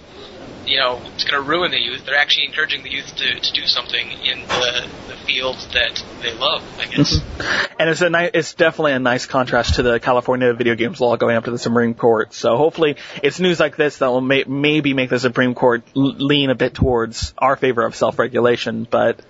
you 0.66 0.78
know, 0.78 1.00
it's 1.14 1.24
going 1.24 1.42
to 1.42 1.48
ruin 1.48 1.70
the 1.70 1.80
youth. 1.80 2.04
They're 2.04 2.16
actually 2.16 2.46
encouraging 2.46 2.82
the 2.82 2.90
youth 2.90 3.14
to, 3.16 3.40
to 3.40 3.52
do 3.52 3.66
something 3.66 4.10
in 4.10 4.40
the, 4.42 4.88
the 5.08 5.16
fields 5.26 5.66
that 5.68 6.02
they 6.22 6.32
love, 6.34 6.62
I 6.78 6.86
guess. 6.86 7.18
Mm-hmm. 7.18 7.74
And 7.80 7.90
it's 7.90 8.02
a 8.02 8.10
ni- 8.10 8.30
it's 8.34 8.54
definitely 8.54 8.92
a 8.92 8.98
nice 8.98 9.26
contrast 9.26 9.76
to 9.76 9.82
the 9.82 9.98
California 9.98 10.52
video 10.52 10.74
games 10.74 11.00
law 11.00 11.16
going 11.16 11.36
up 11.36 11.44
to 11.44 11.50
the 11.50 11.58
Supreme 11.58 11.94
Court. 11.94 12.34
So 12.34 12.56
hopefully 12.56 12.96
it's 13.22 13.40
news 13.40 13.58
like 13.58 13.76
this 13.76 13.98
that 13.98 14.08
will 14.08 14.20
may- 14.20 14.44
maybe 14.44 14.94
make 14.94 15.10
the 15.10 15.18
Supreme 15.18 15.54
Court 15.54 15.82
l- 15.96 16.14
lean 16.16 16.50
a 16.50 16.54
bit 16.54 16.74
towards 16.74 17.32
our 17.38 17.56
favor 17.56 17.84
of 17.84 17.94
self-regulation. 17.94 18.86
But 18.90 19.20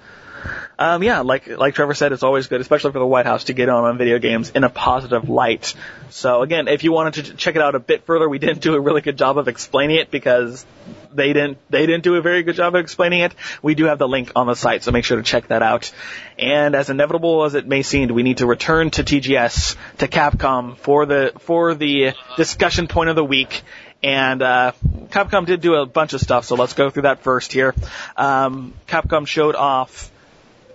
um, 0.79 1.03
yeah, 1.03 1.21
like 1.21 1.47
like 1.47 1.75
Trevor 1.75 1.95
said, 1.95 2.13
it's 2.13 2.23
always 2.23 2.47
good, 2.47 2.61
especially 2.61 2.93
for 2.93 2.99
the 2.99 3.07
White 3.07 3.27
House, 3.27 3.45
to 3.45 3.53
get 3.53 3.69
on 3.69 3.85
on 3.85 3.99
video 3.99 4.19
games 4.19 4.51
in 4.51 4.65
a 4.65 4.71
positive 4.71 5.29
light. 5.29 5.75
So 6.11 6.43
again, 6.43 6.69
if 6.69 6.85
you 6.85 6.93
wanted 6.93 7.25
to 7.25 7.35
check 7.35 7.57
it 7.57 7.63
out 7.63 7.75
a 7.75 7.81
bit 7.81 8.05
further, 8.05 8.29
we 8.29 8.39
didn't 8.45 8.61
do 8.61 8.75
a 8.75 8.81
really 8.81 9.01
good 9.01 9.19
job 9.19 9.39
of 9.39 9.49
explaining 9.49 9.97
it 9.97 10.11
because 10.11 10.65
they 11.13 11.33
didn't 11.33 11.59
they 11.69 11.87
didn't 11.87 12.05
do 12.05 12.15
a 12.17 12.23
very 12.23 12.43
good 12.43 12.57
job 12.57 12.75
of 12.75 12.81
explaining 12.81 13.21
it. 13.21 13.35
We 13.63 13.75
do 13.75 13.87
have 13.87 13.99
the 13.99 14.09
link 14.09 14.33
on 14.37 14.47
the 14.47 14.55
site, 14.55 14.83
so 14.83 14.93
make 14.93 15.05
sure 15.05 15.17
to 15.17 15.23
check 15.23 15.49
that 15.49 15.63
out. 15.63 15.93
And 16.39 16.75
as 16.75 16.91
inevitable 16.91 17.45
as 17.45 17.55
it 17.55 17.67
may 17.67 17.83
seem, 17.83 18.09
we 18.09 18.23
need 18.23 18.39
to 18.39 18.47
return 18.47 18.91
to 18.93 19.05
TGS 19.05 19.77
to 19.99 20.09
Capcom 20.09 20.77
for 20.79 21.07
the 21.07 21.33
for 21.41 21.75
the 21.75 22.15
discussion 22.37 22.87
point 22.87 23.11
of 23.11 23.17
the 23.17 23.25
week. 23.25 23.63
And 24.03 24.41
uh, 24.41 24.73
Capcom 25.09 25.45
did 25.45 25.61
do 25.61 25.75
a 25.75 25.85
bunch 25.85 26.15
of 26.15 26.21
stuff, 26.21 26.47
so 26.47 26.57
let's 26.57 26.73
go 26.73 26.89
through 26.89 27.03
that 27.03 27.23
first 27.23 27.53
here. 27.53 27.75
Um, 28.17 28.73
Capcom 28.89 29.27
showed 29.27 29.55
off 29.55 30.11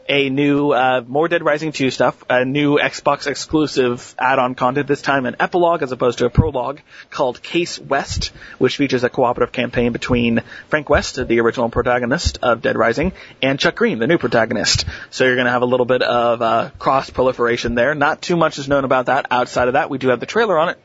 a 0.08 0.30
new 0.30 0.72
uh, 0.72 1.04
more 1.08 1.28
Dead 1.28 1.44
Rising 1.44 1.72
2 1.72 1.90
stuff, 1.90 2.24
a 2.30 2.46
new 2.46 2.78
Xbox 2.78 3.28
exclusive 3.28 4.14
add-on 4.20 4.56
content, 4.56 4.88
this 4.88 5.02
time 5.02 5.26
an 5.26 5.36
epilogue 5.40 5.82
as 5.82 5.92
opposed 5.92 6.20
to 6.20 6.26
a 6.26 6.30
prologue 6.30 6.80
called 7.10 7.42
Case 7.42 7.80
West, 7.80 8.32
which 8.60 8.78
features 8.78 9.04
a 9.04 9.10
cooperative 9.10 9.52
campaign 9.52 9.92
between 9.92 10.42
Frank 10.70 10.90
West, 10.90 11.16
the 11.28 11.40
original 11.40 11.70
protagonist 11.70 12.40
of 12.44 12.62
Dead 12.62 12.78
Rising, 12.78 13.14
and 13.42 13.60
Chuck 13.60 13.76
Green, 13.76 14.00
the 14.00 14.08
new 14.08 14.18
protagonist. 14.18 14.86
So 15.10 15.26
you're 15.26 15.36
going 15.36 15.46
to 15.46 15.52
have 15.52 15.64
a 15.64 15.68
little 15.68 15.88
bit 15.88 16.04
of 16.04 16.42
uh, 16.42 16.70
cross 16.78 17.10
proliferation 17.10 17.74
there. 17.76 17.96
Not 17.96 18.22
too 18.22 18.36
much 18.36 18.60
is 18.60 18.68
known 18.68 18.84
about 18.84 19.08
that. 19.08 19.28
Outside 19.32 19.68
of 19.68 19.74
that, 19.74 19.90
we 19.90 19.98
do 19.98 20.10
have 20.10 20.20
the 20.20 20.26
trailer 20.26 20.58
on 20.58 20.70
it 20.70 20.80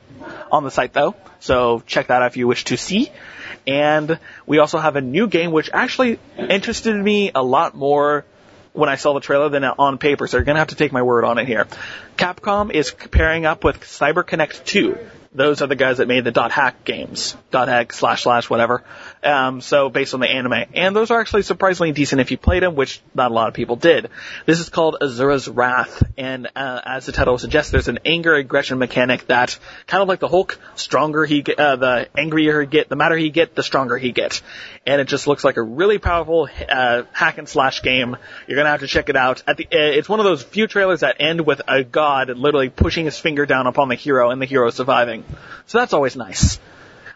on 0.52 0.64
the 0.64 0.70
site 0.70 0.92
though, 0.92 1.14
so 1.38 1.82
check 1.86 2.08
that 2.08 2.22
out 2.22 2.26
if 2.26 2.36
you 2.36 2.46
wish 2.46 2.64
to 2.64 2.76
see. 2.76 3.10
And 3.66 4.18
we 4.46 4.58
also 4.58 4.78
have 4.78 4.96
a 4.96 5.00
new 5.00 5.28
game 5.28 5.52
which 5.52 5.70
actually 5.72 6.18
interested 6.36 6.94
me 6.96 7.30
a 7.34 7.42
lot 7.42 7.74
more 7.74 8.24
when 8.72 8.88
I 8.88 8.96
saw 8.96 9.14
the 9.14 9.20
trailer 9.20 9.48
than 9.48 9.64
on 9.64 9.98
paper, 9.98 10.26
so 10.26 10.36
you're 10.36 10.44
gonna 10.44 10.58
have 10.58 10.68
to 10.68 10.76
take 10.76 10.92
my 10.92 11.02
word 11.02 11.24
on 11.24 11.38
it 11.38 11.46
here. 11.46 11.66
Capcom 12.16 12.72
is 12.72 12.90
pairing 12.90 13.46
up 13.46 13.64
with 13.64 13.80
CyberConnect 13.80 14.64
2. 14.64 14.98
Those 15.32 15.62
are 15.62 15.68
the 15.68 15.76
guys 15.76 15.98
that 15.98 16.08
made 16.08 16.24
the 16.24 16.32
dot 16.32 16.50
hack 16.50 16.84
games. 16.84 17.36
Dot 17.50 17.68
hack 17.68 17.92
slash 17.92 18.24
slash 18.24 18.50
whatever. 18.50 18.82
Um, 19.22 19.60
so 19.60 19.90
based 19.90 20.14
on 20.14 20.20
the 20.20 20.28
anime. 20.28 20.64
And 20.72 20.96
those 20.96 21.10
are 21.10 21.20
actually 21.20 21.42
surprisingly 21.42 21.92
decent 21.92 22.22
if 22.22 22.30
you 22.30 22.38
played 22.38 22.62
them, 22.62 22.74
which 22.74 23.02
not 23.14 23.30
a 23.30 23.34
lot 23.34 23.48
of 23.48 23.54
people 23.54 23.76
did. 23.76 24.08
This 24.46 24.60
is 24.60 24.70
called 24.70 24.96
Asura's 25.00 25.46
Wrath, 25.46 26.02
and 26.16 26.46
uh, 26.56 26.80
as 26.84 27.04
the 27.04 27.12
title 27.12 27.36
suggests, 27.36 27.70
there's 27.70 27.88
an 27.88 27.98
anger 28.06 28.34
aggression 28.34 28.78
mechanic 28.78 29.26
that, 29.26 29.58
kind 29.86 30.02
of 30.02 30.08
like 30.08 30.20
the 30.20 30.28
Hulk, 30.28 30.58
stronger 30.74 31.26
he 31.26 31.42
get, 31.42 31.58
uh, 31.58 31.76
the 31.76 32.08
angrier 32.16 32.62
he 32.62 32.66
get, 32.66 32.88
the 32.88 32.96
madder 32.96 33.16
he 33.16 33.28
get, 33.28 33.54
the 33.54 33.62
stronger 33.62 33.98
he 33.98 34.10
get. 34.10 34.40
And 34.86 35.02
it 35.02 35.08
just 35.08 35.26
looks 35.26 35.44
like 35.44 35.58
a 35.58 35.62
really 35.62 35.98
powerful 35.98 36.48
uh, 36.68 37.02
hack 37.12 37.36
and 37.36 37.48
slash 37.48 37.82
game. 37.82 38.16
You're 38.46 38.56
gonna 38.56 38.70
have 38.70 38.80
to 38.80 38.86
check 38.86 39.10
it 39.10 39.16
out. 39.16 39.42
At 39.46 39.58
the, 39.58 39.66
uh, 39.66 39.68
it's 39.98 40.08
one 40.08 40.20
of 40.20 40.24
those 40.24 40.42
few 40.42 40.66
trailers 40.66 41.00
that 41.00 41.16
end 41.20 41.42
with 41.42 41.60
a 41.68 41.84
god 41.84 42.30
literally 42.30 42.70
pushing 42.70 43.04
his 43.04 43.18
finger 43.18 43.44
down 43.44 43.66
upon 43.66 43.88
the 43.88 43.96
hero 43.96 44.30
and 44.30 44.40
the 44.40 44.46
hero 44.46 44.70
surviving. 44.70 45.24
So 45.66 45.78
that's 45.78 45.92
always 45.92 46.16
nice. 46.16 46.58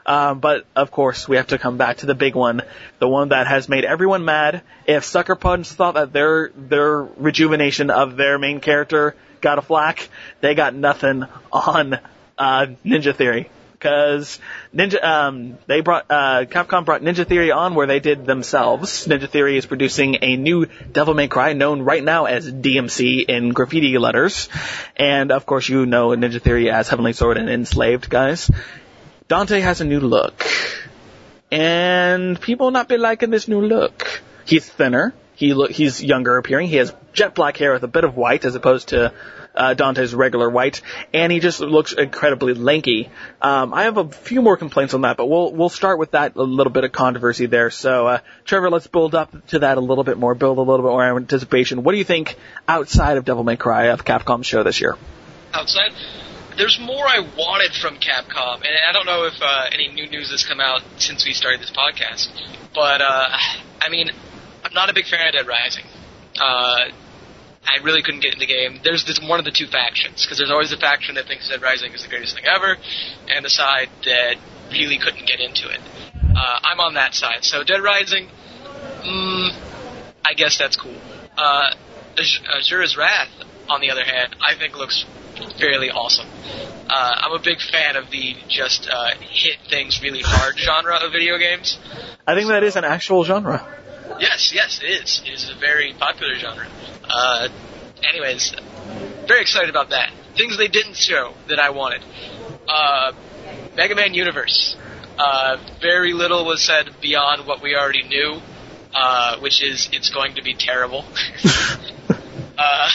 Um, 0.06 0.40
but 0.40 0.66
of 0.76 0.90
course, 0.90 1.26
we 1.26 1.36
have 1.36 1.48
to 1.48 1.58
come 1.58 1.78
back 1.78 1.98
to 1.98 2.06
the 2.06 2.14
big 2.14 2.34
one, 2.34 2.62
the 2.98 3.08
one 3.08 3.30
that 3.30 3.46
has 3.46 3.68
made 3.68 3.84
everyone 3.84 4.24
mad. 4.24 4.62
If 4.86 5.04
Sucker 5.04 5.34
Punch 5.34 5.68
thought 5.68 5.94
that 5.94 6.12
their 6.12 6.50
their 6.54 7.02
rejuvenation 7.02 7.90
of 7.90 8.16
their 8.16 8.38
main 8.38 8.60
character 8.60 9.16
got 9.40 9.58
a 9.58 9.62
flack, 9.62 10.08
they 10.40 10.54
got 10.54 10.74
nothing 10.74 11.24
on 11.52 11.98
uh, 12.38 12.66
Ninja 12.84 13.14
Theory. 13.14 13.48
Because 13.72 14.40
Ninja, 14.74 15.02
um, 15.04 15.58
they 15.66 15.82
brought 15.82 16.06
uh, 16.10 16.44
Capcom 16.46 16.86
brought 16.86 17.02
Ninja 17.02 17.26
Theory 17.26 17.50
on 17.50 17.74
where 17.74 17.86
they 17.86 18.00
did 18.00 18.24
themselves. 18.24 19.06
Ninja 19.06 19.28
Theory 19.28 19.58
is 19.58 19.66
producing 19.66 20.18
a 20.22 20.36
new 20.36 20.66
Devil 20.90 21.12
May 21.12 21.28
Cry, 21.28 21.52
known 21.52 21.82
right 21.82 22.02
now 22.02 22.24
as 22.24 22.50
DMC 22.50 23.26
in 23.26 23.50
graffiti 23.50 23.98
letters, 23.98 24.48
and 24.96 25.30
of 25.30 25.44
course 25.44 25.68
you 25.68 25.84
know 25.84 26.08
Ninja 26.08 26.40
Theory 26.40 26.70
as 26.70 26.88
Heavenly 26.88 27.12
Sword 27.12 27.36
and 27.36 27.50
Enslaved, 27.50 28.08
guys. 28.08 28.50
Dante 29.26 29.60
has 29.60 29.80
a 29.80 29.84
new 29.84 30.00
look. 30.00 30.46
And 31.50 32.40
people 32.40 32.70
not 32.70 32.88
be 32.88 32.98
liking 32.98 33.30
this 33.30 33.48
new 33.48 33.60
look. 33.60 34.22
He's 34.44 34.68
thinner. 34.68 35.14
He 35.34 35.54
look, 35.54 35.70
he's 35.70 36.02
younger 36.02 36.36
appearing. 36.36 36.68
He 36.68 36.76
has 36.76 36.94
jet 37.12 37.34
black 37.34 37.56
hair 37.56 37.72
with 37.72 37.82
a 37.82 37.88
bit 37.88 38.04
of 38.04 38.16
white 38.16 38.44
as 38.44 38.54
opposed 38.54 38.88
to 38.88 39.12
uh, 39.54 39.74
Dante's 39.74 40.14
regular 40.14 40.50
white, 40.50 40.82
and 41.12 41.32
he 41.32 41.40
just 41.40 41.60
looks 41.60 41.92
incredibly 41.92 42.54
lanky. 42.54 43.08
Um, 43.40 43.72
I 43.72 43.84
have 43.84 43.96
a 43.96 44.08
few 44.08 44.42
more 44.42 44.56
complaints 44.56 44.94
on 44.94 45.02
that, 45.02 45.16
but 45.16 45.26
we'll 45.26 45.52
we'll 45.52 45.68
start 45.68 45.98
with 45.98 46.12
that 46.12 46.36
a 46.36 46.42
little 46.42 46.72
bit 46.72 46.84
of 46.84 46.92
controversy 46.92 47.46
there. 47.46 47.70
So, 47.70 48.06
uh, 48.06 48.18
Trevor, 48.44 48.70
let's 48.70 48.86
build 48.86 49.14
up 49.14 49.46
to 49.48 49.60
that 49.60 49.78
a 49.78 49.80
little 49.80 50.04
bit 50.04 50.18
more, 50.18 50.34
build 50.34 50.58
a 50.58 50.60
little 50.60 50.84
bit 50.84 50.90
more 50.90 51.16
anticipation. 51.16 51.82
What 51.82 51.92
do 51.92 51.98
you 51.98 52.04
think 52.04 52.36
outside 52.68 53.16
of 53.16 53.24
Devil 53.24 53.44
May 53.44 53.56
Cry 53.56 53.86
of 53.86 54.04
Capcom's 54.04 54.46
show 54.46 54.62
this 54.62 54.80
year? 54.80 54.96
outside. 55.54 55.92
There's 56.56 56.78
more 56.80 57.04
I 57.06 57.18
wanted 57.18 57.74
from 57.74 57.96
Capcom, 57.96 58.62
and 58.62 58.72
I 58.88 58.92
don't 58.92 59.06
know 59.06 59.24
if 59.24 59.34
uh, 59.40 59.66
any 59.72 59.88
new 59.88 60.08
news 60.08 60.30
has 60.30 60.44
come 60.44 60.60
out 60.60 60.82
since 60.96 61.24
we 61.26 61.32
started 61.32 61.60
this 61.60 61.72
podcast. 61.72 62.28
But 62.74 63.00
uh, 63.00 63.28
I 63.80 63.88
mean, 63.90 64.10
I'm 64.62 64.72
not 64.72 64.90
a 64.90 64.94
big 64.94 65.06
fan 65.06 65.26
of 65.26 65.34
Dead 65.34 65.46
Rising. 65.46 65.84
Uh, 66.38 66.90
I 67.66 67.82
really 67.82 68.02
couldn't 68.02 68.20
get 68.20 68.34
in 68.34 68.40
the 68.40 68.46
game. 68.46 68.80
There's 68.84 69.04
this 69.04 69.18
one 69.22 69.38
of 69.38 69.44
the 69.44 69.50
two 69.50 69.66
factions 69.66 70.24
because 70.24 70.38
there's 70.38 70.50
always 70.50 70.70
the 70.70 70.76
faction 70.76 71.14
that 71.16 71.26
thinks 71.26 71.48
Dead 71.48 71.62
Rising 71.62 71.92
is 71.92 72.02
the 72.02 72.08
greatest 72.08 72.34
thing 72.34 72.44
ever, 72.46 72.76
and 73.28 73.44
the 73.44 73.50
side 73.50 73.88
that 74.04 74.36
really 74.70 74.98
couldn't 74.98 75.26
get 75.26 75.40
into 75.40 75.68
it. 75.68 75.80
Uh, 76.14 76.58
I'm 76.62 76.80
on 76.80 76.94
that 76.94 77.14
side. 77.14 77.42
So 77.42 77.64
Dead 77.64 77.82
Rising, 77.82 78.28
mm, 79.06 79.50
I 80.24 80.34
guess 80.34 80.58
that's 80.58 80.76
cool. 80.76 81.00
Uh, 81.36 81.70
Az- 82.18 82.40
Asura's 82.54 82.96
Wrath, 82.96 83.30
on 83.68 83.80
the 83.80 83.90
other 83.90 84.04
hand, 84.04 84.36
I 84.40 84.54
think 84.56 84.76
looks 84.76 85.04
fairly 85.58 85.90
awesome. 85.90 86.26
Uh, 86.88 87.14
I'm 87.22 87.32
a 87.32 87.42
big 87.42 87.60
fan 87.60 87.96
of 87.96 88.10
the 88.10 88.36
just 88.48 88.88
uh, 88.90 89.10
hit 89.20 89.58
things 89.70 90.00
really 90.02 90.22
hard 90.22 90.58
genre 90.58 90.96
of 90.96 91.12
video 91.12 91.38
games. 91.38 91.78
I 92.26 92.34
think 92.34 92.48
that 92.48 92.62
is 92.62 92.76
an 92.76 92.84
actual 92.84 93.24
genre. 93.24 93.66
Yes, 94.18 94.52
yes, 94.54 94.80
it 94.82 94.86
is. 94.86 95.22
It 95.24 95.30
is 95.30 95.50
a 95.50 95.58
very 95.58 95.94
popular 95.98 96.34
genre. 96.36 96.66
Uh, 97.08 97.48
anyways, 98.08 98.54
very 99.26 99.40
excited 99.40 99.70
about 99.70 99.90
that. 99.90 100.12
Things 100.36 100.58
they 100.58 100.68
didn't 100.68 100.96
show 100.96 101.34
that 101.48 101.58
I 101.58 101.70
wanted. 101.70 102.02
Uh, 102.68 103.12
Mega 103.76 103.94
Man 103.94 104.14
Universe. 104.14 104.76
Uh, 105.18 105.56
very 105.80 106.12
little 106.12 106.44
was 106.44 106.62
said 106.62 106.90
beyond 107.00 107.46
what 107.46 107.62
we 107.62 107.74
already 107.76 108.02
knew, 108.02 108.40
uh, 108.94 109.38
which 109.38 109.62
is 109.62 109.88
it's 109.92 110.10
going 110.10 110.34
to 110.34 110.42
be 110.42 110.54
terrible. 110.54 111.04
uh, 112.58 112.88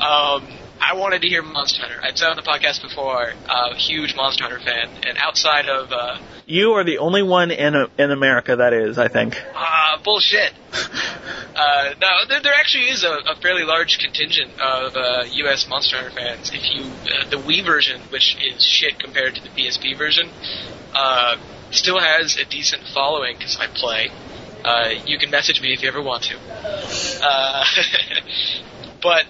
um, 0.00 0.59
I 0.80 0.94
wanted 0.94 1.22
to 1.22 1.28
hear 1.28 1.42
Monster 1.42 1.82
Hunter. 1.82 2.00
I'd 2.02 2.16
said 2.16 2.28
on 2.30 2.36
the 2.36 2.42
podcast 2.42 2.82
before, 2.82 3.32
uh, 3.48 3.74
huge 3.76 4.14
Monster 4.16 4.44
Hunter 4.44 4.60
fan, 4.60 4.88
and 5.06 5.18
outside 5.18 5.68
of 5.68 5.92
uh, 5.92 6.18
You 6.46 6.72
are 6.72 6.84
the 6.84 6.98
only 6.98 7.22
one 7.22 7.50
in 7.50 7.74
in 7.98 8.10
America 8.10 8.56
that 8.56 8.72
is, 8.72 8.98
I 8.98 9.08
think. 9.08 9.36
uh, 9.54 9.98
bullshit. 10.02 10.52
Uh, 10.72 11.94
no, 12.00 12.08
there, 12.28 12.40
there 12.42 12.54
actually 12.54 12.88
is 12.88 13.04
a, 13.04 13.10
a 13.30 13.34
fairly 13.42 13.64
large 13.64 13.98
contingent 13.98 14.50
of 14.60 14.96
uh, 14.96 15.24
U.S. 15.44 15.68
Monster 15.68 15.96
Hunter 15.96 16.10
fans. 16.12 16.50
If 16.54 16.70
you 16.72 16.84
uh, 16.84 17.28
the 17.30 17.36
Wii 17.36 17.64
version, 17.64 18.00
which 18.10 18.36
is 18.40 18.64
shit 18.64 18.98
compared 18.98 19.34
to 19.34 19.42
the 19.42 19.50
PSP 19.50 19.96
version, 19.98 20.30
uh, 20.94 21.36
still 21.70 22.00
has 22.00 22.36
a 22.38 22.44
decent 22.46 22.82
following 22.94 23.36
because 23.36 23.58
I 23.60 23.66
play. 23.74 24.08
Uh, 24.64 24.88
you 25.06 25.18
can 25.18 25.30
message 25.30 25.60
me 25.60 25.72
if 25.72 25.82
you 25.82 25.88
ever 25.88 26.02
want 26.02 26.22
to. 26.24 26.36
Uh, 27.22 27.64
but 29.02 29.24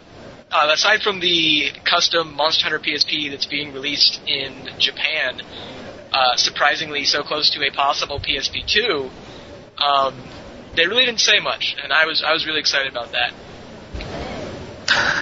uh, 0.51 0.71
aside 0.73 1.03
from 1.03 1.21
the 1.21 1.71
custom 1.85 2.35
Monster 2.35 2.65
Hunter 2.65 2.79
PSP 2.79 3.31
that's 3.31 3.47
being 3.47 3.73
released 3.73 4.21
in 4.27 4.69
Japan, 4.79 5.41
uh, 6.13 6.37
surprisingly 6.37 7.05
so 7.05 7.23
close 7.23 7.51
to 7.51 7.67
a 7.67 7.71
possible 7.71 8.19
PSP 8.19 8.67
two, 8.67 9.11
um, 9.83 10.15
they 10.75 10.87
really 10.87 11.05
didn't 11.05 11.21
say 11.21 11.41
much, 11.41 11.77
and 11.83 11.93
I 11.93 12.07
was 12.07 12.23
I 12.27 12.33
was 12.33 12.47
really 12.47 12.61
excited 12.61 12.91
about 12.91 13.13
that. 13.13 13.33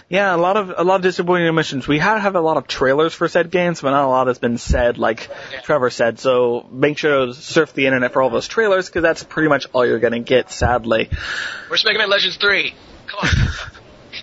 Yeah, 0.09 0.35
a 0.35 0.39
lot 0.39 0.57
of 0.57 0.73
a 0.75 0.83
lot 0.83 0.97
of 0.97 1.03
disappointing 1.03 1.47
omissions. 1.49 1.87
We 1.87 1.99
have 1.99 2.23
have 2.23 2.35
a 2.35 2.41
lot 2.41 2.57
of 2.57 2.67
trailers 2.67 3.13
for 3.13 3.29
said 3.29 3.51
games, 3.51 3.83
but 3.83 3.91
not 3.91 4.05
a 4.05 4.09
lot 4.09 4.27
has 4.29 4.39
been 4.39 4.57
said, 4.57 4.97
like 4.97 5.29
Yeah. 5.53 5.61
Trevor 5.61 5.91
said. 5.91 6.19
So 6.19 6.67
make 6.73 6.97
sure 6.97 7.27
to 7.27 7.35
surf 7.35 7.75
the 7.75 7.85
internet 7.87 8.15
for 8.15 8.23
all 8.23 8.31
those 8.31 8.49
trailers, 8.49 8.87
because 8.89 9.03
that's 9.03 9.23
pretty 9.23 9.49
much 9.49 9.67
all 9.75 9.87
you're 9.87 9.99
gonna 9.99 10.21
get, 10.21 10.51
sadly. 10.51 11.11
Where's 11.69 11.85
Mega 11.85 11.99
Man 11.99 12.09
Legends 12.09 12.39
three? 12.39 12.75
Come 13.07 13.29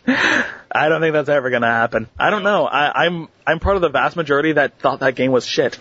on. 0.08 0.46
I 0.76 0.90
don't 0.90 1.02
think 1.02 1.14
that's 1.14 1.30
ever 1.30 1.50
gonna 1.50 1.68
happen. 1.72 2.08
I 2.20 2.30
don't 2.30 2.44
know. 2.44 2.66
I, 2.66 3.06
I'm 3.06 3.30
I'm 3.48 3.60
part 3.60 3.76
of 3.78 3.82
the 3.82 3.90
vast 3.90 4.16
majority 4.16 4.54
that 4.54 4.80
thought 4.80 5.00
that 5.00 5.16
game 5.16 5.32
was 5.32 5.46
shit. 5.46 5.80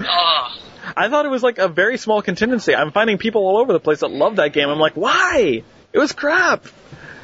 Ah, 0.00 0.56
I 0.96 1.08
thought 1.08 1.24
it 1.24 1.30
was 1.30 1.42
like 1.42 1.58
a 1.58 1.68
very 1.68 1.96
small 1.98 2.22
contingency. 2.22 2.74
I'm 2.74 2.92
finding 2.92 3.18
people 3.18 3.42
all 3.46 3.58
over 3.58 3.72
the 3.72 3.80
place 3.80 4.00
that 4.00 4.10
love 4.10 4.36
that 4.36 4.52
game. 4.52 4.68
I'm 4.68 4.78
like, 4.78 4.94
why? 4.96 5.62
It 5.92 5.98
was 5.98 6.12
crap. 6.12 6.64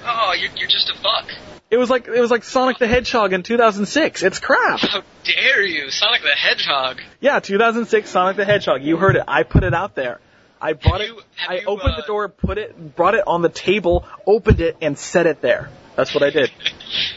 oh, 0.05 0.33
you're 0.39 0.51
you're 0.57 0.69
just 0.69 0.89
a 0.91 0.95
fuck. 0.95 1.31
It 1.71 1.77
was 1.77 1.91
like 1.91 2.09
it 2.09 2.21
was 2.21 2.31
like 2.31 2.45
Sonic 2.45 2.79
the 2.79 2.87
Hedgehog 2.87 3.33
in 3.35 3.43
2006. 3.43 4.23
It's 4.23 4.39
crap. 4.39 4.81
How 4.81 5.03
dare 5.25 5.63
you, 5.63 5.91
Sonic 5.91 6.23
the 6.23 6.29
Hedgehog? 6.31 7.01
Yeah, 7.21 7.41
2006 7.41 8.09
Sonic 8.09 8.37
the 8.37 8.45
Hedgehog. 8.47 8.83
You 8.83 8.97
heard 8.97 9.17
it. 9.17 9.25
I 9.29 9.43
put 9.43 9.65
it 9.65 9.75
out 9.75 9.95
there. 9.95 10.21
I 10.61 10.73
brought 10.73 11.01
Have 11.01 11.11
you- 11.11 11.19
it. 11.19 11.25
I 11.49 11.55
you, 11.59 11.67
opened 11.67 11.93
uh, 11.95 12.01
the 12.01 12.07
door, 12.07 12.29
put 12.29 12.59
it, 12.59 12.97
brought 12.97 13.15
it 13.15 13.25
on 13.27 13.43
the 13.43 13.49
table, 13.49 14.07
opened 14.27 14.61
it, 14.61 14.77
and 14.81 14.99
set 14.99 15.27
it 15.27 15.41
there. 15.43 15.69
That's 15.99 16.15
what 16.15 16.23
I 16.23 16.31
did. 16.31 16.49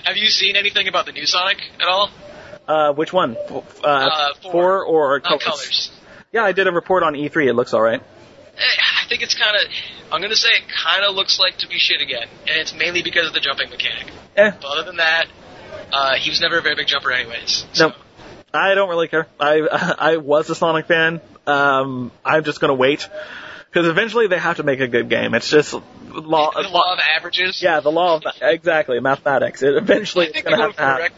Have 0.06 0.18
you 0.18 0.26
seen 0.26 0.56
anything 0.56 0.88
about 0.88 1.06
the 1.06 1.12
new 1.12 1.28
Sonic 1.28 1.60
at 1.80 1.88
all? 1.88 2.10
Uh, 2.68 2.94
which 2.94 3.14
one? 3.14 3.38
Uh, 3.38 3.60
Uh, 3.84 4.34
four. 4.42 4.52
four 4.52 4.86
or 4.86 5.20
colors? 5.20 5.44
colors. 5.44 5.92
Yeah, 6.32 6.44
I 6.44 6.52
did 6.52 6.66
a 6.66 6.72
report 6.72 7.04
on 7.04 7.14
E3. 7.14 7.48
It 7.48 7.54
looks 7.54 7.76
alright. 7.76 8.02
Eh, 8.02 8.62
I 8.64 9.08
think 9.08 9.22
it's 9.22 9.36
kind 9.36 9.56
of. 9.56 9.62
I'm 10.12 10.20
gonna 10.22 10.36
say 10.36 10.50
it 10.50 10.64
kind 10.68 11.06
of 11.06 11.14
looks 11.14 11.40
like 11.40 11.60
to 11.60 11.68
be 11.68 11.78
shit 11.78 12.02
again, 12.02 12.28
and 12.48 12.58
it's 12.58 12.74
mainly 12.74 13.04
because 13.04 13.28
of 13.28 13.34
the 13.34 13.40
jumping 13.40 13.70
mechanic. 13.70 14.08
Eh, 14.36 14.50
But 14.60 14.66
other 14.68 14.84
than 14.84 14.98
that, 14.98 15.28
uh, 15.94 16.16
he 16.16 16.32
was 16.32 16.42
never 16.42 16.58
a 16.58 16.62
very 16.64 16.76
big 16.76 16.88
jumper, 16.88 17.12
anyways. 17.12 17.66
So. 17.74 17.88
Nope. 17.90 17.96
I 18.54 18.74
don't 18.74 18.90
really 18.90 19.08
care. 19.10 19.28
I 19.40 19.62
I 20.00 20.18
was 20.18 20.50
a 20.50 20.56
Sonic 20.56 20.88
fan. 20.88 21.22
Um, 21.46 22.12
I'm 22.26 22.44
just 22.44 22.60
gonna 22.60 22.74
wait 22.74 23.08
because 23.72 23.88
eventually 23.88 24.26
they 24.28 24.40
have 24.40 24.58
to 24.58 24.64
make 24.64 24.80
a 24.80 24.88
good 24.88 25.08
game. 25.08 25.36
It's 25.36 25.50
just 25.50 25.76
law. 26.14 26.52
The 26.52 26.68
law 26.70 26.94
of 26.94 27.00
averages. 27.00 27.62
yeah, 27.62 27.80
the 27.80 27.92
law 27.92 28.16
of 28.18 28.24
exactly 28.42 29.00
mathematics. 29.00 29.62
It 29.64 29.76
eventually 29.76 30.28
I 30.28 30.30
it's 30.30 30.42
gonna 30.42 30.62
have 30.62 30.76
to 30.76 30.82
happen. 30.82 31.12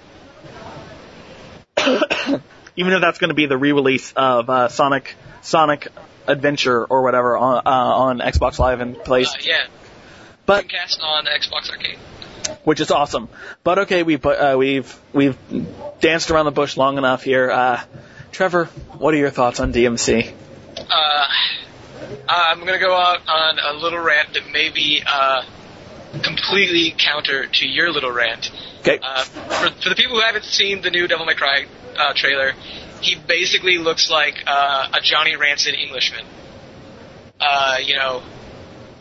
Even 2.75 2.93
if 2.93 3.01
that's 3.01 3.19
going 3.19 3.29
to 3.29 3.35
be 3.35 3.45
the 3.45 3.57
re-release 3.57 4.13
of 4.15 4.49
uh, 4.49 4.67
Sonic 4.67 5.15
Sonic 5.41 5.89
Adventure 6.27 6.83
or 6.85 7.03
whatever 7.03 7.37
on 7.37 7.57
uh, 7.65 7.69
on 7.69 8.19
Xbox 8.19 8.57
Live 8.57 8.79
and 8.79 8.97
Uh, 8.97 9.03
PlayStation, 9.03 9.45
yeah, 9.45 9.67
but 10.45 10.65
Dreamcast 10.65 11.01
on 11.03 11.25
Xbox 11.25 11.69
Arcade. 11.69 11.99
which 12.63 12.79
is 12.81 12.89
awesome. 12.89 13.29
But 13.63 13.79
okay, 13.79 14.01
we 14.03 14.15
uh, 14.17 14.57
we've 14.57 14.97
we've 15.11 15.37
danced 15.99 16.31
around 16.31 16.45
the 16.45 16.51
bush 16.51 16.75
long 16.77 16.97
enough 16.97 17.23
here. 17.23 17.51
Uh, 17.51 17.81
Trevor, 18.31 18.65
what 18.97 19.13
are 19.13 19.17
your 19.17 19.29
thoughts 19.29 19.59
on 19.59 19.71
DMC? 19.73 20.33
Uh, 20.89 21.25
I'm 22.27 22.59
gonna 22.59 22.79
go 22.79 22.95
out 22.95 23.19
on 23.27 23.59
a 23.59 23.73
little 23.73 23.99
rant 23.99 24.33
that 24.33 24.51
may 24.51 24.69
be 24.69 25.03
uh, 25.05 25.43
completely 26.23 26.95
counter 26.97 27.47
to 27.47 27.67
your 27.67 27.91
little 27.91 28.11
rant. 28.11 28.51
Okay. 28.79 28.99
Uh, 29.01 29.23
for, 29.23 29.69
for 29.81 29.89
the 29.89 29.95
people 29.95 30.15
who 30.15 30.21
haven't 30.21 30.45
seen 30.45 30.81
the 30.81 30.91
new 30.91 31.07
Devil 31.07 31.25
May 31.25 31.35
Cry 31.35 31.65
uh, 31.97 32.13
trailer, 32.15 32.53
he 33.01 33.15
basically 33.15 33.77
looks 33.77 34.09
like 34.09 34.35
uh, 34.45 34.91
a 34.93 35.01
Johnny 35.01 35.35
Rancid 35.35 35.73
Englishman. 35.73 36.25
Uh, 37.39 37.77
you 37.83 37.95
know, 37.95 38.23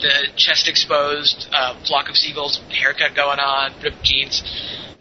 the 0.01 0.29
chest 0.37 0.69
exposed, 0.69 1.49
uh, 1.53 1.75
flock 1.85 2.09
of 2.09 2.17
seagulls, 2.17 2.61
haircut 2.71 3.15
going 3.15 3.39
on, 3.39 3.73
ripped 3.83 4.03
jeans. 4.03 4.43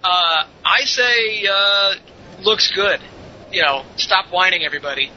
Uh, 0.03 0.45
I 0.63 0.81
say, 0.85 1.47
uh, 1.47 1.95
looks 2.41 2.71
good. 2.71 2.99
You 3.51 3.63
know, 3.63 3.83
stop 3.97 4.27
whining, 4.31 4.63
everybody. 4.63 5.11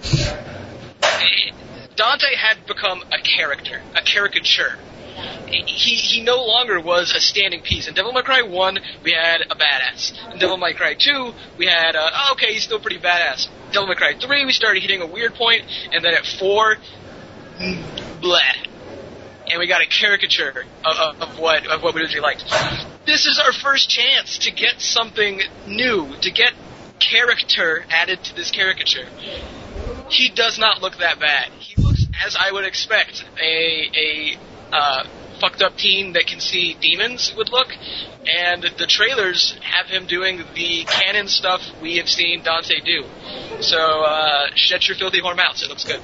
Dante 1.97 2.35
had 2.37 2.67
become 2.67 3.03
a 3.13 3.23
character, 3.23 3.81
a 3.95 4.03
caricature. 4.03 4.79
He 5.47 5.95
he 5.95 6.23
no 6.23 6.45
longer 6.45 6.81
was 6.81 7.13
a 7.15 7.21
standing 7.21 7.61
piece. 7.61 7.87
In 7.87 7.95
Devil 7.95 8.13
May 8.13 8.23
Cry 8.23 8.43
1, 8.43 8.79
we 9.05 9.13
had 9.13 9.43
a 9.49 9.55
badass. 9.55 10.13
In 10.33 10.39
Devil 10.41 10.57
May 10.57 10.75
Cry 10.75 10.95
2, 10.95 11.33
we 11.57 11.67
had, 11.67 11.95
uh, 11.95 12.11
oh, 12.13 12.33
okay, 12.33 12.53
he's 12.53 12.65
still 12.65 12.81
pretty 12.81 12.99
badass. 12.99 13.47
Devil 13.73 13.87
May 13.87 13.95
Cry 13.95 14.15
3, 14.19 14.45
we 14.45 14.53
started 14.53 14.83
hitting 14.83 15.03
a 15.03 15.07
weird 15.07 15.35
point, 15.35 15.63
and 15.93 16.05
then 16.05 16.15
at 16.15 16.27
4, 16.27 16.77
mm, 17.59 18.21
bleh. 18.21 18.67
And 19.47 19.61
we 19.61 19.69
got 19.69 19.83
a 19.83 19.87
caricature 19.87 20.65
of, 20.85 20.97
of, 20.97 21.23
of 21.23 21.39
what 21.39 21.67
of 21.67 21.83
what 21.83 21.95
we 21.95 22.01
usually 22.01 22.23
liked. 22.23 22.45
This 23.07 23.27
is 23.27 23.39
our 23.39 23.53
first 23.53 23.89
chance 23.89 24.39
to 24.39 24.51
get 24.51 24.81
something 24.81 25.43
new, 25.67 26.17
to 26.23 26.31
get 26.31 26.55
character 26.99 27.85
added 27.91 28.25
to 28.25 28.35
this 28.35 28.51
caricature 28.51 29.07
he 30.09 30.29
does 30.31 30.59
not 30.59 30.83
look 30.83 30.99
that 30.99 31.21
bad. 31.21 31.51
He 31.59 31.81
looks 31.83 32.07
as 32.25 32.37
I 32.37 32.53
would 32.53 32.65
expect 32.65 33.25
a 33.41 33.91
a 33.95 34.39
uh, 34.73 35.05
fucked 35.41 35.63
up 35.63 35.77
teen 35.77 36.13
that 36.15 36.27
can 36.27 36.41
see 36.41 36.77
demons 36.81 37.35
would 37.37 37.51
look, 37.51 37.69
and 38.27 38.63
the 38.63 38.87
trailers 38.87 39.57
have 39.63 39.87
him 39.87 40.07
doing 40.07 40.43
the 40.55 40.85
canon 40.85 41.29
stuff 41.29 41.63
we 41.83 41.99
have 41.99 42.09
seen 42.09 42.43
Dante 42.43 42.81
do. 42.81 43.05
So 43.61 43.79
uh, 43.79 44.47
shut 44.55 44.89
your 44.89 44.97
filthy 44.97 45.21
horn 45.21 45.37
mouths. 45.37 45.63
It 45.63 45.69
looks 45.69 45.85
good. 45.85 46.01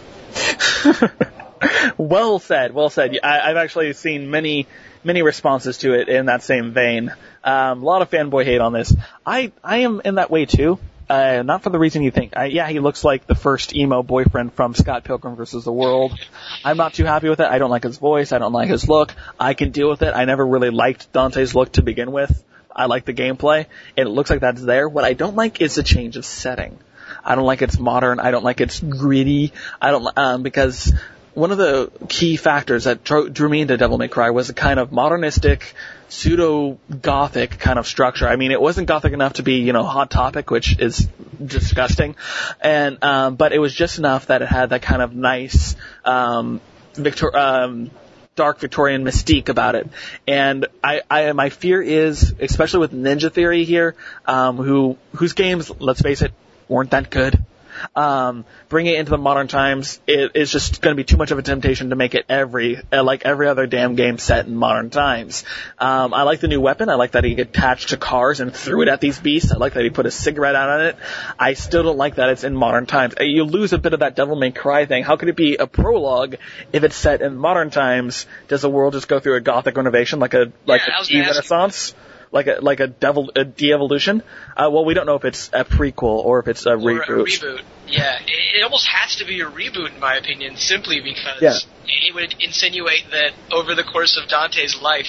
well 1.99 2.39
said. 2.39 2.75
Well 2.75 2.91
said. 2.91 3.19
I, 3.23 3.51
I've 3.51 3.57
actually 3.57 3.93
seen 3.93 4.31
many 4.31 4.67
many 5.03 5.23
responses 5.23 5.79
to 5.79 5.95
it 5.99 6.09
in 6.09 6.27
that 6.27 6.43
same 6.43 6.73
vein. 6.73 7.11
Um, 7.43 7.83
a 7.83 7.87
lot 7.87 8.03
of 8.03 8.11
fanboy 8.11 8.45
hate 8.45 8.61
on 8.61 8.73
this. 8.73 8.95
I 9.25 9.53
I 9.65 9.79
am 9.79 10.01
in 10.05 10.17
that 10.17 10.31
way 10.31 10.47
too. 10.47 10.79
Uh, 11.11 11.43
not 11.43 11.65
for 11.65 11.71
the 11.71 11.79
reason 11.79 12.05
you 12.05 12.13
think. 12.13 12.37
I, 12.37 12.45
yeah, 12.45 12.69
he 12.69 12.79
looks 12.79 13.03
like 13.03 13.27
the 13.27 13.35
first 13.35 13.75
emo 13.75 14.05
boyfriend 14.05 14.55
from 14.55 14.75
Scott 14.75 15.03
Pilgrim 15.03 15.35
vs. 15.35 15.65
the 15.65 15.73
World. 15.73 16.17
I'm 16.65 16.77
not 16.77 16.95
too 16.95 17.05
happy 17.05 17.29
with 17.29 17.41
it. 17.41 17.47
I 17.47 17.59
don't 17.59 17.71
like 17.71 17.83
his 17.83 17.99
voice. 17.99 18.31
I 18.31 18.39
don't 18.39 18.53
like 18.53 18.69
his 18.69 18.89
look. 18.89 19.13
I 19.39 19.55
can 19.55 19.73
deal 19.73 19.91
with 19.91 20.03
it. 20.03 20.15
I 20.15 20.25
never 20.25 20.47
really 20.47 20.71
liked 20.71 21.13
Dante's 21.13 21.53
look 21.53 21.73
to 21.73 21.83
begin 21.83 22.13
with. 22.13 22.45
I 22.75 22.87
like 22.87 23.05
the 23.05 23.13
gameplay, 23.13 23.67
it 23.97 24.05
looks 24.05 24.31
like 24.31 24.41
that's 24.41 24.63
there. 24.63 24.89
What 24.89 25.05
I 25.05 25.15
don't 25.15 25.35
like 25.35 25.61
is 25.61 25.75
the 25.75 25.83
change 25.83 26.17
of 26.17 26.25
setting. 26.25 26.79
I 27.25 27.35
don't 27.35 27.45
like 27.45 27.63
it's 27.63 27.79
modern. 27.79 28.21
I 28.21 28.31
don't 28.31 28.45
like 28.45 28.61
it's 28.61 28.79
gritty. 28.79 29.53
I 29.83 29.91
don't 29.91 30.17
um, 30.17 30.43
because 30.45 30.95
one 31.35 31.53
of 31.53 31.59
the 31.59 31.91
key 32.09 32.37
factors 32.37 32.85
that 32.85 33.05
drew, 33.05 33.49
me 33.49 33.61
into 33.61 33.77
Devil 33.77 33.99
May 33.99 34.09
Cry 34.09 34.31
was 34.31 34.51
a 34.51 34.55
kind 34.55 34.81
of 34.81 34.93
modernistic, 34.93 35.75
pseudo 36.09 36.79
gothic 37.01 37.59
kind 37.59 37.79
of 37.79 37.87
structure. 37.87 38.29
I 38.29 38.37
mean, 38.37 38.51
it 38.51 38.61
wasn't 38.61 38.89
gothic 38.89 39.13
enough 39.13 39.35
to 39.35 39.43
be 39.43 39.57
you 39.57 39.73
know 39.73 39.85
hot 39.85 40.11
topic, 40.11 40.51
which 40.51 40.79
is 40.79 41.09
disgusting, 41.45 42.17
and 42.61 43.03
um, 43.05 43.37
but 43.37 43.53
it 43.53 43.59
was 43.59 43.75
just 43.75 43.99
enough 43.99 44.27
that 44.27 44.43
it 44.43 44.49
had 44.49 44.71
that 44.71 44.83
kind 44.83 45.03
of 45.03 45.15
nice 45.15 45.77
um, 46.05 46.61
Victor. 46.95 47.37
Um, 47.37 47.91
dark 48.37 48.59
Victorian 48.59 49.05
mystique 49.05 49.51
about 49.51 49.75
it. 49.75 49.87
And 50.27 50.67
I, 50.83 51.03
I, 51.11 51.33
my 51.33 51.51
fear 51.51 51.83
is, 51.83 52.33
especially 52.41 52.81
with 52.81 52.93
Ninja 52.93 53.31
Theory 53.31 53.65
here, 53.65 53.97
um, 54.25 54.57
who, 54.57 54.97
whose 55.17 55.35
games, 55.35 55.71
let's 55.79 56.01
face 56.01 56.23
it, 56.23 56.33
weren't 56.67 56.93
that 56.93 57.11
good. 57.11 57.45
Um, 57.95 58.45
bringing 58.69 58.95
it 58.95 58.99
into 59.01 59.11
the 59.11 59.19
modern 59.19 59.49
times, 59.49 60.01
it 60.07 60.33
is 60.35 60.51
just 60.51 60.81
going 60.81 60.95
to 60.95 60.97
be 60.97 61.05
too 61.05 61.17
much 61.17 61.31
of 61.31 61.39
a 61.39 61.43
temptation 61.43 61.91
to 61.91 61.97
make 61.97 62.15
it 62.15 62.25
every, 62.29 62.79
uh, 62.93 63.03
like 63.03 63.25
every 63.25 63.49
other 63.49 63.67
damn 63.67 63.95
game 63.95 64.19
set 64.19 64.47
in 64.47 64.55
modern 64.57 64.91
times. 64.91 65.45
Um, 65.79 66.15
I 66.15 66.23
like 66.23 66.41
the 66.41 66.49
new 66.49 66.61
weapon. 66.61 66.89
I 66.89 66.95
like 66.95 67.13
that 67.13 67.25
he 67.25 67.35
attached 67.41 67.91
to 67.91 67.97
cars 67.97 68.41
and 68.41 68.55
threw 68.55 68.83
it 68.83 68.89
at 68.89 69.01
these 69.01 69.19
beasts. 69.19 69.53
I 69.53 69.57
like 69.57 69.75
that 69.75 69.85
he 69.85 69.91
put 69.91 70.07
a 70.07 70.11
cigarette 70.11 70.55
out 70.55 70.69
on 70.69 70.81
it. 70.87 70.97
I 71.39 71.55
still 71.55 71.83
don't 71.83 71.99
like 71.99 72.17
that 72.17 72.29
it's 72.31 72.45
in 72.45 72.55
modern 72.57 72.87
times. 72.87 73.15
Uh, 73.19 73.25
You 73.25 73.45
lose 73.45 73.73
a 73.73 73.79
bit 73.79 73.93
of 73.95 74.01
that 74.01 74.17
Devil 74.17 74.37
May 74.37 74.51
Cry 74.51 74.87
thing. 74.87 75.05
How 75.05 75.17
could 75.17 75.29
it 75.29 75.37
be 75.37 75.57
a 75.57 75.67
prologue 75.67 76.37
if 76.73 76.85
it's 76.85 76.97
set 76.97 77.23
in 77.23 77.37
modern 77.37 77.71
times? 77.71 78.27
Does 78.49 78.63
the 78.63 78.71
world 78.71 78.93
just 78.95 79.09
go 79.09 79.21
through 79.21 79.37
a 79.37 79.41
gothic 79.41 79.77
renovation 79.77 80.19
like 80.21 80.35
a 80.35 80.53
like 80.67 80.83
Yeah, 80.87 80.97
a 80.97 80.99
was 81.01 81.09
gonna 81.09 81.11
ask 81.11 81.11
you. 81.11 81.21
Renaissance? 81.23 81.95
Like 82.33 82.47
a 82.47 82.59
like 82.61 82.81
a 82.81 82.87
devil 82.87 83.31
a 83.35 83.45
de-evolution. 83.45 84.23
Uh, 84.57 84.69
well, 84.73 84.85
we 84.85 84.95
don't 84.95 85.07
know 85.07 85.17
if 85.17 85.25
it's 85.25 85.49
a 85.53 85.65
prequel 85.65 86.25
or 86.25 86.39
if 86.41 86.49
it's 86.49 86.67
a 86.67 86.71
Or 86.73 86.77
reboot. 86.79 87.09
a 87.09 87.13
reboot. 87.13 87.63
Yeah, 87.89 88.19
it, 88.21 88.59
it 88.59 88.63
almost 88.63 88.87
has 88.87 89.17
to 89.17 89.25
be 89.27 89.41
a 89.41 89.47
reboot 89.51 89.93
in 89.95 90.01
my 90.01 90.17
opinion, 90.17 90.57
simply 90.57 91.01
because 91.01 91.43
Yeah. 91.43 91.57
it 91.87 92.15
would 92.15 92.35
insinuate 92.41 93.05
that 93.11 93.33
over 93.53 93.75
the 93.75 93.83
course 93.83 94.17
of 94.17 94.29
Dante's 94.29 94.81
life, 94.81 95.09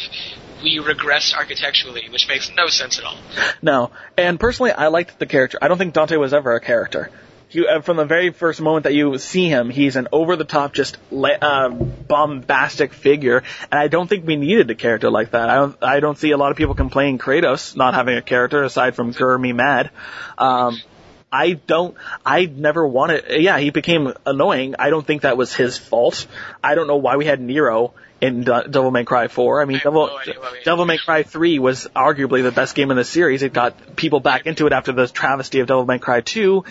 we 0.64 0.80
regress 0.80 1.34
architecturally, 1.34 2.08
which 2.12 2.28
makes 2.28 2.52
no 2.56 2.68
sense 2.68 2.98
at 3.00 3.06
all. 3.06 3.18
No, 3.62 3.92
and 4.18 4.40
personally, 4.40 4.72
I 4.72 4.88
liked 4.88 5.20
the 5.20 5.26
character. 5.28 5.58
I 5.62 5.68
don't 5.68 5.78
think 5.78 5.94
Dante 5.94 6.16
was 6.18 6.34
ever 6.34 6.56
a 6.56 6.60
character. 6.60 7.10
You, 7.54 7.68
uh, 7.68 7.82
from 7.82 7.98
the 7.98 8.06
very 8.06 8.32
first 8.32 8.62
moment 8.62 8.86
that 8.86 8.94
you 8.94 9.18
see 9.18 9.50
him, 9.50 9.70
he's 9.70 9.98
an 9.98 10.08
over-the-top, 10.14 10.74
just 10.74 10.98
le- 11.12 11.38
uh, 11.42 11.70
bombastic 11.70 12.94
figure, 12.94 13.44
and 13.70 13.80
I 13.80 13.90
don't 13.90 14.08
think 14.08 14.26
we 14.26 14.38
needed 14.38 14.72
a 14.72 14.76
character 14.76 15.10
like 15.12 15.32
that. 15.32 15.50
I 15.50 15.56
don't, 15.56 15.84
I 15.84 16.00
don't 16.00 16.18
see 16.18 16.32
a 16.32 16.38
lot 16.38 16.52
of 16.52 16.58
people 16.58 16.76
complaining 16.76 17.18
Kratos 17.18 17.76
not 17.76 17.94
having 17.94 18.16
a 18.16 18.22
character 18.22 18.64
aside 18.64 18.96
from 18.96 19.14
Grr 19.14 19.40
Me 19.40 19.52
Mad. 19.52 19.90
Um, 20.38 20.82
I 21.30 21.54
don't, 21.54 21.96
I 22.26 22.46
never 22.46 22.88
wanted, 22.88 23.26
yeah, 23.42 23.58
he 23.60 23.70
became 23.70 24.14
annoying. 24.26 24.76
I 24.80 24.90
don't 24.90 25.06
think 25.06 25.24
that 25.24 25.38
was 25.38 25.54
his 25.54 25.78
fault. 25.78 26.28
I 26.64 26.76
don't 26.76 26.88
know 26.88 26.98
why 26.98 27.18
we 27.18 27.26
had 27.26 27.42
Nero 27.42 27.94
in 28.22 28.44
De- 28.44 28.68
Devil 28.70 28.92
May 28.92 29.04
Cry 29.04 29.28
4. 29.28 29.62
I 29.62 29.66
mean, 29.66 29.78
I 29.78 29.80
Devil, 29.80 30.08
no 30.08 30.18
idea 30.18 30.40
why 30.40 30.52
we 30.52 30.58
had 30.58 30.66
Devil 30.66 30.86
May 30.86 30.98
Cry 30.98 31.24
3 31.24 31.60
was 31.60 31.88
arguably 31.96 32.44
the 32.44 32.52
best 32.52 32.76
game 32.76 32.92
in 32.92 32.98
the 32.98 33.04
series. 33.04 33.44
It 33.44 33.52
got 33.52 33.96
people 33.96 34.20
back 34.20 34.46
into 34.46 34.68
it 34.68 34.74
after 34.74 34.92
the 34.92 35.08
travesty 35.08 35.60
of 35.60 35.68
Devil 35.68 35.86
May 35.86 36.00
Cry 36.00 36.22
2, 36.22 36.64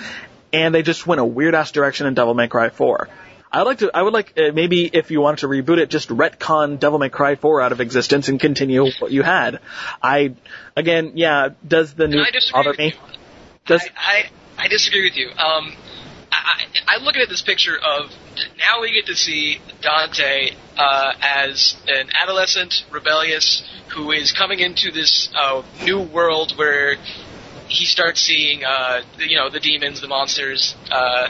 and 0.52 0.74
they 0.74 0.82
just 0.82 1.06
went 1.06 1.20
a 1.20 1.24
weird 1.24 1.54
ass 1.54 1.72
direction 1.72 2.06
in 2.06 2.14
Devil 2.14 2.34
May 2.34 2.48
Cry 2.48 2.70
4. 2.70 3.08
I 3.52 3.58
would 3.58 3.66
like 3.66 3.78
to, 3.78 3.90
I 3.92 4.02
would 4.02 4.12
like, 4.12 4.38
uh, 4.38 4.52
maybe 4.54 4.86
if 4.86 5.10
you 5.10 5.20
wanted 5.20 5.40
to 5.40 5.48
reboot 5.48 5.78
it, 5.78 5.90
just 5.90 6.08
retcon 6.08 6.78
Devil 6.78 7.00
May 7.00 7.08
Cry 7.08 7.34
4 7.34 7.60
out 7.60 7.72
of 7.72 7.80
existence 7.80 8.28
and 8.28 8.38
continue 8.38 8.90
what 9.00 9.10
you 9.10 9.22
had. 9.22 9.58
I, 10.00 10.34
again, 10.76 11.12
yeah, 11.16 11.48
does 11.66 11.94
the 11.94 12.06
new 12.06 12.24
bother 12.52 12.74
me? 12.74 12.86
you. 12.86 12.92
Does, 13.66 13.82
I, 13.96 14.30
I, 14.58 14.64
I 14.64 14.68
disagree 14.68 15.02
with 15.02 15.16
you. 15.16 15.30
Um, 15.30 15.74
I, 16.30 16.36
I, 16.86 16.94
I'm 16.94 17.02
looking 17.02 17.22
at 17.22 17.28
this 17.28 17.42
picture 17.42 17.76
of 17.76 18.10
now 18.56 18.82
we 18.82 18.92
get 18.92 19.06
to 19.06 19.16
see 19.16 19.58
Dante 19.80 20.50
uh, 20.76 21.12
as 21.20 21.76
an 21.88 22.10
adolescent, 22.14 22.84
rebellious, 22.92 23.68
who 23.94 24.12
is 24.12 24.32
coming 24.32 24.60
into 24.60 24.92
this 24.92 25.28
uh, 25.34 25.62
new 25.82 26.00
world 26.00 26.52
where 26.56 26.96
he 27.70 27.84
starts 27.86 28.20
seeing, 28.20 28.64
uh, 28.64 29.02
the, 29.16 29.30
you 29.30 29.36
know, 29.36 29.48
the 29.48 29.60
demons, 29.60 30.00
the 30.00 30.08
monsters. 30.08 30.74
Uh, 30.90 31.28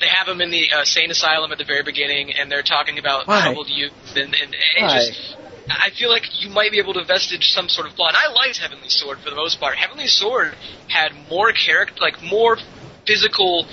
they 0.00 0.08
have 0.08 0.26
him 0.26 0.40
in 0.40 0.50
the 0.50 0.72
uh, 0.72 0.84
sane 0.84 1.10
asylum 1.10 1.52
at 1.52 1.58
the 1.58 1.64
very 1.64 1.82
beginning, 1.82 2.32
and 2.32 2.50
they're 2.50 2.62
talking 2.62 2.98
about 2.98 3.28
Why? 3.28 3.42
troubled 3.42 3.68
youth, 3.68 3.92
and, 4.16 4.34
and 4.34 4.54
it 4.54 4.82
Why? 4.82 4.98
just. 4.98 5.36
I 5.68 5.90
feel 5.90 6.10
like 6.10 6.22
you 6.40 6.48
might 6.48 6.70
be 6.70 6.78
able 6.78 6.94
to 6.94 7.04
vestige 7.04 7.48
some 7.48 7.68
sort 7.68 7.88
of 7.88 7.94
plot. 7.94 8.14
And 8.14 8.18
I 8.18 8.32
liked 8.32 8.58
Heavenly 8.58 8.88
Sword 8.88 9.18
for 9.18 9.30
the 9.30 9.36
most 9.36 9.58
part. 9.58 9.76
Heavenly 9.76 10.06
Sword 10.06 10.54
had 10.88 11.10
more 11.28 11.52
character, 11.52 11.94
like 12.00 12.22
more 12.22 12.56
physical 13.04 13.66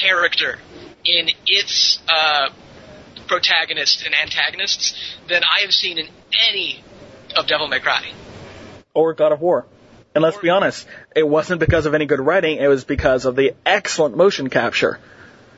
character 0.00 0.58
in 1.04 1.28
its 1.46 1.98
uh, 2.08 2.48
protagonists 3.26 4.04
and 4.04 4.14
antagonists 4.14 4.94
than 5.28 5.42
I 5.42 5.62
have 5.62 5.72
seen 5.72 5.98
in 5.98 6.08
any 6.48 6.82
of 7.34 7.46
Devil 7.48 7.66
May 7.68 7.80
Cry. 7.80 8.12
or 8.94 9.12
God 9.12 9.32
of 9.32 9.40
War. 9.40 9.66
And 10.16 10.22
let's 10.22 10.38
be 10.38 10.48
honest, 10.48 10.86
it 11.14 11.28
wasn't 11.28 11.60
because 11.60 11.84
of 11.84 11.92
any 11.92 12.06
good 12.06 12.20
writing, 12.20 12.56
it 12.56 12.68
was 12.68 12.84
because 12.84 13.26
of 13.26 13.36
the 13.36 13.52
excellent 13.66 14.16
motion 14.16 14.48
capture. 14.48 14.98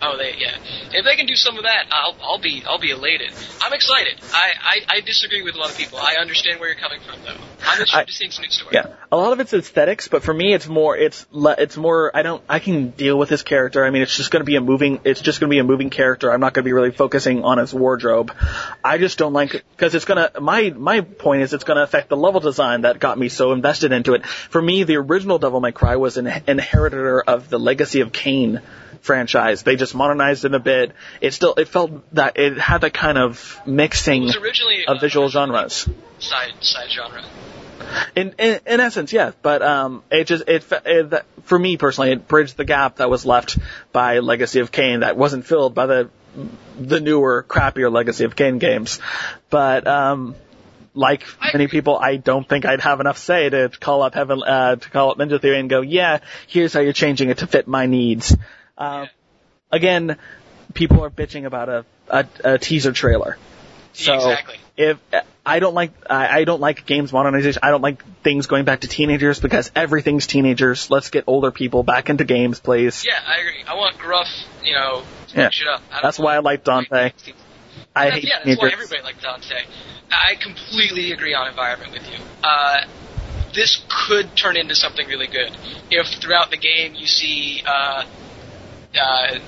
Oh, 0.01 0.17
they 0.17 0.35
yeah. 0.39 0.59
If 0.93 1.05
they 1.05 1.17
can 1.17 1.27
do 1.27 1.35
some 1.35 1.57
of 1.57 1.65
that, 1.65 1.87
I'll 1.91 2.17
I'll 2.23 2.39
be 2.41 2.63
I'll 2.67 2.79
be 2.79 2.91
elated. 2.91 3.33
I'm 3.61 3.73
excited. 3.73 4.21
I 4.33 4.53
I, 4.61 4.97
I 4.97 5.01
disagree 5.01 5.43
with 5.43 5.55
a 5.55 5.59
lot 5.59 5.71
of 5.71 5.77
people. 5.77 5.99
I 5.99 6.17
understand 6.21 6.61
where 6.61 6.69
you're 6.69 6.79
coming 6.79 7.01
from, 7.01 7.23
though. 7.25 7.43
I'm 7.63 7.81
interested 7.81 8.07
to 8.07 8.13
seeing 8.13 8.31
some 8.31 8.43
new 8.43 8.51
story. 8.51 8.71
Yeah, 8.75 8.95
a 9.11 9.17
lot 9.17 9.33
of 9.33 9.41
it's 9.41 9.53
aesthetics, 9.53 10.09
but 10.09 10.23
for 10.23 10.33
me, 10.33 10.55
it's 10.55 10.69
more, 10.69 10.97
it's, 10.97 11.27
le- 11.31 11.57
it's 11.59 11.77
more. 11.77 12.17
I 12.17 12.23
don't, 12.23 12.43
I 12.49 12.61
can 12.61 12.91
deal 12.91 13.19
with 13.19 13.29
his 13.29 13.43
character. 13.43 13.85
I 13.85 13.91
mean, 13.91 14.03
it's 14.03 14.17
just 14.17 14.31
going 14.31 14.41
to 14.41 14.45
be 14.47 14.57
a 14.57 14.61
moving, 14.61 15.01
it's 15.05 15.21
just 15.21 15.41
going 15.41 15.49
to 15.49 15.55
be 15.55 15.59
a 15.59 15.65
moving 15.65 15.91
character. 15.91 16.33
I'm 16.33 16.41
not 16.41 16.55
going 16.55 16.63
to 16.63 16.69
be 16.69 16.73
really 16.73 16.93
focusing 16.93 17.45
on 17.45 17.59
his 17.59 17.75
wardrobe. 17.75 18.33
I 18.85 18.99
just 18.99 19.19
don't 19.19 19.33
like 19.33 19.65
because 19.77 19.95
it's 19.95 20.05
going 20.05 20.31
to. 20.31 20.41
My 20.41 20.71
my 20.71 21.01
point 21.01 21.43
is, 21.43 21.53
it's 21.53 21.65
going 21.65 21.77
to 21.77 21.83
affect 21.83 22.09
the 22.09 22.17
level 22.17 22.41
design 22.41 22.83
that 22.83 23.01
got 23.01 23.19
me 23.19 23.29
so 23.29 23.53
invested 23.53 23.93
into 23.93 24.15
it. 24.15 24.25
For 24.27 24.63
me, 24.63 24.85
the 24.85 24.97
original 24.97 25.39
Devil 25.39 25.61
May 25.61 25.73
Cry 25.73 25.97
was 25.97 26.17
an 26.17 26.27
inheritor 26.47 27.21
of 27.21 27.51
the 27.51 27.59
Legacy 27.59 28.01
of 28.01 28.13
Kain 28.13 28.61
franchise. 29.01 29.63
They 29.63 29.77
just 29.77 29.88
modernized 29.95 30.45
it 30.45 30.55
a 30.55 30.59
bit. 30.59 30.93
It 31.21 31.33
still, 31.35 31.55
it 31.55 31.69
felt 31.69 32.13
that 32.15 32.39
it 32.39 32.59
had 32.59 32.83
that 32.83 32.95
kind 32.95 33.19
of 33.19 33.61
mixing 33.67 34.29
of 34.29 34.37
uh, 34.87 34.95
visual 34.99 35.29
genres. 35.29 35.89
side 36.19 36.53
side 36.61 36.91
genre. 36.91 37.25
In, 38.17 38.35
in 38.39 38.61
in 38.67 38.81
essence, 38.81 39.13
yes, 39.13 39.35
but 39.41 39.63
um, 39.63 40.03
it 40.11 40.25
just 40.25 40.49
it, 40.49 40.65
it 40.85 41.25
for 41.45 41.59
me 41.59 41.77
personally, 41.77 42.11
it 42.13 42.29
bridged 42.29 42.57
the 42.57 42.65
gap 42.65 42.97
that 42.97 43.09
was 43.09 43.25
left 43.25 43.59
by 43.93 44.19
Legacy 44.19 44.61
of 44.61 44.71
Kain 44.73 45.01
that 45.01 45.17
wasn't 45.17 45.47
filled 45.47 45.75
by 45.75 45.87
the 45.87 46.11
the 46.79 47.01
newer, 47.01 47.45
crappier 47.49 47.91
Legacy 47.91 48.25
of 48.25 48.37
Kain 48.37 48.59
games. 48.59 49.01
But 49.49 49.87
um, 49.87 50.35
like 50.95 51.25
many 51.53 51.69
people, 51.69 51.97
I 51.97 52.17
don't 52.17 52.47
think 52.47 52.65
I'd 52.65 52.81
have 52.81 53.01
enough 53.01 53.19
say 53.19 53.49
to 53.49 53.71
call 53.81 54.03
up 54.03 54.15
Heaven 54.15 54.43
uh, 54.43 54.77
to 54.77 54.91
call 54.91 55.13
up 55.13 55.19
Ninja 55.19 55.41
Theory 55.41 55.61
and 55.61 55.71
go, 55.71 55.81
yeah, 55.81 56.21
here's 56.49 56.73
how 56.73 56.81
you're 56.81 56.93
changing 56.93 57.31
it 57.31 57.39
to 57.39 57.47
fit 57.47 57.69
my 57.69 57.87
needs. 57.87 58.37
Um, 58.77 59.05
Yeah. 59.05 59.07
Again, 59.71 60.17
people 60.75 61.05
are 61.05 61.11
bitching 61.11 61.45
about 61.45 61.69
a 61.69 61.85
a, 62.09 62.27
a 62.45 62.59
teaser 62.59 62.93
trailer. 62.93 63.37
So 63.93 64.15
exactly. 64.15 64.57
if 64.77 64.99
I 65.45 65.61
don't 65.61 65.75
like 65.75 65.93
I, 66.09 66.41
I 66.41 66.45
don't 66.45 66.61
like 66.61 66.87
games 66.87 67.13
modernization. 67.13 67.61
I 67.63 67.71
don't 67.71 67.83
like 67.83 68.05
things 68.23 68.47
going 68.47 68.65
back 68.65 68.81
to 68.81 68.89
teenagers 68.89 69.41
because 69.41 69.71
everything's 69.75 70.27
teenagers. 70.27 70.91
Let's 70.91 71.11
get 71.11 71.25
older 71.27 71.51
people 71.51 71.83
back 71.83 72.11
into 72.11 72.25
games, 72.25 72.61
please. 72.61 73.05
Yeah, 73.05 73.19
I 73.27 73.41
agree. 73.41 73.65
I 73.67 73.75
want 73.75 73.99
gruff, 73.99 74.29
you 74.63 74.75
know, 74.75 75.03
Yeah. 75.35 75.51
shit 75.51 75.67
up. 75.67 75.83
That's 76.03 76.19
why 76.19 76.37
I 76.37 76.39
like 76.39 76.65
Dante. 76.65 77.13
I 77.95 78.11
hate 78.11 78.25
yeah, 78.25 78.41
that's 78.45 78.61
why 78.61 78.71
everybody 78.71 79.03
liked 79.03 79.23
Dante. 79.23 79.65
I 80.11 80.37
completely 80.37 81.13
agree 81.13 81.35
on 81.35 81.49
environment 81.49 81.93
with 81.93 82.09
you. 82.11 82.19
Uh, 82.43 82.83
this 83.55 83.83
could 83.89 84.37
turn 84.37 84.57
into 84.57 84.75
something 84.75 85.07
really 85.09 85.27
good 85.27 85.57
if 85.91 86.07
throughout 86.21 86.51
the 86.51 86.57
game 86.57 86.95
you 86.95 87.07
see 87.07 87.63
uh, 87.67 88.05
uh, 88.99 89.39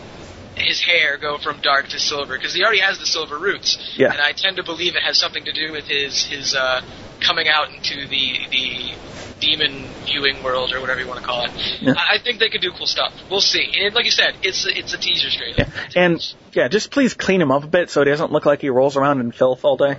his 0.61 0.80
hair 0.80 1.16
go 1.18 1.38
from 1.38 1.61
dark 1.61 1.88
to 1.88 1.98
silver 1.98 2.36
because 2.36 2.54
he 2.54 2.62
already 2.62 2.80
has 2.80 2.98
the 2.98 3.06
silver 3.06 3.38
roots, 3.38 3.94
Yeah. 3.96 4.12
and 4.12 4.20
I 4.20 4.32
tend 4.32 4.56
to 4.56 4.62
believe 4.62 4.94
it 4.96 5.02
has 5.02 5.18
something 5.18 5.44
to 5.44 5.52
do 5.52 5.72
with 5.72 5.86
his 5.86 6.24
his 6.24 6.54
uh, 6.54 6.80
coming 7.20 7.48
out 7.48 7.70
into 7.70 8.06
the 8.06 8.40
the 8.50 8.94
demon 9.40 9.88
viewing 10.04 10.42
world 10.42 10.72
or 10.72 10.80
whatever 10.80 11.00
you 11.00 11.06
want 11.06 11.18
to 11.20 11.24
call 11.26 11.44
it. 11.46 11.50
Yeah. 11.80 11.94
I 11.96 12.16
I 12.16 12.18
think 12.22 12.40
they 12.40 12.50
could 12.50 12.61
do 12.61 12.70
cool 12.72 12.86
stuff. 12.86 13.12
We'll 13.30 13.40
see. 13.40 13.72
And 13.80 13.94
like 13.94 14.04
you 14.04 14.11
said, 14.11 14.34
it's 14.42 14.66
it's 14.66 14.92
a 14.94 14.98
teaser 14.98 15.30
trailer. 15.30 15.54
Yeah. 15.94 16.04
And 16.04 16.34
yeah, 16.52 16.68
just 16.68 16.90
please 16.90 17.14
clean 17.14 17.40
him 17.40 17.50
up 17.50 17.64
a 17.64 17.66
bit 17.66 17.90
so 17.90 18.02
he 18.04 18.11
doesn't 18.11 18.32
look 18.32 18.44
like 18.46 18.61
he 18.61 18.68
rolls 18.70 18.96
around 18.96 19.20
in 19.20 19.32
filth 19.32 19.64
all 19.64 19.76
day. 19.76 19.96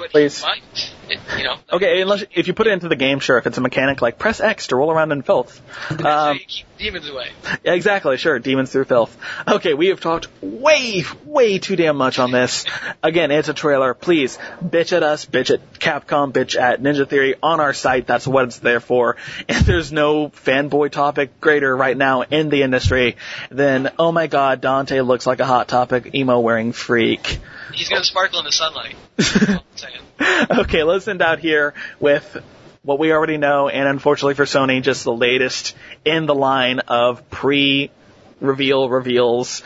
But 0.00 0.10
please. 0.10 0.38
he 0.38 0.46
might, 0.46 0.92
it, 1.08 1.18
you 1.38 1.44
know. 1.44 1.56
Okay, 1.72 2.00
unless 2.00 2.24
if 2.34 2.48
you 2.48 2.54
put 2.54 2.66
it 2.66 2.72
into 2.72 2.88
the 2.88 2.96
game, 2.96 3.20
sure. 3.20 3.38
If 3.38 3.46
it's 3.46 3.58
a 3.58 3.60
mechanic, 3.60 4.02
like 4.02 4.18
press 4.18 4.40
X 4.40 4.68
to 4.68 4.76
roll 4.76 4.90
around 4.90 5.12
in 5.12 5.22
filth. 5.22 5.60
Um, 6.04 6.40
demons 6.78 7.08
away. 7.08 7.28
Exactly, 7.64 8.16
sure. 8.16 8.38
Demons 8.38 8.72
through 8.72 8.86
filth. 8.86 9.16
Okay, 9.46 9.74
we 9.74 9.88
have 9.88 10.00
talked 10.00 10.28
way, 10.42 11.04
way 11.24 11.58
too 11.58 11.76
damn 11.76 11.96
much 11.96 12.18
on 12.18 12.32
this. 12.32 12.64
Again, 13.02 13.30
it's 13.30 13.48
a 13.48 13.54
trailer. 13.54 13.94
Please, 13.94 14.38
bitch 14.64 14.96
at 14.96 15.02
us, 15.02 15.26
bitch 15.26 15.52
at 15.52 15.74
Capcom, 15.74 16.32
bitch 16.32 16.58
at 16.58 16.80
Ninja 16.80 17.08
Theory 17.08 17.34
on 17.42 17.60
our 17.60 17.74
site. 17.74 18.06
That's 18.06 18.26
what 18.26 18.44
it's 18.44 18.58
there 18.58 18.80
for. 18.80 19.16
And 19.48 19.66
there's 19.66 19.92
no 19.92 20.28
fanboy 20.28 20.90
topic 20.90 21.40
greater 21.40 21.76
right 21.76 21.96
now 21.96 22.22
in 22.22 22.48
the 22.48 22.62
industry 22.62 23.16
than, 23.50 23.90
oh 23.98 24.12
my 24.12 24.26
god, 24.26 24.60
Dante 24.60 25.00
looks 25.00 25.26
like 25.26 25.40
a 25.40 25.44
Hot 25.44 25.68
Topic 25.68 26.14
emo 26.14 26.40
wearing 26.40 26.72
freak. 26.72 27.40
He's 27.72 27.88
gonna 27.88 28.04
sparkle 28.04 28.40
in 28.40 28.44
the 28.44 28.52
sunlight. 28.52 28.96
Okay, 30.50 30.82
let's 30.82 31.08
end 31.08 31.22
out 31.22 31.38
here 31.38 31.74
with 31.98 32.36
what 32.82 32.98
we 32.98 33.12
already 33.12 33.38
know, 33.38 33.68
and 33.68 33.88
unfortunately 33.88 34.34
for 34.34 34.44
Sony, 34.44 34.82
just 34.82 35.04
the 35.04 35.12
latest 35.12 35.76
in 36.04 36.26
the 36.26 36.34
line 36.34 36.80
of 36.80 37.28
pre 37.30 37.90
reveal 38.40 38.88
reveals. 38.88 39.62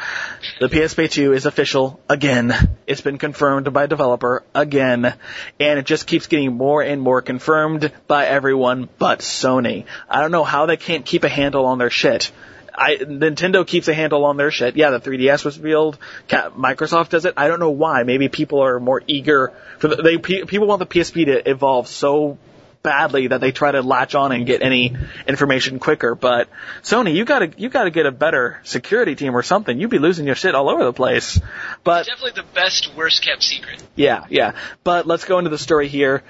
The 0.61 0.68
PSP 0.68 1.11
2 1.11 1.32
is 1.32 1.46
official 1.46 2.00
again. 2.09 2.52
It's 2.86 3.00
been 3.00 3.18
confirmed 3.18 3.72
by 3.72 3.86
developer 3.86 4.42
again, 4.55 5.14
and 5.61 5.78
it 5.78 5.86
just 5.86 6.07
keeps 6.07 6.26
getting 6.26 6.55
more 6.55 6.82
and 6.82 7.00
more 7.00 7.22
confirmed 7.22 7.92
by 8.07 8.26
everyone 8.26 8.88
but 8.98 9.20
Sony. 9.20 9.86
I 10.09 10.20
don't 10.20 10.32
know 10.32 10.44
how 10.44 10.66
they 10.66 10.76
can't 10.76 11.07
keep 11.07 11.24
a 11.24 11.28
handle 11.28 11.66
on 11.66 11.78
their 11.78 11.90
shit. 11.90 12.32
I, 12.76 12.96
Nintendo 12.96 13.66
keeps 13.66 13.88
a 13.88 13.94
handle 13.94 14.24
on 14.24 14.36
their 14.36 14.50
shit. 14.50 14.76
Yeah, 14.76 14.90
the 14.90 15.00
3DS 15.00 15.44
was 15.44 15.58
revealed. 15.58 15.98
Microsoft 16.28 17.10
does 17.10 17.24
it. 17.24 17.34
I 17.36 17.48
don't 17.48 17.60
know 17.60 17.70
why. 17.70 18.02
Maybe 18.02 18.28
people 18.28 18.60
are 18.64 18.80
more 18.80 19.02
eager 19.06 19.52
for 19.78 19.88
the, 19.88 19.96
they, 19.96 20.18
people 20.18 20.66
want 20.66 20.80
the 20.80 20.86
PSP 20.86 21.26
to 21.26 21.48
evolve 21.48 21.86
so 21.88 22.38
badly 22.82 23.28
that 23.28 23.40
they 23.40 23.50
try 23.50 23.70
to 23.72 23.80
latch 23.80 24.14
on 24.14 24.30
and 24.32 24.44
get 24.44 24.60
any 24.60 24.94
information 25.26 25.78
quicker. 25.78 26.14
But 26.14 26.48
Sony, 26.82 27.14
you 27.14 27.24
gotta, 27.24 27.50
you 27.56 27.68
gotta 27.70 27.90
get 27.90 28.04
a 28.06 28.12
better 28.12 28.60
security 28.64 29.14
team 29.14 29.34
or 29.34 29.42
something. 29.42 29.80
You'd 29.80 29.88
be 29.90 29.98
losing 29.98 30.26
your 30.26 30.34
shit 30.34 30.54
all 30.54 30.68
over 30.68 30.84
the 30.84 30.92
place. 30.92 31.40
But 31.82 32.06
Definitely 32.06 32.42
the 32.42 32.48
best, 32.54 32.90
worst 32.96 33.24
kept 33.24 33.42
secret. 33.42 33.82
yeah, 33.94 34.24
yeah. 34.28 34.52
But 34.82 35.06
let's 35.06 35.24
go 35.24 35.38
into 35.38 35.50
the 35.50 35.58
story 35.58 35.88
here. 35.88 36.22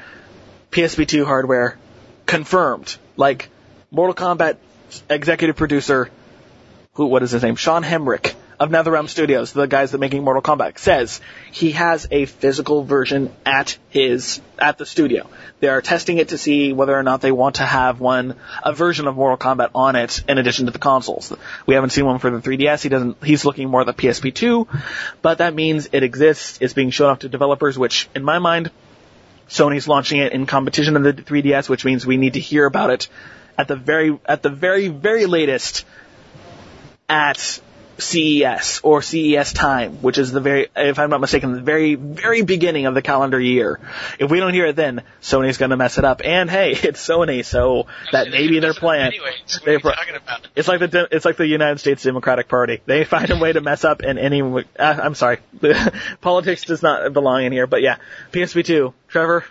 PSP2 0.70 1.24
hardware 1.24 1.76
confirmed. 2.26 2.96
Like 3.16 3.48
Mortal 3.90 4.14
Kombat 4.14 4.56
executive 5.10 5.56
producer, 5.56 6.08
who 6.94 7.06
what 7.06 7.22
is 7.22 7.32
his 7.32 7.42
name? 7.42 7.56
Shaun 7.56 7.82
Himmerick 7.82 8.34
of 8.58 8.70
NetherRealm 8.70 9.08
Studios, 9.08 9.52
the 9.52 9.66
guys 9.66 9.90
that 9.90 9.98
making 9.98 10.22
Mortal 10.22 10.42
Kombat, 10.42 10.78
says 10.78 11.20
he 11.50 11.72
has 11.72 12.06
a 12.10 12.24
physical 12.24 12.84
version 12.84 13.34
at 13.44 13.76
his 13.90 14.40
at 14.60 14.78
the 14.78 14.86
studio. 14.86 15.28
They 15.58 15.68
are 15.68 15.82
testing 15.82 16.18
it 16.18 16.28
to 16.28 16.38
see 16.38 16.72
whether 16.72 16.96
or 16.96 17.02
not 17.02 17.20
they 17.20 17.32
want 17.32 17.56
to 17.56 17.64
have 17.64 18.00
one 18.00 18.36
a 18.62 18.72
version 18.72 19.08
of 19.08 19.16
Mortal 19.16 19.36
Kombat 19.36 19.70
on 19.74 19.96
it 19.96 20.22
in 20.28 20.38
addition 20.38 20.66
to 20.66 20.72
the 20.72 20.78
consoles. 20.78 21.32
We 21.66 21.74
haven't 21.74 21.90
seen 21.90 22.06
one 22.06 22.20
for 22.20 22.30
the 22.30 22.38
3DS. 22.38 22.82
He 22.82 22.88
doesn't. 22.88 23.24
He's 23.24 23.44
looking 23.44 23.68
more 23.68 23.80
at 23.80 23.86
the 23.86 23.94
PSP2, 23.94 24.68
but 25.20 25.38
that 25.38 25.52
means 25.52 25.88
it 25.90 26.04
exists. 26.04 26.58
It's 26.60 26.74
being 26.74 26.90
shown 26.90 27.10
off 27.10 27.18
to 27.20 27.28
developers, 27.28 27.76
which 27.76 28.08
in 28.14 28.22
my 28.22 28.38
mind, 28.38 28.70
Sony's 29.48 29.88
launching 29.88 30.20
it 30.20 30.32
in 30.32 30.46
competition 30.46 30.96
of 30.96 31.02
the 31.02 31.12
3DS, 31.12 31.68
which 31.68 31.84
means 31.84 32.06
we 32.06 32.18
need 32.18 32.34
to 32.34 32.40
hear 32.40 32.66
about 32.66 32.90
it 32.90 33.08
at 33.58 33.66
the 33.66 33.76
very 33.76 34.18
at 34.26 34.42
the 34.42 34.50
very 34.50 34.88
very 34.88 35.26
latest 35.26 35.84
at 37.08 37.60
CES 37.98 38.80
or 38.82 39.02
CES 39.02 39.52
time, 39.52 40.02
which 40.02 40.18
is 40.18 40.32
the 40.32 40.40
very, 40.40 40.68
if 40.74 40.98
I'm 40.98 41.10
not 41.10 41.20
mistaken, 41.20 41.52
the 41.52 41.60
very, 41.60 41.94
very 41.94 42.42
beginning 42.42 42.86
of 42.86 42.94
the 42.94 43.02
calendar 43.02 43.40
year. 43.40 43.78
If 44.18 44.30
we 44.30 44.40
don't 44.40 44.52
hear 44.52 44.66
it 44.66 44.76
then, 44.76 45.02
Sony's 45.22 45.58
gonna 45.58 45.76
mess 45.76 45.98
it 45.98 46.04
up. 46.04 46.20
And 46.24 46.50
hey, 46.50 46.72
it's 46.82 47.06
Sony, 47.06 47.44
so 47.44 47.86
that 48.12 48.30
may 48.30 48.48
be 48.48 48.58
their 48.58 48.74
plan. 48.74 49.08
Anyway, 49.08 49.32
what 49.46 49.62
They 49.64 49.70
are 49.70 49.74
you 49.74 49.80
pro- 49.80 49.92
talking 49.92 50.16
about? 50.16 50.48
It's 50.56 50.68
like 50.68 50.80
the 50.80 51.08
it's 51.10 51.24
like 51.24 51.36
the 51.36 51.46
United 51.46 51.78
States 51.78 52.02
Democratic 52.02 52.48
Party. 52.48 52.80
They 52.86 53.04
find 53.04 53.30
a 53.30 53.36
way 53.36 53.52
to 53.52 53.60
mess 53.60 53.84
up 53.84 54.02
in 54.02 54.18
any. 54.18 54.42
Uh, 54.42 54.62
I'm 54.78 55.14
sorry, 55.14 55.38
politics 56.20 56.64
does 56.64 56.82
not 56.82 57.12
belong 57.12 57.44
in 57.44 57.52
here. 57.52 57.66
But 57.66 57.82
yeah, 57.82 57.96
PSP 58.32 58.64
two. 58.64 58.94
Trevor, 59.08 59.44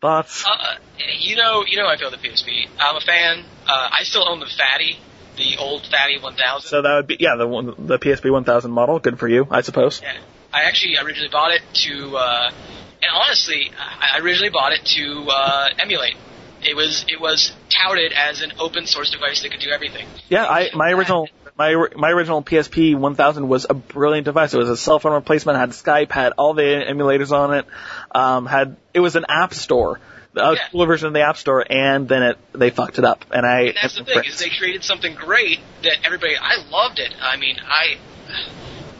thoughts? 0.00 0.44
Uh, 0.46 0.76
you 1.18 1.34
know, 1.34 1.64
you 1.66 1.76
know, 1.76 1.86
I 1.88 1.96
feel 1.96 2.10
the 2.10 2.18
PSP. 2.18 2.68
I'm 2.78 2.96
a 2.96 3.00
fan. 3.00 3.44
Uh, 3.66 3.88
I 3.90 4.04
still 4.04 4.28
own 4.28 4.38
the 4.38 4.46
Fatty, 4.46 4.98
the 5.36 5.56
old 5.58 5.86
Fatty 5.86 6.18
1000. 6.18 6.68
So 6.68 6.82
that 6.82 6.94
would 6.94 7.06
be 7.06 7.16
yeah 7.18 7.36
the 7.36 7.46
one, 7.46 7.74
the 7.78 7.98
PSP 7.98 8.30
1000 8.30 8.70
model. 8.70 8.98
Good 8.98 9.18
for 9.18 9.28
you, 9.28 9.46
I 9.50 9.62
suppose. 9.62 10.00
Yeah. 10.02 10.12
I 10.52 10.62
actually 10.62 10.96
originally 10.98 11.30
bought 11.30 11.50
it 11.50 11.62
to, 11.72 12.16
uh, 12.16 12.50
and 13.02 13.10
honestly, 13.12 13.72
I 13.76 14.20
originally 14.20 14.50
bought 14.50 14.72
it 14.72 14.84
to 14.84 15.26
uh, 15.28 15.68
emulate. 15.80 16.16
It 16.62 16.76
was 16.76 17.04
it 17.08 17.20
was 17.20 17.52
touted 17.68 18.12
as 18.12 18.40
an 18.40 18.52
open 18.58 18.86
source 18.86 19.10
device 19.10 19.42
that 19.42 19.50
could 19.50 19.60
do 19.60 19.70
everything. 19.70 20.06
Yeah, 20.28 20.46
I 20.46 20.70
my 20.74 20.92
original 20.92 21.28
my 21.58 21.88
my 21.96 22.10
original 22.10 22.42
PSP 22.42 22.96
1000 22.96 23.48
was 23.48 23.66
a 23.68 23.74
brilliant 23.74 24.24
device. 24.24 24.54
It 24.54 24.58
was 24.58 24.70
a 24.70 24.76
cell 24.76 24.98
phone 24.98 25.12
replacement, 25.12 25.58
had 25.58 25.70
Skype, 25.70 26.10
had 26.10 26.32
all 26.38 26.54
the 26.54 26.62
emulators 26.62 27.32
on 27.32 27.54
it, 27.54 27.66
um, 28.12 28.46
had 28.46 28.76
it 28.94 29.00
was 29.00 29.16
an 29.16 29.26
app 29.28 29.54
store, 29.54 30.00
a 30.36 30.54
Yeah. 30.54 30.68
cooler 30.70 30.86
version 30.86 31.06
of 31.08 31.12
the 31.14 31.20
app 31.22 31.36
store, 31.36 31.64
and 31.68 32.08
then 32.08 32.22
it 32.22 32.38
they 32.52 32.70
fucked 32.70 32.98
it 32.98 33.04
up. 33.04 33.24
And 33.30 33.44
I 33.46 33.60
And 33.60 33.76
that's 33.80 33.96
the 33.96 34.04
thing 34.04 34.24
is 34.24 34.38
they 34.38 34.50
created 34.50 34.84
something 34.84 35.14
great 35.14 35.60
that 35.82 35.96
everybody 36.04 36.36
I 36.36 36.56
loved 36.70 36.98
it. 36.98 37.12
I 37.20 37.36
mean 37.36 37.56
I. 37.66 37.96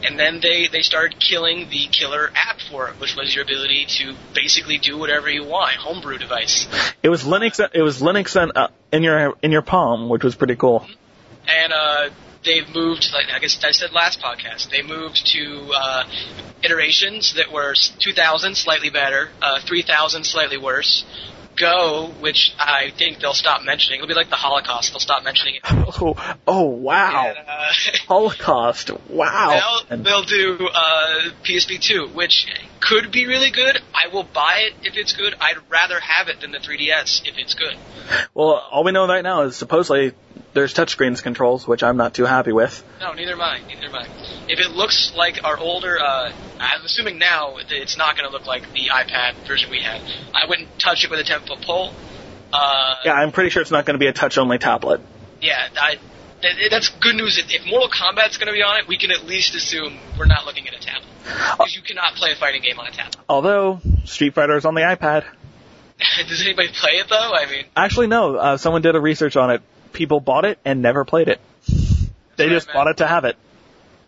And 0.06 0.18
then 0.18 0.40
they, 0.40 0.66
they 0.66 0.82
started 0.82 1.18
killing 1.18 1.70
the 1.70 1.86
killer 1.86 2.30
app 2.34 2.60
for 2.60 2.88
it, 2.90 3.00
which 3.00 3.16
was 3.16 3.34
your 3.34 3.42
ability 3.42 3.86
to 3.86 4.14
basically 4.34 4.76
do 4.76 4.98
whatever 4.98 5.30
you 5.30 5.44
want, 5.44 5.76
homebrew 5.76 6.18
device. 6.18 6.68
it 7.02 7.08
was 7.08 7.24
Linux. 7.24 7.58
It 7.72 7.80
was 7.80 8.02
Linux 8.02 8.36
and 8.40 8.52
uh, 8.54 8.68
in 8.92 9.02
your 9.02 9.34
in 9.40 9.50
your 9.50 9.62
palm, 9.62 10.10
which 10.10 10.22
was 10.22 10.34
pretty 10.34 10.56
cool. 10.56 10.86
and 11.48 11.72
uh, 11.72 12.10
they've 12.44 12.68
moved. 12.74 13.10
Like 13.12 13.26
I 13.34 13.38
guess 13.38 13.62
I 13.64 13.72
said 13.72 13.92
last 13.92 14.20
podcast, 14.20 14.70
they 14.70 14.82
moved 14.82 15.26
to 15.32 15.72
uh, 15.74 16.04
iterations 16.62 17.34
that 17.34 17.52
were 17.52 17.74
2,000 17.98 18.56
slightly 18.56 18.90
better, 18.90 19.30
uh, 19.42 19.60
3,000 19.60 20.24
slightly 20.24 20.58
worse. 20.58 21.04
Go, 21.56 22.12
which 22.18 22.52
I 22.58 22.90
think 22.98 23.20
they'll 23.20 23.32
stop 23.32 23.62
mentioning. 23.62 23.98
It'll 23.98 24.08
be 24.08 24.14
like 24.14 24.28
the 24.28 24.34
Holocaust. 24.34 24.90
They'll 24.90 24.98
stop 24.98 25.22
mentioning 25.22 25.54
it. 25.54 25.62
Oh, 25.96 26.16
oh 26.48 26.64
wow, 26.64 27.26
And, 27.28 27.38
uh, 27.38 27.72
Holocaust! 28.08 28.90
Wow. 29.08 29.84
they'll, 29.88 30.02
they'll 30.02 30.22
do 30.24 30.68
uh, 30.74 31.30
PSP 31.44 31.80
2, 31.80 32.08
which 32.08 32.48
could 32.80 33.12
be 33.12 33.26
really 33.26 33.52
good. 33.52 33.78
I 33.94 34.12
will 34.12 34.24
buy 34.24 34.64
it 34.66 34.74
if 34.82 34.96
it's 34.96 35.12
good. 35.12 35.34
I'd 35.40 35.58
rather 35.70 36.00
have 36.00 36.26
it 36.26 36.40
than 36.40 36.50
the 36.50 36.58
3DS 36.58 37.22
if 37.26 37.38
it's 37.38 37.54
good. 37.54 37.76
Well, 38.34 38.60
all 38.72 38.82
we 38.82 38.90
know 38.90 39.06
right 39.06 39.22
now 39.22 39.42
is 39.42 39.56
supposedly 39.56 40.12
there's 40.54 40.72
touchscreens 40.72 41.22
controls, 41.22 41.66
which 41.66 41.82
I'm 41.82 41.96
not 41.96 42.14
too 42.14 42.24
happy 42.24 42.52
with. 42.52 42.82
No, 43.00 43.12
neither 43.12 43.32
am 43.32 43.40
I. 43.40 43.60
Neither 43.66 43.86
am 43.86 43.94
I. 43.94 44.06
If 44.48 44.60
it 44.60 44.70
looks 44.70 45.12
like 45.16 45.42
our 45.44 45.58
older, 45.58 45.98
uh, 46.00 46.32
I'm 46.58 46.84
assuming 46.84 47.18
now 47.18 47.56
it's 47.58 47.96
not 47.98 48.16
going 48.16 48.28
to 48.28 48.32
look 48.32 48.46
like 48.46 48.62
the 48.72 48.88
iPad 48.92 49.46
version 49.46 49.70
we 49.70 49.80
had. 49.80 50.00
I 50.34 50.48
wouldn't 50.48 50.78
touch 50.78 51.04
it 51.04 51.10
with 51.10 51.20
a 51.20 51.24
10 51.24 51.40
foot 51.40 51.60
pole. 51.62 51.92
Uh, 52.52 52.94
Yeah, 53.04 53.12
I'm 53.14 53.32
pretty 53.32 53.50
sure 53.50 53.62
it's 53.62 53.70
not 53.70 53.84
going 53.84 53.94
to 53.94 53.98
be 53.98 54.06
a 54.06 54.12
touch-only 54.12 54.58
tablet. 54.58 55.00
yeah, 55.42 55.68
I, 55.76 55.96
that, 56.42 56.52
that's 56.70 56.88
good 56.88 57.16
news. 57.16 57.38
If 57.38 57.46
if 57.52 57.66
Mortal 57.66 57.88
Kombat's 57.88 58.36
going 58.36 58.46
to 58.48 58.52
be 58.52 58.62
on 58.62 58.78
it, 58.78 58.86
we 58.86 58.96
can 58.98 59.10
at 59.10 59.24
least 59.24 59.54
assume 59.54 59.98
we're 60.18 60.26
not 60.26 60.44
looking 60.46 60.68
at 60.68 60.74
a 60.74 60.78
tablet. 60.78 61.08
Because 61.24 61.74
you 61.74 61.82
cannot 61.82 62.14
play 62.14 62.32
a 62.32 62.36
fighting 62.36 62.62
game 62.62 62.78
on 62.78 62.86
a 62.86 62.90
tablet. 62.90 63.16
Although 63.28 63.80
Street 64.04 64.34
Fighter 64.34 64.56
is 64.56 64.64
on 64.66 64.74
the 64.74 64.82
iPad. 64.82 65.24
Does 66.28 66.42
anybody 66.42 66.68
play 66.68 66.92
it 66.98 67.06
though? 67.08 67.32
I 67.34 67.46
mean, 67.50 67.64
Actually, 67.74 68.08
no. 68.08 68.36
Uh, 68.36 68.56
someone 68.58 68.82
did 68.82 68.94
a 68.94 69.00
research 69.00 69.36
on 69.36 69.50
it. 69.50 69.62
People 69.94 70.20
bought 70.20 70.44
it 70.44 70.58
and 70.64 70.82
never 70.82 71.04
played 71.06 71.28
it. 71.28 71.40
They 72.36 72.44
Right, 72.46 72.52
just 72.52 72.66
man. 72.66 72.74
bought 72.74 72.86
it 72.88 72.96
to 72.98 73.06
have 73.06 73.24
it. 73.24 73.36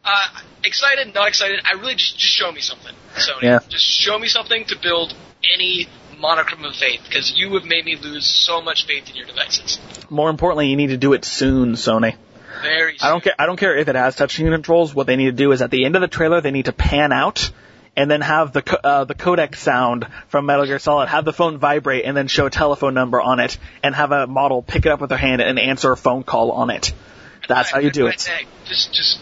uh, 0.05 0.29
excited, 0.65 1.15
not 1.15 1.29
excited. 1.29 1.61
I 1.65 1.73
really 1.81 1.95
just 1.95 2.19
just 2.19 2.33
show 2.35 2.53
me 2.53 2.61
something, 2.61 2.95
Sony. 3.17 3.43
Yeah. 3.43 3.61
Just 3.69 3.85
show 3.87 4.19
me 4.19 4.29
something 4.29 4.65
to 4.67 4.77
build 4.79 5.15
any 5.55 5.89
monochrome 6.19 6.65
of 6.65 6.75
faith, 6.75 7.01
because 7.09 7.33
you 7.37 7.55
have 7.55 7.65
made 7.65 7.85
me 7.85 7.97
lose 7.97 8.27
so 8.27 8.61
much 8.61 8.87
faith 8.87 9.09
in 9.11 9.17
your 9.17 9.27
devices. 9.27 9.79
More 10.11 10.29
importantly, 10.31 10.69
you 10.69 10.77
need 10.77 10.89
to 10.89 10.97
do 10.97 11.13
it 11.13 11.25
soon, 11.25 11.73
Sony. 11.73 12.17
Very. 12.63 12.99
Soon. 12.99 13.07
I 13.09 13.11
don't 13.13 13.23
care. 13.23 13.35
I 13.39 13.47
don't 13.47 13.57
care 13.59 13.77
if 13.77 13.89
it 13.89 13.95
has 13.97 14.17
touchscreen 14.17 14.51
controls. 14.53 14.95
What 14.95 15.07
they 15.07 15.17
need 15.17 15.27
to 15.27 15.33
do 15.33 15.53
is 15.53 15.63
at 15.63 15.71
the 15.71 15.85
end 15.85 15.95
of 15.95 16.01
the 16.03 16.09
trailer, 16.09 16.41
they 16.41 16.51
need 16.51 16.65
to 16.67 16.73
pan 16.73 17.13
out 17.13 17.51
and 17.97 18.11
then 18.11 18.21
have 18.21 18.53
the 18.53 18.63
co- 18.63 18.79
uh, 18.83 19.05
the 19.05 19.15
codec 19.15 19.57
sound 19.57 20.07
from 20.29 20.47
Metal 20.47 20.67
Gear 20.67 20.79
Solid, 20.79 21.09
have 21.09 21.25
the 21.25 21.33
phone 21.33 21.59
vibrate, 21.59 22.05
and 22.05 22.17
then 22.17 22.29
show 22.29 22.47
a 22.47 22.51
telephone 22.51 22.95
number 22.95 23.21
on 23.21 23.41
it, 23.41 23.59
and 23.83 23.95
have 23.95 24.13
a 24.13 24.27
model 24.27 24.63
pick 24.63 24.87
it 24.87 24.93
up 24.93 25.01
with 25.01 25.09
their 25.09 25.19
hand 25.19 25.41
and 25.41 25.59
answer 25.59 25.93
a 25.93 25.97
phone 25.97 26.23
call 26.23 26.53
on 26.53 26.71
it. 26.71 26.93
That's 27.49 27.71
how 27.71 27.79
you 27.79 27.91
do 27.91 28.07
it. 28.09 28.29
Just, 28.65 28.93
just, 28.93 29.21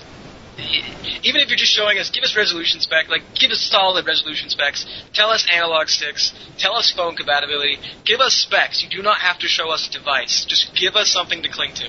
even 1.22 1.40
if 1.40 1.48
you're 1.48 1.58
just 1.58 1.72
showing 1.72 1.98
us, 1.98 2.10
give 2.10 2.24
us 2.24 2.36
resolution 2.36 2.80
spec, 2.80 3.08
like 3.08 3.22
give 3.34 3.50
us 3.50 3.60
solid 3.60 4.06
resolution 4.06 4.50
specs. 4.50 4.86
Tell 5.12 5.30
us 5.30 5.46
analog 5.52 5.88
sticks. 5.88 6.32
Tell 6.58 6.74
us 6.74 6.90
phone 6.90 7.16
compatibility. 7.16 7.78
Give 8.04 8.20
us 8.20 8.34
specs. 8.34 8.82
You 8.82 8.88
do 8.88 9.02
not 9.02 9.18
have 9.18 9.38
to 9.40 9.48
show 9.48 9.70
us 9.70 9.88
a 9.88 9.92
device. 9.92 10.44
Just 10.46 10.74
give 10.74 10.96
us 10.96 11.10
something 11.10 11.42
to 11.42 11.48
cling 11.48 11.74
to. 11.74 11.88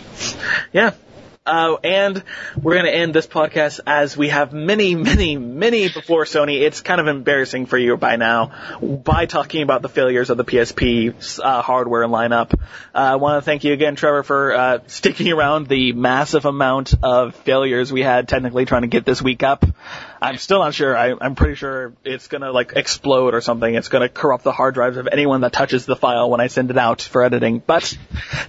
Yeah. 0.73 0.93
Uh, 1.45 1.75
and 1.83 2.23
we're 2.59 2.73
going 2.73 2.85
to 2.85 2.95
end 2.95 3.13
this 3.13 3.27
podcast 3.27 3.79
as 3.85 4.17
we 4.17 4.29
have 4.29 4.51
many, 4.51 4.95
many, 4.95 5.37
many 5.37 5.89
before 5.89 6.25
Sony. 6.25 6.61
It's 6.61 6.81
kind 6.81 6.99
of 6.99 7.05
embarrassing 7.05 7.67
for 7.67 7.77
you 7.77 7.97
by 7.97 8.15
now 8.15 8.51
by 8.81 9.27
talking 9.27 9.61
about 9.61 9.83
the 9.83 9.89
failures 9.89 10.31
of 10.31 10.37
the 10.37 10.43
PSP 10.43 11.39
uh, 11.39 11.61
hardware 11.61 12.07
lineup. 12.07 12.53
Uh, 12.53 12.57
I 12.93 13.15
want 13.17 13.43
to 13.43 13.45
thank 13.45 13.63
you 13.63 13.73
again, 13.73 13.95
Trevor, 13.95 14.23
for 14.23 14.53
uh, 14.53 14.79
sticking 14.87 15.31
around 15.31 15.67
the 15.67 15.93
massive 15.93 16.45
amount 16.45 16.95
of 17.03 17.35
failures 17.35 17.93
we 17.93 18.01
had 18.01 18.27
technically 18.27 18.65
trying 18.65 18.81
to 18.81 18.87
get 18.87 19.05
this 19.05 19.21
week 19.21 19.43
up. 19.43 19.65
I'm 20.21 20.37
still 20.37 20.59
not 20.59 20.73
sure. 20.73 20.97
I, 20.97 21.13
I'm 21.19 21.35
pretty 21.35 21.55
sure 21.55 21.93
it's 22.03 22.27
to 22.27 22.51
like 22.51 22.73
explode 22.75 23.33
or 23.33 23.41
something. 23.41 23.73
It's 23.73 23.89
to 23.89 24.09
corrupt 24.09 24.43
the 24.43 24.51
hard 24.51 24.73
drives 24.73 24.97
of 24.97 25.07
anyone 25.11 25.41
that 25.41 25.53
touches 25.53 25.85
the 25.85 25.95
file 25.95 26.29
when 26.29 26.41
I 26.41 26.47
send 26.47 26.71
it 26.71 26.77
out 26.77 27.01
for 27.01 27.23
editing. 27.23 27.59
But 27.59 27.97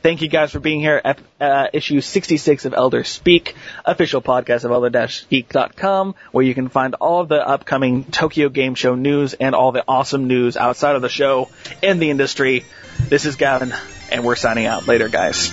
thank 0.03 0.23
you 0.23 0.29
guys 0.29 0.53
for 0.53 0.61
being 0.61 0.81
here 0.81 1.01
at 1.05 1.19
uh, 1.41 1.69
issue 1.73 2.01
66 2.01 2.65
of 2.65 2.75
Elder 2.75 3.05
Speak, 3.05 3.55
official 3.85 4.23
podcast 4.23 4.65
of 4.65 4.71
elder-geek.com, 4.71 6.15
where 6.33 6.45
you 6.45 6.55
can 6.55 6.69
find 6.69 6.95
all 6.95 7.21
of 7.21 7.29
the 7.29 7.47
upcoming 7.47 8.05
Tokyo 8.05 8.49
Game 8.49 8.75
Show 8.75 8.95
news 8.95 9.35
and 9.35 9.55
all 9.55 9.73
the 9.73 9.85
awesome 9.87 10.27
news 10.29 10.57
outside 10.57 10.97
of 10.97 11.03
the 11.03 11.09
show 11.09 11.49
in 11.83 11.99
the 11.99 12.11
industry. 12.11 12.65
This 13.09 13.25
is 13.25 13.37
Gavin, 13.37 13.75
and 14.11 14.25
we're 14.25 14.37
signing 14.37 14.67
out. 14.67 14.87
Later, 14.87 15.09
guys. 15.09 15.53